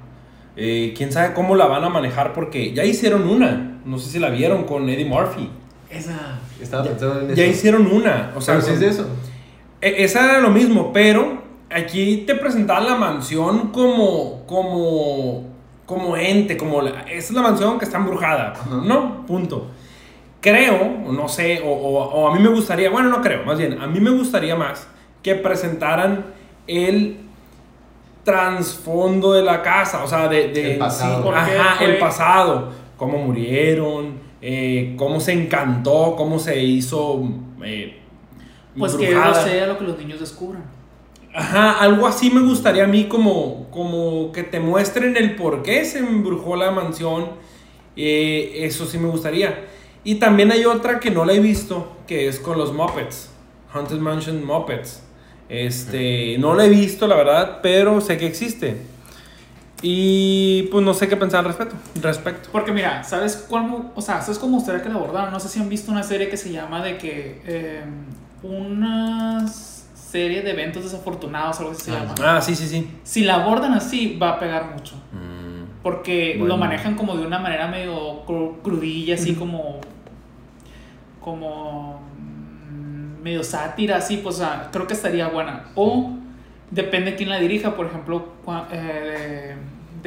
[0.57, 3.79] eh, quién sabe cómo la van a manejar porque ya hicieron una.
[3.85, 5.51] No sé si la vieron con Eddie Murphy.
[5.91, 6.39] Esa.
[6.61, 7.35] Estaba Ya, pensando en eso.
[7.37, 8.33] ya hicieron una.
[8.37, 9.07] O sea, Pero sí es eso.
[9.81, 15.45] E- Esa era lo mismo, pero aquí te presentaban la mansión como, como,
[15.87, 18.81] como ente, como la, esa es la mansión que está embrujada, Ajá.
[18.85, 19.25] ¿no?
[19.27, 19.67] Punto.
[20.41, 23.81] Creo, no sé, o, o- o a mí me gustaría, bueno, no creo, más bien,
[23.81, 24.87] a mí me gustaría más
[25.23, 26.25] que presentaran
[26.69, 27.19] el
[28.25, 31.17] trasfondo de la casa, o sea, de, de El pasado.
[31.19, 37.29] sí, ¿Por qué ajá, el pasado, cómo murieron, eh, cómo se encantó, cómo se hizo
[37.65, 37.99] eh,
[38.77, 40.65] Pues que eso sea lo que los niños descubran.
[41.35, 45.85] Ajá, algo así me gustaría a mí como, como que te muestren el por qué
[45.85, 47.27] se embrujó la mansión.
[47.95, 49.67] Eh, eso sí me gustaría.
[50.03, 53.31] Y también hay otra que no la he visto, que es con los Muppets.
[53.73, 55.03] Haunted Mansion Muppets.
[55.49, 58.77] Este, no la he visto, la verdad, pero sé que existe.
[59.89, 61.77] Y pues no sé qué pensar al respecto.
[62.03, 62.49] respecto.
[62.51, 65.33] Porque mira, ¿sabes cómo, o sea, ¿sabes cómo gustaría que la abordaran?
[65.33, 67.85] No sé si han visto una serie que se llama de que eh,
[68.43, 72.15] una serie de eventos desafortunados, algo así se Ah, llama.
[72.37, 72.91] Ah, sí, sí, sí.
[73.05, 74.97] Si la abordan así, va a pegar mucho.
[75.85, 76.55] Porque Bueno.
[76.55, 79.81] lo manejan como de una manera medio cru- crudilla, así como.
[81.21, 82.01] como.
[82.19, 85.67] mm, medio sátira, así, pues, o sea, creo que estaría buena.
[85.77, 86.11] O
[86.73, 89.55] depende quién la dirija, por ejemplo, cua- eh,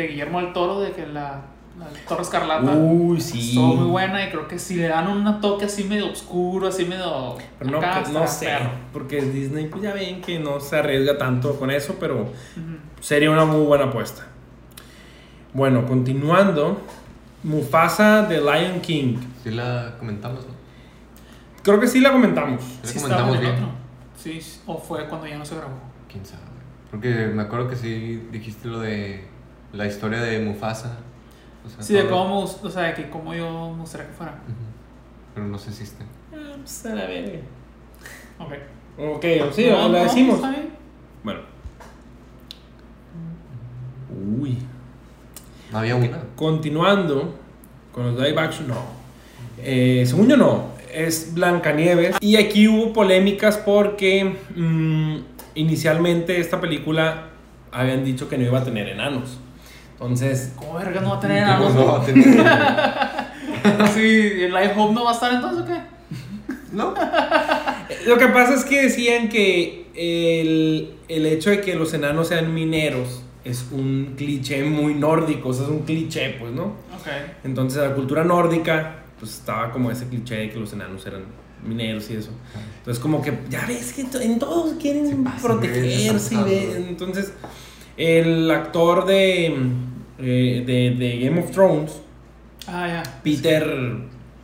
[0.02, 1.41] de, Guillermo del Toro, de que la,
[1.78, 2.72] la Torre Escarlata.
[2.74, 3.50] Uy, sí.
[3.50, 6.86] Estuvo muy buena y creo que si le dan un toque así medio oscuro, así
[6.86, 7.36] medio.
[7.60, 8.70] Pero no, acá, que- no está sé, perro.
[8.93, 12.30] porque Disney pues ya ven que no se arriesga tanto con eso, pero
[13.00, 14.26] sería una muy buena apuesta.
[15.54, 16.82] Bueno, continuando,
[17.43, 19.18] Mufasa de Lion King.
[19.43, 20.54] Sí la comentamos, ¿no?
[21.64, 22.62] Creo que sí la comentamos.
[22.62, 23.64] Sí la Sí, estaba comentamos en el bien.
[23.64, 23.80] otro.
[24.18, 25.74] Sí, o fue cuando ya no se grabó.
[26.12, 26.41] Quién sabe.
[26.91, 29.26] Porque me acuerdo que sí dijiste lo de
[29.74, 30.97] la historia de Mufasa.
[31.65, 34.32] O sea, Sí, de cómo o sea, de que cómo yo gustaría que fuera.
[34.34, 34.53] Ujú.
[35.36, 36.03] Pero no sé si está.
[36.34, 37.39] Ah, pues a la verga.
[38.39, 38.53] Ok.
[38.97, 40.39] Ok, sí, No, la decimos.
[41.24, 41.39] Bueno.
[44.39, 44.57] Uy.
[45.72, 46.20] No había una.
[46.36, 47.36] Continuando
[47.93, 48.99] con los live action, no.
[49.61, 52.17] Eh, según yo no, es Blancanieves.
[52.22, 55.17] Y aquí hubo polémicas porque mm,
[55.55, 57.30] inicialmente esta película
[57.72, 59.38] habían dicho que no iba a tener enanos.
[60.00, 64.93] Entonces, ¿Cómo verga no va a tener no va a tener- Sí, ¿el Live Hope
[64.93, 65.82] no va a estar entonces o qué?
[66.72, 66.93] No.
[68.08, 72.53] lo que pasa es que decían que el, el hecho de que los enanos sean
[72.53, 76.64] mineros es un cliché muy nórdico, o sea, es un cliché, pues, ¿no?
[76.65, 77.07] Ok.
[77.44, 81.23] Entonces, la cultura nórdica, pues estaba como ese cliché de que los enanos eran
[81.65, 82.30] mineros y eso.
[82.78, 86.36] Entonces, como que ya ves que en todos quieren protegerse.
[86.90, 87.34] Entonces,
[87.98, 89.57] el actor de,
[90.22, 92.02] eh, de, de Game of Thrones,
[92.68, 93.04] Ah, ya.
[93.24, 93.96] Peter,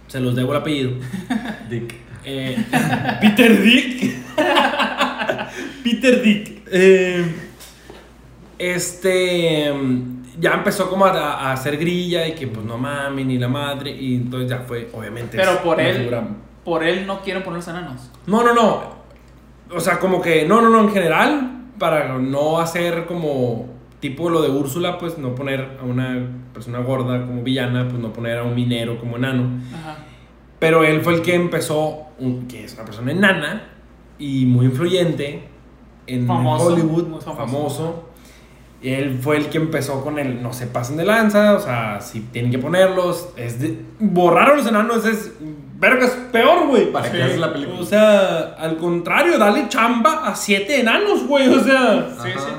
[0.08, 0.92] se los debo el apellido.
[1.70, 1.94] Dick.
[2.24, 2.58] Eh,
[3.22, 4.16] Peter Dick.
[5.84, 6.62] Peter Dick.
[6.72, 7.26] Eh,
[8.58, 9.74] este.
[10.40, 13.92] Ya empezó como a, a hacer grilla y que pues no mames ni la madre.
[13.92, 15.38] Y entonces ya fue, obviamente.
[15.38, 16.28] Pero por él- figura-
[16.64, 18.10] Por él no quieren poner los enanos.
[18.28, 18.96] No, no, no.
[19.72, 20.46] O sea, como que.
[20.46, 20.82] No, no, no.
[20.82, 23.75] En general, para no hacer como.
[24.10, 28.14] Tipo lo de Úrsula, pues no poner a una persona gorda como villana, pues no
[28.14, 29.49] poner a un minero como enano.
[29.73, 29.98] Ajá.
[30.60, 33.64] Pero él fue el que empezó, un- que es una persona enana
[34.19, 35.48] y muy influyente
[36.06, 37.34] en Famoso, Hollywood, famoso.
[37.36, 38.10] famoso.
[38.84, 42.19] Él fue el que empezó con el no se pasen de lanza, o sea, si
[42.19, 45.34] tienen que ponerlos, es de, borrar a los enanos es,
[45.80, 46.91] verga, es peor, güey.
[46.91, 47.23] ¿Para qué Sí.
[47.23, 47.80] haces la película?
[47.80, 52.07] O sea, al contrario, dale chamba a siete enanos, güey, o sea.
[52.22, 52.40] Sí, Ajá.
[52.40, 52.52] sí.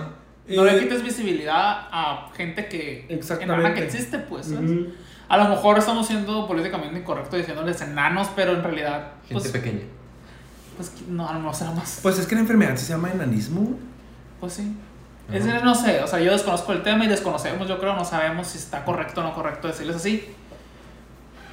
[0.48, 3.06] No le Eh, quites visibilidad a gente que.
[3.40, 4.52] Enana que existe, pues.
[5.28, 9.12] A lo mejor estamos siendo políticamente incorrectos diciéndoles enanos, pero en realidad.
[9.28, 9.82] Gente Pues, pequeña.
[10.77, 11.98] pues no, a lo mejor será más.
[12.02, 13.77] Pues es que la enfermedad se llama enanismo.
[14.39, 14.73] Pues sí.
[15.32, 18.47] Es no sé, o sea, yo desconozco el tema y desconocemos, yo creo, no sabemos
[18.47, 20.24] si está correcto o no correcto decirles así.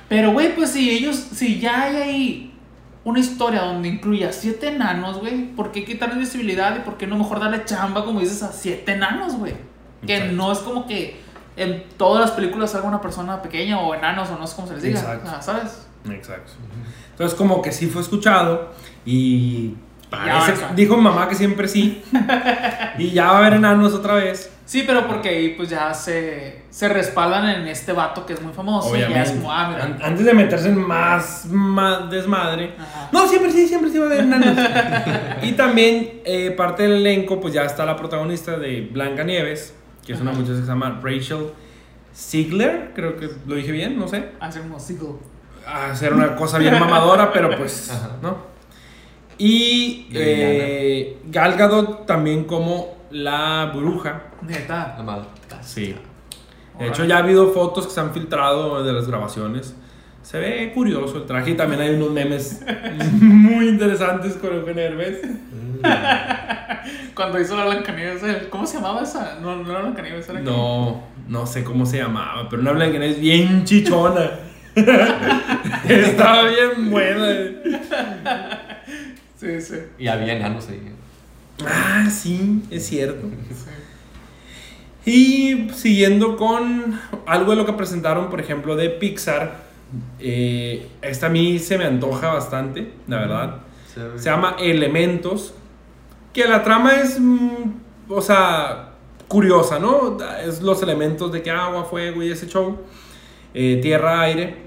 [0.07, 2.52] Pero, güey, pues si ellos, si ya hay ahí
[3.05, 7.05] una historia donde incluye a siete enanos, güey, ¿por qué quitarles visibilidad y por qué
[7.07, 9.55] no mejor darle chamba, como dices, a siete enanos, güey?
[10.05, 10.35] Que Exacto.
[10.38, 11.21] no es como que
[11.57, 14.75] en todas las películas salga una persona pequeña o enanos o no sé cómo se
[14.75, 15.30] les diga, Exacto.
[15.30, 15.88] sea, ¿sabes?
[16.09, 16.53] Exacto.
[17.11, 18.71] Entonces, como que sí fue escuchado
[19.05, 19.75] y
[20.09, 22.01] parece- dijo mamá que siempre sí.
[22.97, 24.49] y ya va a haber enanos otra vez.
[24.65, 28.53] Sí, pero porque ahí pues ya se, se respaldan en este vato que es muy
[28.53, 29.84] famoso y ya es como, ah, mira.
[29.84, 32.73] An- Antes de meterse en más, más desmadre.
[32.80, 33.10] Ajá.
[33.11, 34.57] No, siempre sí, siempre sí va a haber enanos.
[35.41, 39.76] y también, eh, parte del elenco, pues ya está la protagonista de Blanca Nieves,
[40.06, 41.48] que es una muchacha que se llama Rachel
[42.15, 44.30] Ziegler, creo que lo dije bien, no sé.
[44.40, 45.19] Hacer un hocico.
[45.68, 48.11] a hacer una cosa bien mamadora, pero pues, Ajá.
[48.22, 48.38] ¿no?
[49.38, 54.23] Y eh, Gal Gadot también como la bruja.
[54.47, 54.95] Neta.
[54.97, 55.27] Amado.
[55.61, 55.95] Sí.
[56.79, 59.75] De hecho, ya ha habido fotos que se han filtrado de las grabaciones.
[60.23, 62.61] Se ve curioso el traje y también hay unos memes
[63.21, 65.21] muy interesantes con Eugenio Derbez.
[67.13, 69.37] Cuando hizo la Blancanieves, ¿cómo se llamaba esa?
[69.41, 73.65] No, no era Blancanieves, era No, no sé cómo se llamaba, pero una Blancanieves bien
[73.65, 74.31] chichona.
[75.87, 77.27] Estaba bien buena.
[79.35, 79.75] Sí, sí.
[79.99, 80.81] Y había enanos ahí.
[81.67, 83.27] Ah, sí, es cierto.
[85.05, 89.63] Y siguiendo con algo de lo que presentaron, por ejemplo, de Pixar,
[90.19, 93.57] eh, esta a mí se me antoja bastante, la verdad.
[94.15, 95.53] Se llama Elementos,
[96.31, 97.73] que la trama es, mm,
[98.09, 98.93] o sea,
[99.27, 100.17] curiosa, ¿no?
[100.43, 102.77] Es los elementos de que agua, fuego y ese show,
[103.53, 104.63] eh, tierra, aire,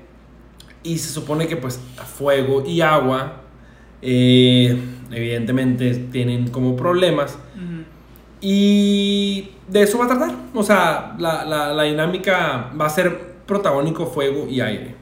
[0.82, 1.80] y se supone que pues
[2.16, 3.40] fuego y agua,
[4.02, 4.78] eh,
[5.10, 7.38] evidentemente tienen como problemas.
[8.40, 10.30] Y de eso va a tratar.
[10.54, 14.94] O sea, la, la- la dinámica va a ser protagónico fuego y aire.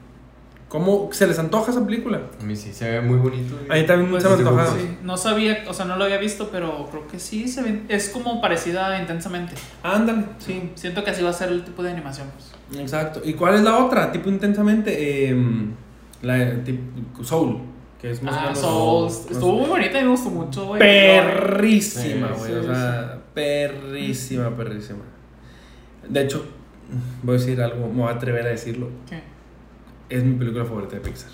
[0.68, 2.20] ¿Cómo se les antoja esa película?
[2.40, 3.54] A mí sí, se ve muy bonito.
[3.70, 4.66] A mí también Pues se me sí, antoja.
[4.66, 7.82] Sí, no sabía, o sea, no lo había visto, pero creo que sí se ve.
[7.88, 9.54] Es como parecida intensamente.
[9.84, 10.72] Ándale, sí.
[10.74, 12.26] Siento que así va a ser el tipo de animación.
[12.34, 12.80] Pues.
[12.80, 13.20] Exacto.
[13.24, 14.10] ¿Y cuál es la otra?
[14.10, 15.28] Tipo intensamente.
[15.28, 15.74] Em,
[16.22, 17.58] la de tipo Soul.
[18.00, 18.58] Que es más o Ah, menos.
[18.58, 19.04] Soul.
[19.04, 20.80] más- Estuvo muy bonita y me gustó mucho, güey.
[20.80, 22.50] Perrísima, Sí, güey.
[22.50, 25.00] sí, o sea, perrísima, perrísima.
[26.08, 26.46] De hecho,
[27.22, 28.88] voy a decir algo, me voy a atrever a decirlo.
[29.08, 29.22] ¿Qué?
[30.08, 31.30] Es mi película favorita de Pixar.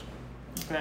[0.65, 0.77] Ok.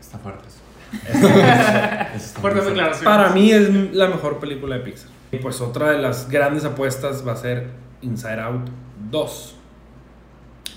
[0.00, 0.60] Está fuerte eso.
[1.30, 2.60] Fuertes fuerte.
[2.60, 3.04] declaraciones.
[3.04, 5.10] Para mí es la mejor película de Pixar.
[5.32, 7.68] Y pues otra de las grandes apuestas va a ser
[8.02, 8.68] Inside Out
[9.10, 9.56] 2.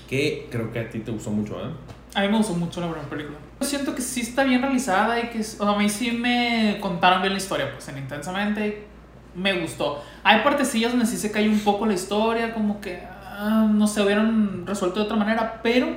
[0.08, 1.70] Que creo que a ti te gustó mucho, ¿eh?
[2.14, 3.38] A mí me gustó mucho la primera película.
[3.60, 6.78] Yo siento que sí está bien realizada y que o sea, a mí sí me
[6.80, 8.86] contaron bien la historia, pues en intensamente
[9.36, 10.02] me gustó.
[10.22, 14.02] Hay partecillas donde sí se cae un poco la historia, como que ah, no se
[14.02, 15.88] hubieran resuelto de otra manera, pero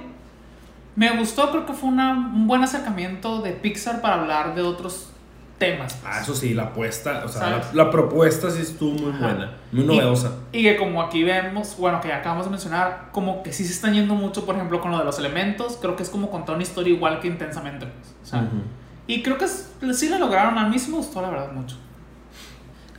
[0.96, 5.12] me gustó, creo que fue una, un buen acercamiento de Pixar para hablar de otros
[5.60, 5.94] temas.
[5.96, 6.14] pues.
[6.16, 9.20] Ah, eso sí, la apuesta, o sea, la, la propuesta sí estuvo muy Ajá.
[9.28, 10.32] buena, muy Y- novedosa.
[10.52, 13.94] Y que como aquí vemos, bueno, que acabamos de mencionar, como que sí se están
[13.94, 16.64] yendo mucho, por ejemplo, con lo de los elementos, creo que es como contar una
[16.64, 17.86] historia igual que intensamente.
[17.86, 18.16] pues.
[18.24, 18.62] O sea, Ujú.
[19.10, 21.78] Y creo que es- sí lo lograron, a mí sí me gustó la verdad mucho.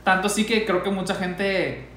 [0.09, 1.87] Tanto así que creo que mucha gente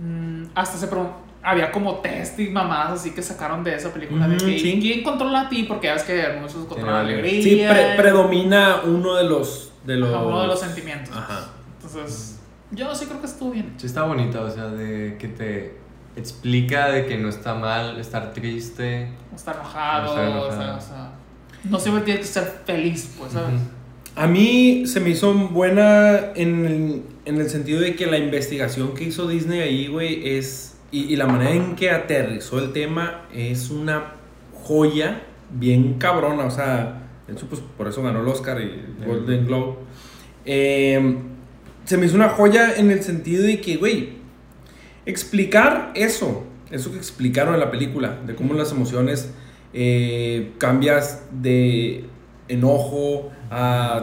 [0.00, 4.26] mm, hasta se preguntó, había como test y mamadas así que sacaron de esa película
[4.28, 4.78] de Ujú, que, sí.
[4.82, 5.62] ¿quién controla a ti?
[5.62, 7.42] Porque ya ves que muchos controlan la alegría.
[7.42, 9.72] Sí, pre- predomina uno de los...
[9.84, 10.12] De los...
[10.12, 11.16] ajá, uno de los sentimientos.
[11.16, 11.48] Ajá.
[11.76, 12.40] Entonces,
[12.72, 13.72] yo sí creo que estuvo bien.
[13.78, 15.78] Sí, está bonita, o sea, de que te
[16.16, 19.08] explica de que no está mal estar triste.
[19.34, 20.48] Estar enojado, Estar enojado.
[20.48, 21.10] O sea, o sea,
[21.64, 23.60] no siempre tienes que ser feliz, pues, ¿sabes?
[24.16, 28.94] A mí se me hizo buena en el, en el sentido de que la investigación
[28.94, 30.78] que hizo Disney ahí, güey, es...
[30.90, 34.14] Y, y la manera en que aterrizó el tema es una
[34.62, 39.46] joya bien cabrona, o sea, hecho, pues por eso ganó el Oscar y el Golden
[39.46, 39.74] Globe.
[40.44, 41.16] Eh,
[41.84, 44.10] se me hizo una joya en el sentido de que, güey,
[45.04, 49.30] explicar eso, eso que explicaron en la película, de cómo las emociones
[49.72, 52.04] eh, cambias de
[52.48, 53.30] enojo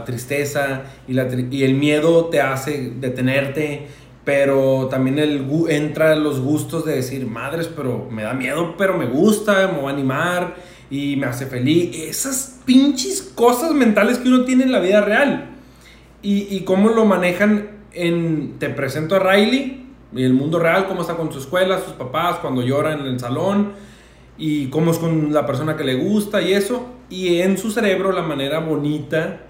[0.05, 3.87] tristeza y, la y el miedo te hace detenerte,
[4.23, 9.05] pero también el, entra los gustos de decir, madres, pero me da miedo, pero me
[9.05, 10.55] gusta, me voy a animar
[10.89, 11.95] y me hace feliz.
[11.95, 15.49] Esas pinches cosas mentales que uno tiene en la vida real.
[16.21, 18.59] Y, y cómo lo manejan en...
[18.59, 22.37] Te presento a Riley y el mundo real, cómo está con su escuela, sus papás,
[22.37, 23.73] cuando llora en el salón
[24.37, 26.92] y cómo es con la persona que le gusta y eso.
[27.14, 29.41] Y en su cerebro la manera bonita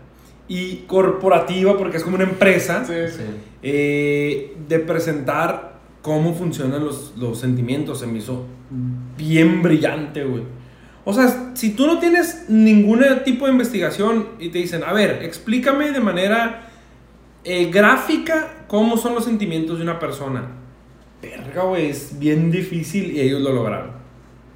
[0.47, 3.23] y corporativa, porque es como una empresa, Sí, Sí.
[3.61, 7.99] eh, de presentar cómo funcionan los, los sentimientos.
[7.99, 8.45] Se me hizo
[9.17, 10.43] bien brillante, güey.
[11.05, 15.21] O sea, si tú no tienes ningún tipo de investigación y te dicen, a ver,
[15.23, 16.69] explícame de manera
[17.45, 20.47] eh, gráfica cómo son los sentimientos de una persona.
[21.21, 24.02] Verga, güey, es bien difícil y ellos lo lograron.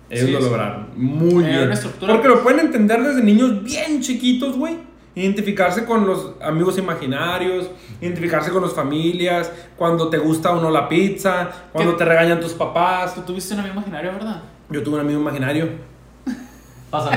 [0.09, 0.45] Ellos Sí, lo sí.
[0.49, 0.87] lograron.
[0.95, 1.63] Muy bien.
[1.63, 2.13] una estructura.
[2.13, 4.77] Porque lo pueden entender desde niños bien chiquitos, güey.
[5.15, 7.69] Identificarse con los amigos imaginarios,
[7.99, 11.97] identificarse con las familias, cuando te gusta o no la pizza, cuando ¿Qué?
[11.97, 13.15] te regañan tus papás.
[13.15, 14.41] Tú tuviste un amigo imaginario, ¿verdad?
[14.69, 15.69] Yo tuve un amigo imaginario.
[16.91, 17.09] Pasa.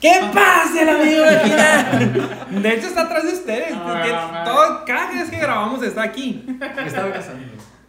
[0.00, 2.28] ¿Qué pasa, el amigo imaginario?
[2.60, 3.72] De hecho, está atrás de ustedes.
[3.76, 6.44] Porque ah, todo, cada vez que grabamos está aquí.
[6.84, 7.44] Estaba casando.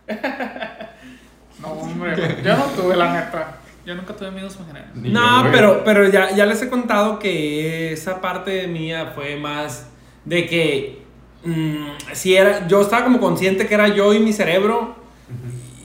[1.60, 2.42] No, hombre.
[2.44, 3.58] Yo no tuve, la neta.
[3.86, 4.96] Yo nunca tuve amigos imaginarios.
[4.96, 9.36] Ni No, yo, pero, pero ya, ya les he contado que esa parte mía fue
[9.36, 9.90] más
[10.24, 11.02] de que
[11.44, 14.96] mm, si era, yo estaba como consciente que era yo y mi cerebro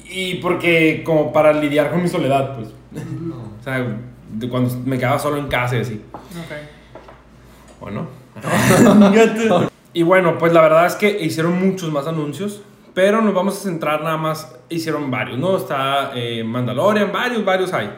[0.08, 2.68] y porque como para lidiar con mi soledad, pues.
[2.92, 3.36] No.
[3.60, 3.84] O sea,
[4.32, 6.02] de cuando me quedaba solo en casa y así.
[6.14, 7.80] Ok.
[7.80, 8.08] ¿O no?
[9.92, 12.62] y bueno, pues la verdad es que hicieron muchos más anuncios,
[12.98, 15.56] pero nos vamos a centrar nada más, hicieron varios, ¿no?
[15.56, 17.90] Está eh, Mandalorian, varios, varios hay.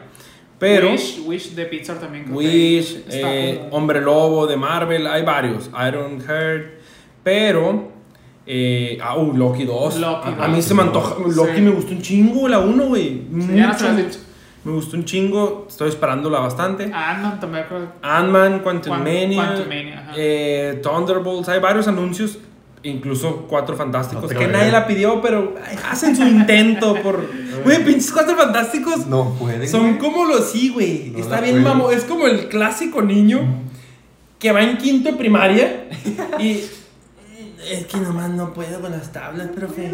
[0.59, 0.91] Pero...
[0.91, 2.25] Wish, Wish de Pixar también.
[2.25, 5.71] creo que Wish, está eh, Hombre Lobo de Marvel, hay varios.
[5.87, 6.65] Iron Heart,
[7.23, 7.89] pero.
[8.45, 9.97] Eh, ah, uh, Loki 2.
[9.97, 10.65] Loki a, a mí 2.
[10.65, 11.15] se me antoja.
[11.35, 11.61] Loki Sí.
[11.61, 13.23] me gustó un chingo, la 1, güey.
[14.63, 16.91] Me gustó un chingo, estoy esperándola bastante.
[16.93, 17.65] Ant-Man también.
[18.03, 22.37] Ant-Man, Quantum Mania, eh, Thunderbolts, hay varios anuncios,
[22.83, 24.49] incluso Cuatro Fantásticos, No que creo.
[24.49, 25.55] nadie la pidió, pero
[25.89, 27.29] hacen su intento por...
[27.63, 29.67] Güey, pinches Cuatro Fantásticos No pueden.
[29.67, 29.97] son güey.
[29.99, 31.11] como los sí, güey.
[31.11, 31.91] No Está bien, mamo.
[31.91, 33.41] Es como el clásico niño
[34.39, 35.87] que va en quinto de primaria
[36.39, 36.61] y.
[37.71, 39.91] Es que nomás no puedo con las tablas, profe.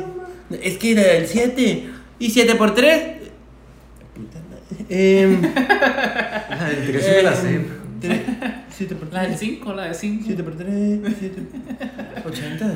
[0.63, 1.89] Es que era el 7.
[2.17, 3.03] ¿Y 7 por 3?
[4.89, 7.59] Eh, me la sé.
[8.69, 9.39] 7 por La del 3.
[9.39, 10.23] 5, la de 5.
[10.27, 10.99] 7 por 3.
[12.25, 12.73] 80.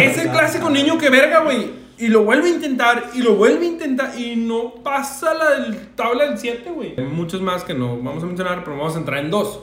[0.00, 1.84] Es el clásico niño que verga, güey.
[1.96, 5.76] Y lo vuelve a intentar, y lo vuelve a intentar, y no pasa la del
[5.94, 6.94] tabla del 7, güey.
[6.98, 9.60] Hay muchos más que no vamos a mencionar, pero vamos a entrar en dos.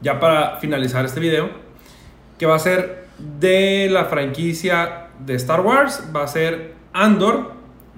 [0.00, 1.50] Ya para finalizar este video,
[2.38, 3.04] que va a ser
[3.38, 7.52] de la franquicia de Star Wars, va a ser Andor,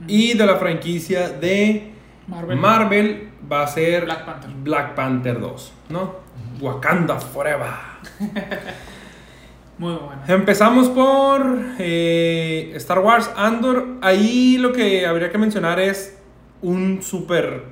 [0.09, 1.91] y de la franquicia de
[2.27, 2.57] Marvel.
[2.57, 4.51] Marvel va a ser Black Panther.
[4.62, 6.15] Black Panther 2, ¿no?
[6.61, 7.66] Wakanda Forever.
[9.78, 10.23] Muy bueno.
[10.28, 13.99] Empezamos por eh, Star Wars Andor.
[14.01, 16.19] Ahí lo que habría que mencionar es
[16.61, 17.65] un súper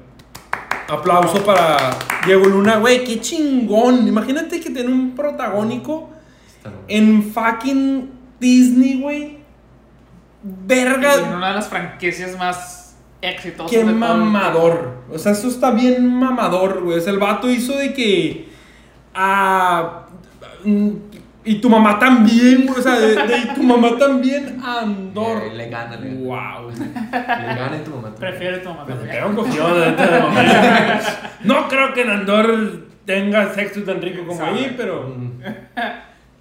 [0.89, 1.97] aplauso para
[2.27, 2.78] Diego Luna.
[2.78, 4.09] Güey, qué chingón.
[4.09, 6.10] Imagínate que tiene un protagónico
[6.89, 8.10] en fucking
[8.40, 9.22] Disney, güey.
[10.43, 11.36] En Verga.
[11.36, 12.80] una de las franquicias más
[13.22, 15.01] exitosas Qué de mamador.
[15.12, 16.98] O sea, eso está bien mamador, güey.
[16.98, 18.48] O sea, el vato hizo de que.
[19.14, 20.06] Ah,
[20.64, 20.90] mm,
[21.44, 22.78] y tu mamá también, güey.
[22.78, 25.42] O sea, de, de- y tu mamá también, Andor.
[25.44, 26.20] Eh, le gana, le gana.
[26.20, 26.70] Wow.
[26.70, 28.02] Le gana y tu mamá.
[28.10, 28.14] también.
[28.18, 28.84] Prefiere tu mamá.
[28.86, 31.01] Pero me de mamá.
[31.44, 35.09] No creo que en Andor tenga sexo tan rico como ahí, pero.
[35.16, 35.40] Mm.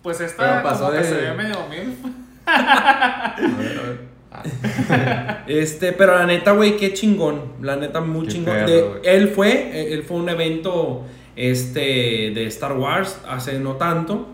[0.03, 1.97] Pues esta Pero pasó como que de- se ve medio mil.
[2.45, 4.08] A ver, a ver.
[5.47, 7.41] Este, pero la neta, güey, qué chingón.
[7.61, 8.53] La neta, muy Qué chingón.
[8.53, 8.99] perro, De- güey.
[9.03, 11.03] él fue, eh, él fue a un evento
[11.35, 14.27] este, de Star Wars hace no tanto.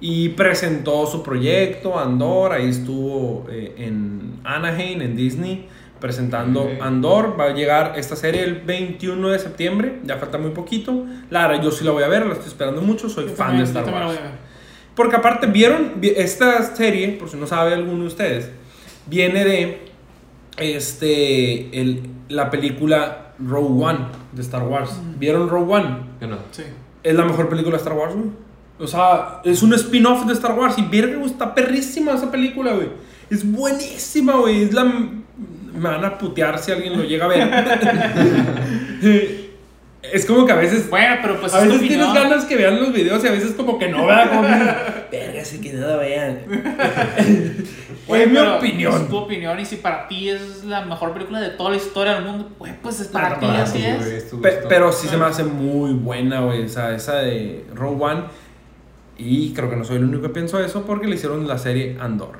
[0.00, 2.52] Y presentó su proyecto, Andor.
[2.52, 5.68] Ahí estuvo eh, en Anaheim, en Disney,
[6.00, 6.70] presentando Ok.
[6.82, 7.36] Andor.
[7.40, 10.00] Va a llegar esta serie el 21 de septiembre.
[10.04, 11.06] Ya falta muy poquito.
[11.30, 13.08] La verdad, yo sí la voy a ver, la estoy esperando mucho.
[13.08, 14.18] Soy Yo fan también- de Star Wars.
[14.94, 15.92] Porque aparte, ¿vieron?
[15.96, 18.50] Vi- Esta serie, por si no sabe alguno de ustedes,
[19.06, 19.86] viene de
[20.58, 23.98] este, el, la película Rogue One
[24.32, 24.90] de Star Wars.
[25.18, 25.96] ¿Vieron Rogue One?
[26.20, 26.38] Yo no.
[26.50, 26.62] Sí.
[27.02, 28.30] Es la mejor película de Star Wars, güey.
[28.78, 30.76] O sea, es un spin-off de Star Wars.
[30.78, 32.88] Y verga, güey, está perrísima esa película, güey.
[33.30, 34.64] Es buenísima, güey.
[34.64, 34.84] Es la...
[34.84, 37.50] Me van a putear si alguien lo llega a ver.
[40.12, 40.88] Es como que a veces.
[40.88, 43.78] Bueno, pero pues a veces tienes ganas que vean los videos y a veces como
[43.78, 44.48] que no vean como que,
[45.16, 46.38] Verga, sí que no lo vean.
[48.06, 49.02] Güey, es mi opinión.
[49.02, 52.14] Es tu opinión y si para ti es la mejor película de toda la historia
[52.14, 53.98] del mundo, güey, pues es para Claro, ti, así Sí, es.
[54.04, 54.68] güey, es tu Pe- gusto.
[54.68, 56.64] pero sí se me hace muy buena, güey.
[56.64, 58.22] O sea, esa de Rogue One.
[59.18, 61.96] Y creo que no soy el único que pienso eso porque le hicieron la serie
[62.00, 62.38] Andor.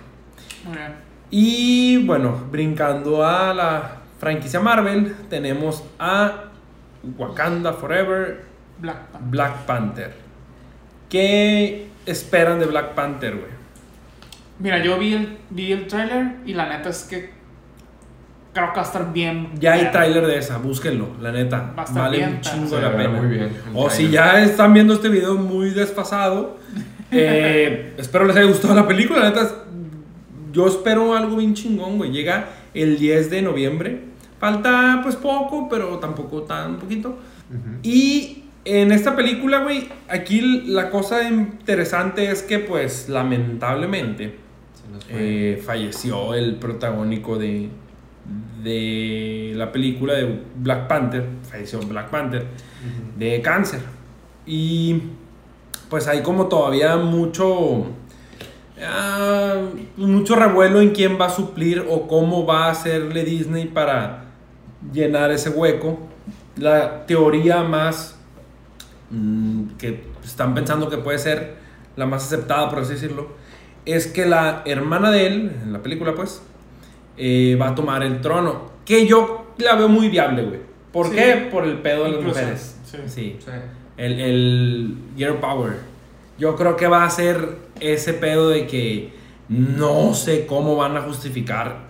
[0.65, 0.95] Muy bien.
[1.31, 6.45] Y bueno, brincando a la franquicia Marvel, tenemos a
[7.19, 8.45] Wakanda Forever,
[8.79, 9.31] Black Panther.
[9.31, 10.15] Black Panther.
[11.09, 13.56] ¿Qué esperan de Black Panther, güey?
[14.59, 17.31] Mira, yo vi el, vi el trailer y la neta es que
[18.53, 19.51] creo que va a estar bien.
[19.61, 21.74] Ya hay tráiler de esa, búsquenlo, la neta.
[21.77, 23.09] Va a estar Vale bien, un chingo la pena.
[23.11, 26.57] muy bien el O si ya están viendo este video muy desfasado,
[27.11, 29.20] eh, espero les haya gustado la película.
[29.20, 29.55] La neta, es-
[30.53, 32.11] yo espero algo bien chingón, güey.
[32.11, 34.01] Llega el 10 de noviembre.
[34.41, 37.11] Falta pues poco, pero tampoco tan poquito.
[37.51, 37.78] Ujú.
[37.83, 44.45] Y en esta película, güey, aquí la cosa interesante es que pues lamentablemente.
[45.09, 47.71] Eh, falleció el protagónico de,
[48.63, 52.47] de la película de Black Panther, falleció Black Panther,
[53.17, 53.81] de cáncer.
[54.47, 55.03] Y
[55.89, 57.87] pues hay como todavía mucho,
[58.83, 59.63] ah,
[59.97, 64.25] mucho revuelo en quién va a suplir o cómo va a hacerle Disney para
[64.93, 65.99] llenar ese hueco.
[66.57, 68.19] La teoría más
[69.11, 71.57] mm, que están pensando que puede ser
[71.97, 73.29] la más aceptada, por así decirlo,
[73.87, 76.43] es que la hermana de él, en la película pues,
[77.17, 78.71] eh, va a tomar el trono.
[78.85, 80.61] Que yo la veo muy viable, güey.
[80.93, 81.17] ¿Por Sí.
[81.17, 81.49] qué?
[81.51, 82.77] Por el pedo de las Incluso, mujeres.
[82.85, 82.99] sí.
[83.07, 83.37] Sí.
[83.41, 83.51] Sí.
[83.97, 85.73] El, el Girl Power.
[86.39, 89.13] Yo creo que va a ser ese pedo de que
[89.49, 91.87] no sé cómo van a justificar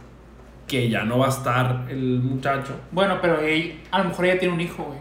[0.69, 2.75] que ya no va a estar el muchacho.
[2.93, 4.99] Bueno, pero ella, a lo mejor ella tiene un hijo, güey.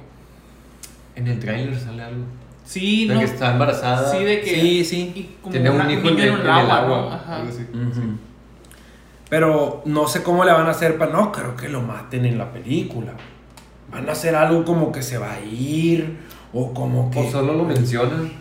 [1.16, 2.24] En el tráiler sale algo.
[2.66, 3.20] Sí, De no.
[3.20, 4.12] que está embarazada.
[4.12, 4.50] Sí, de que.
[4.62, 5.36] Sí, sí.
[5.52, 6.98] Tiene un hijo en, niño en en el el agua, agua.
[6.98, 7.12] ¿no?
[7.14, 7.36] Ajá.
[7.38, 7.62] algo así.
[7.74, 8.18] Ujú.
[9.30, 11.12] Pero no sé cómo le van a hacer para...
[11.12, 13.14] No, creo que lo maten en la película.
[13.92, 16.18] Van a hacer algo como que se va a ir
[16.54, 17.20] o como que...
[17.20, 18.32] O solo lo mencionan.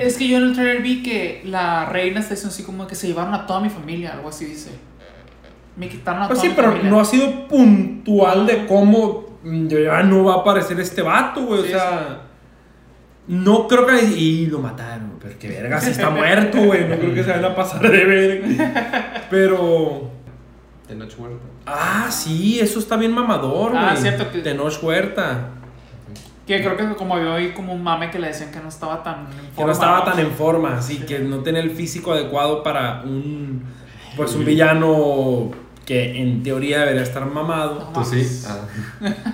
[0.00, 2.94] Es que yo en el trailer vi que la reina está diciendo así como que
[2.96, 4.70] se llevaron a toda mi familia, algo así dice.
[5.76, 6.90] Me quitaron a Pues toda sí, mi pero familia.
[6.90, 11.62] no ha sido puntual de cómo mm, ya no va a aparecer este vato, güey.
[11.62, 12.20] Sí, o sea,
[13.28, 14.02] no creo que.
[14.04, 16.88] Y lo mataron, pero que verga, si está muerto, güey.
[16.88, 19.26] No creo que se van a pasar de verga.
[19.30, 20.10] Pero.
[20.88, 21.44] De Noche Huerta.
[21.66, 23.82] Ah, sí, eso está bien mamador, güey.
[23.84, 25.48] Ah, cierto que- Tenoch Huerta.
[26.46, 29.02] Que creo que como yo oí como un mame que le decían que no estaba
[29.02, 29.54] tan en forma.
[29.56, 33.62] Que no estaba tan en forma, así que no tenía el físico adecuado para un.
[34.16, 35.52] Pues un villano
[35.84, 37.90] que en teoría debería estar mamado.
[37.92, 38.16] No ¿Tú sí?
[38.16, 38.46] mames.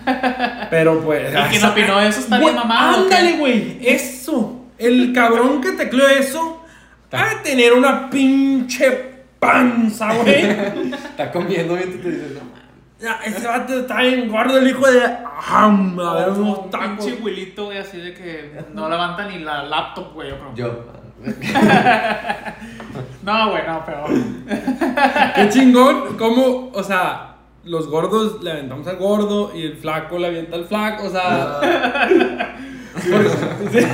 [0.07, 0.67] Ah.
[0.71, 1.31] Pero pues.
[1.47, 2.21] ¿Y quién opinó eso?
[2.21, 3.05] ¿Está bien mamado?
[3.05, 3.79] Ándale, güey.
[3.83, 4.65] Eso.
[4.79, 6.63] El cabrón que tecleó eso.
[7.13, 8.91] Va a tener una pinche
[9.39, 10.45] panza, güey.
[10.93, 12.59] Está comiendo y tú te dices, no.
[13.01, 15.05] Ya, Ese vato está bien gordo, el hijo de.
[15.05, 17.09] Ajam, a ver, Como unos un tacos.
[17.23, 20.55] Wilito, güey, así de que no levanta ni la laptop, güey, yo creo.
[20.57, 20.85] Yo.
[23.23, 24.07] No, güey, no, pero.
[25.35, 26.17] Qué chingón.
[26.17, 26.71] ¿Cómo?
[26.73, 31.09] O sea, los gordos le aventamos al gordo y el flaco le avienta al flaco.
[31.09, 31.61] O sea.
[33.71, 33.79] sí.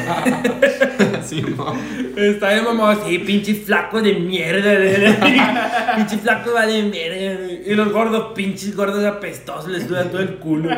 [1.25, 1.75] Sí, no.
[2.17, 4.77] Está bien mamado, sí, pinche flaco de mierda,
[5.97, 7.53] pinche flaco va de mierda.
[7.67, 10.71] Y los gordos, pinches gordos apestosos, les duda todo el culo.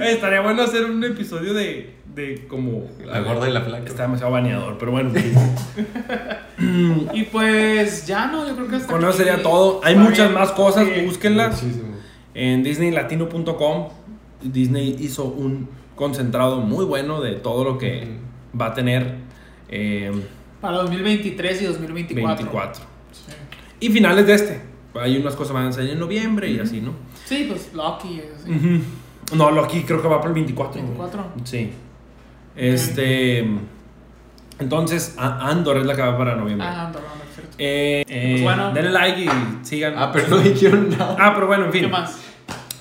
[0.00, 2.84] Estaría bueno hacer un episodio de, de como...
[3.04, 3.84] La gorda y la flaca.
[3.86, 5.10] Está demasiado baneador, pero bueno.
[7.12, 9.80] Y pues ya no, yo creo que hasta Con eso aquí sería todo.
[9.82, 10.34] Hay muchas bien.
[10.34, 11.02] más cosas, Sí.
[11.04, 11.62] búsquenlas.
[11.62, 11.94] Muchísimo.
[12.34, 13.88] En disneylatino.com
[14.42, 18.08] Disney hizo un concentrado muy bueno de todo lo que
[18.60, 19.16] va a tener
[19.68, 20.12] eh,
[20.60, 22.36] Para 2023 y 2024.
[22.36, 22.82] 24.
[23.12, 23.32] Sí.
[23.80, 24.60] Y finales de este.
[24.94, 26.92] Hay unas cosas que van a salir en noviembre y así, ¿no?
[27.24, 28.50] Sí, pues Loki, así.
[28.52, 29.36] Ujú.
[29.36, 30.80] No, Loki creo que va para el 24.
[30.80, 30.84] güey.
[30.98, 31.24] 24.
[31.44, 31.70] Sí.
[32.56, 33.46] Este.
[34.58, 36.66] Entonces, Andor es la que va para noviembre.
[36.66, 37.54] Ah, ando, ando, cierto.
[37.58, 38.72] Eh, eh, Pues bueno.
[38.72, 39.28] denle like y
[39.66, 39.94] sigan.
[39.96, 41.16] Ah, pero no dijeron nada.
[41.18, 41.82] Ah, pero bueno, en fin.
[41.82, 42.18] ¿Qué más?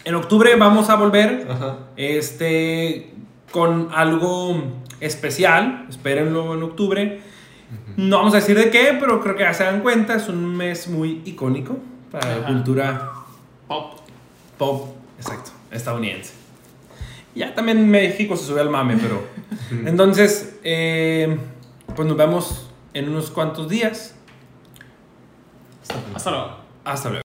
[0.06, 1.48] En octubre vamos a volver.
[1.50, 1.78] Ajá.
[1.96, 3.12] Este.
[3.52, 4.64] Con algo
[5.00, 5.86] especial.
[5.90, 7.22] Espérenlo en octubre.
[7.98, 10.16] No vamos a decir de qué, pero creo que ya se dan cuenta.
[10.16, 11.78] Es un mes muy icónico
[12.12, 13.12] para la cultura
[13.68, 14.00] Pop.
[14.60, 16.34] pop, exacto, estadounidense.
[17.36, 19.24] Ya también México se sube al mame, pero.
[19.88, 21.38] Entonces, eh,
[21.96, 24.16] pues nos vemos en unos cuantos días.
[26.14, 26.58] Hasta luego.
[26.84, 27.22] Hasta luego.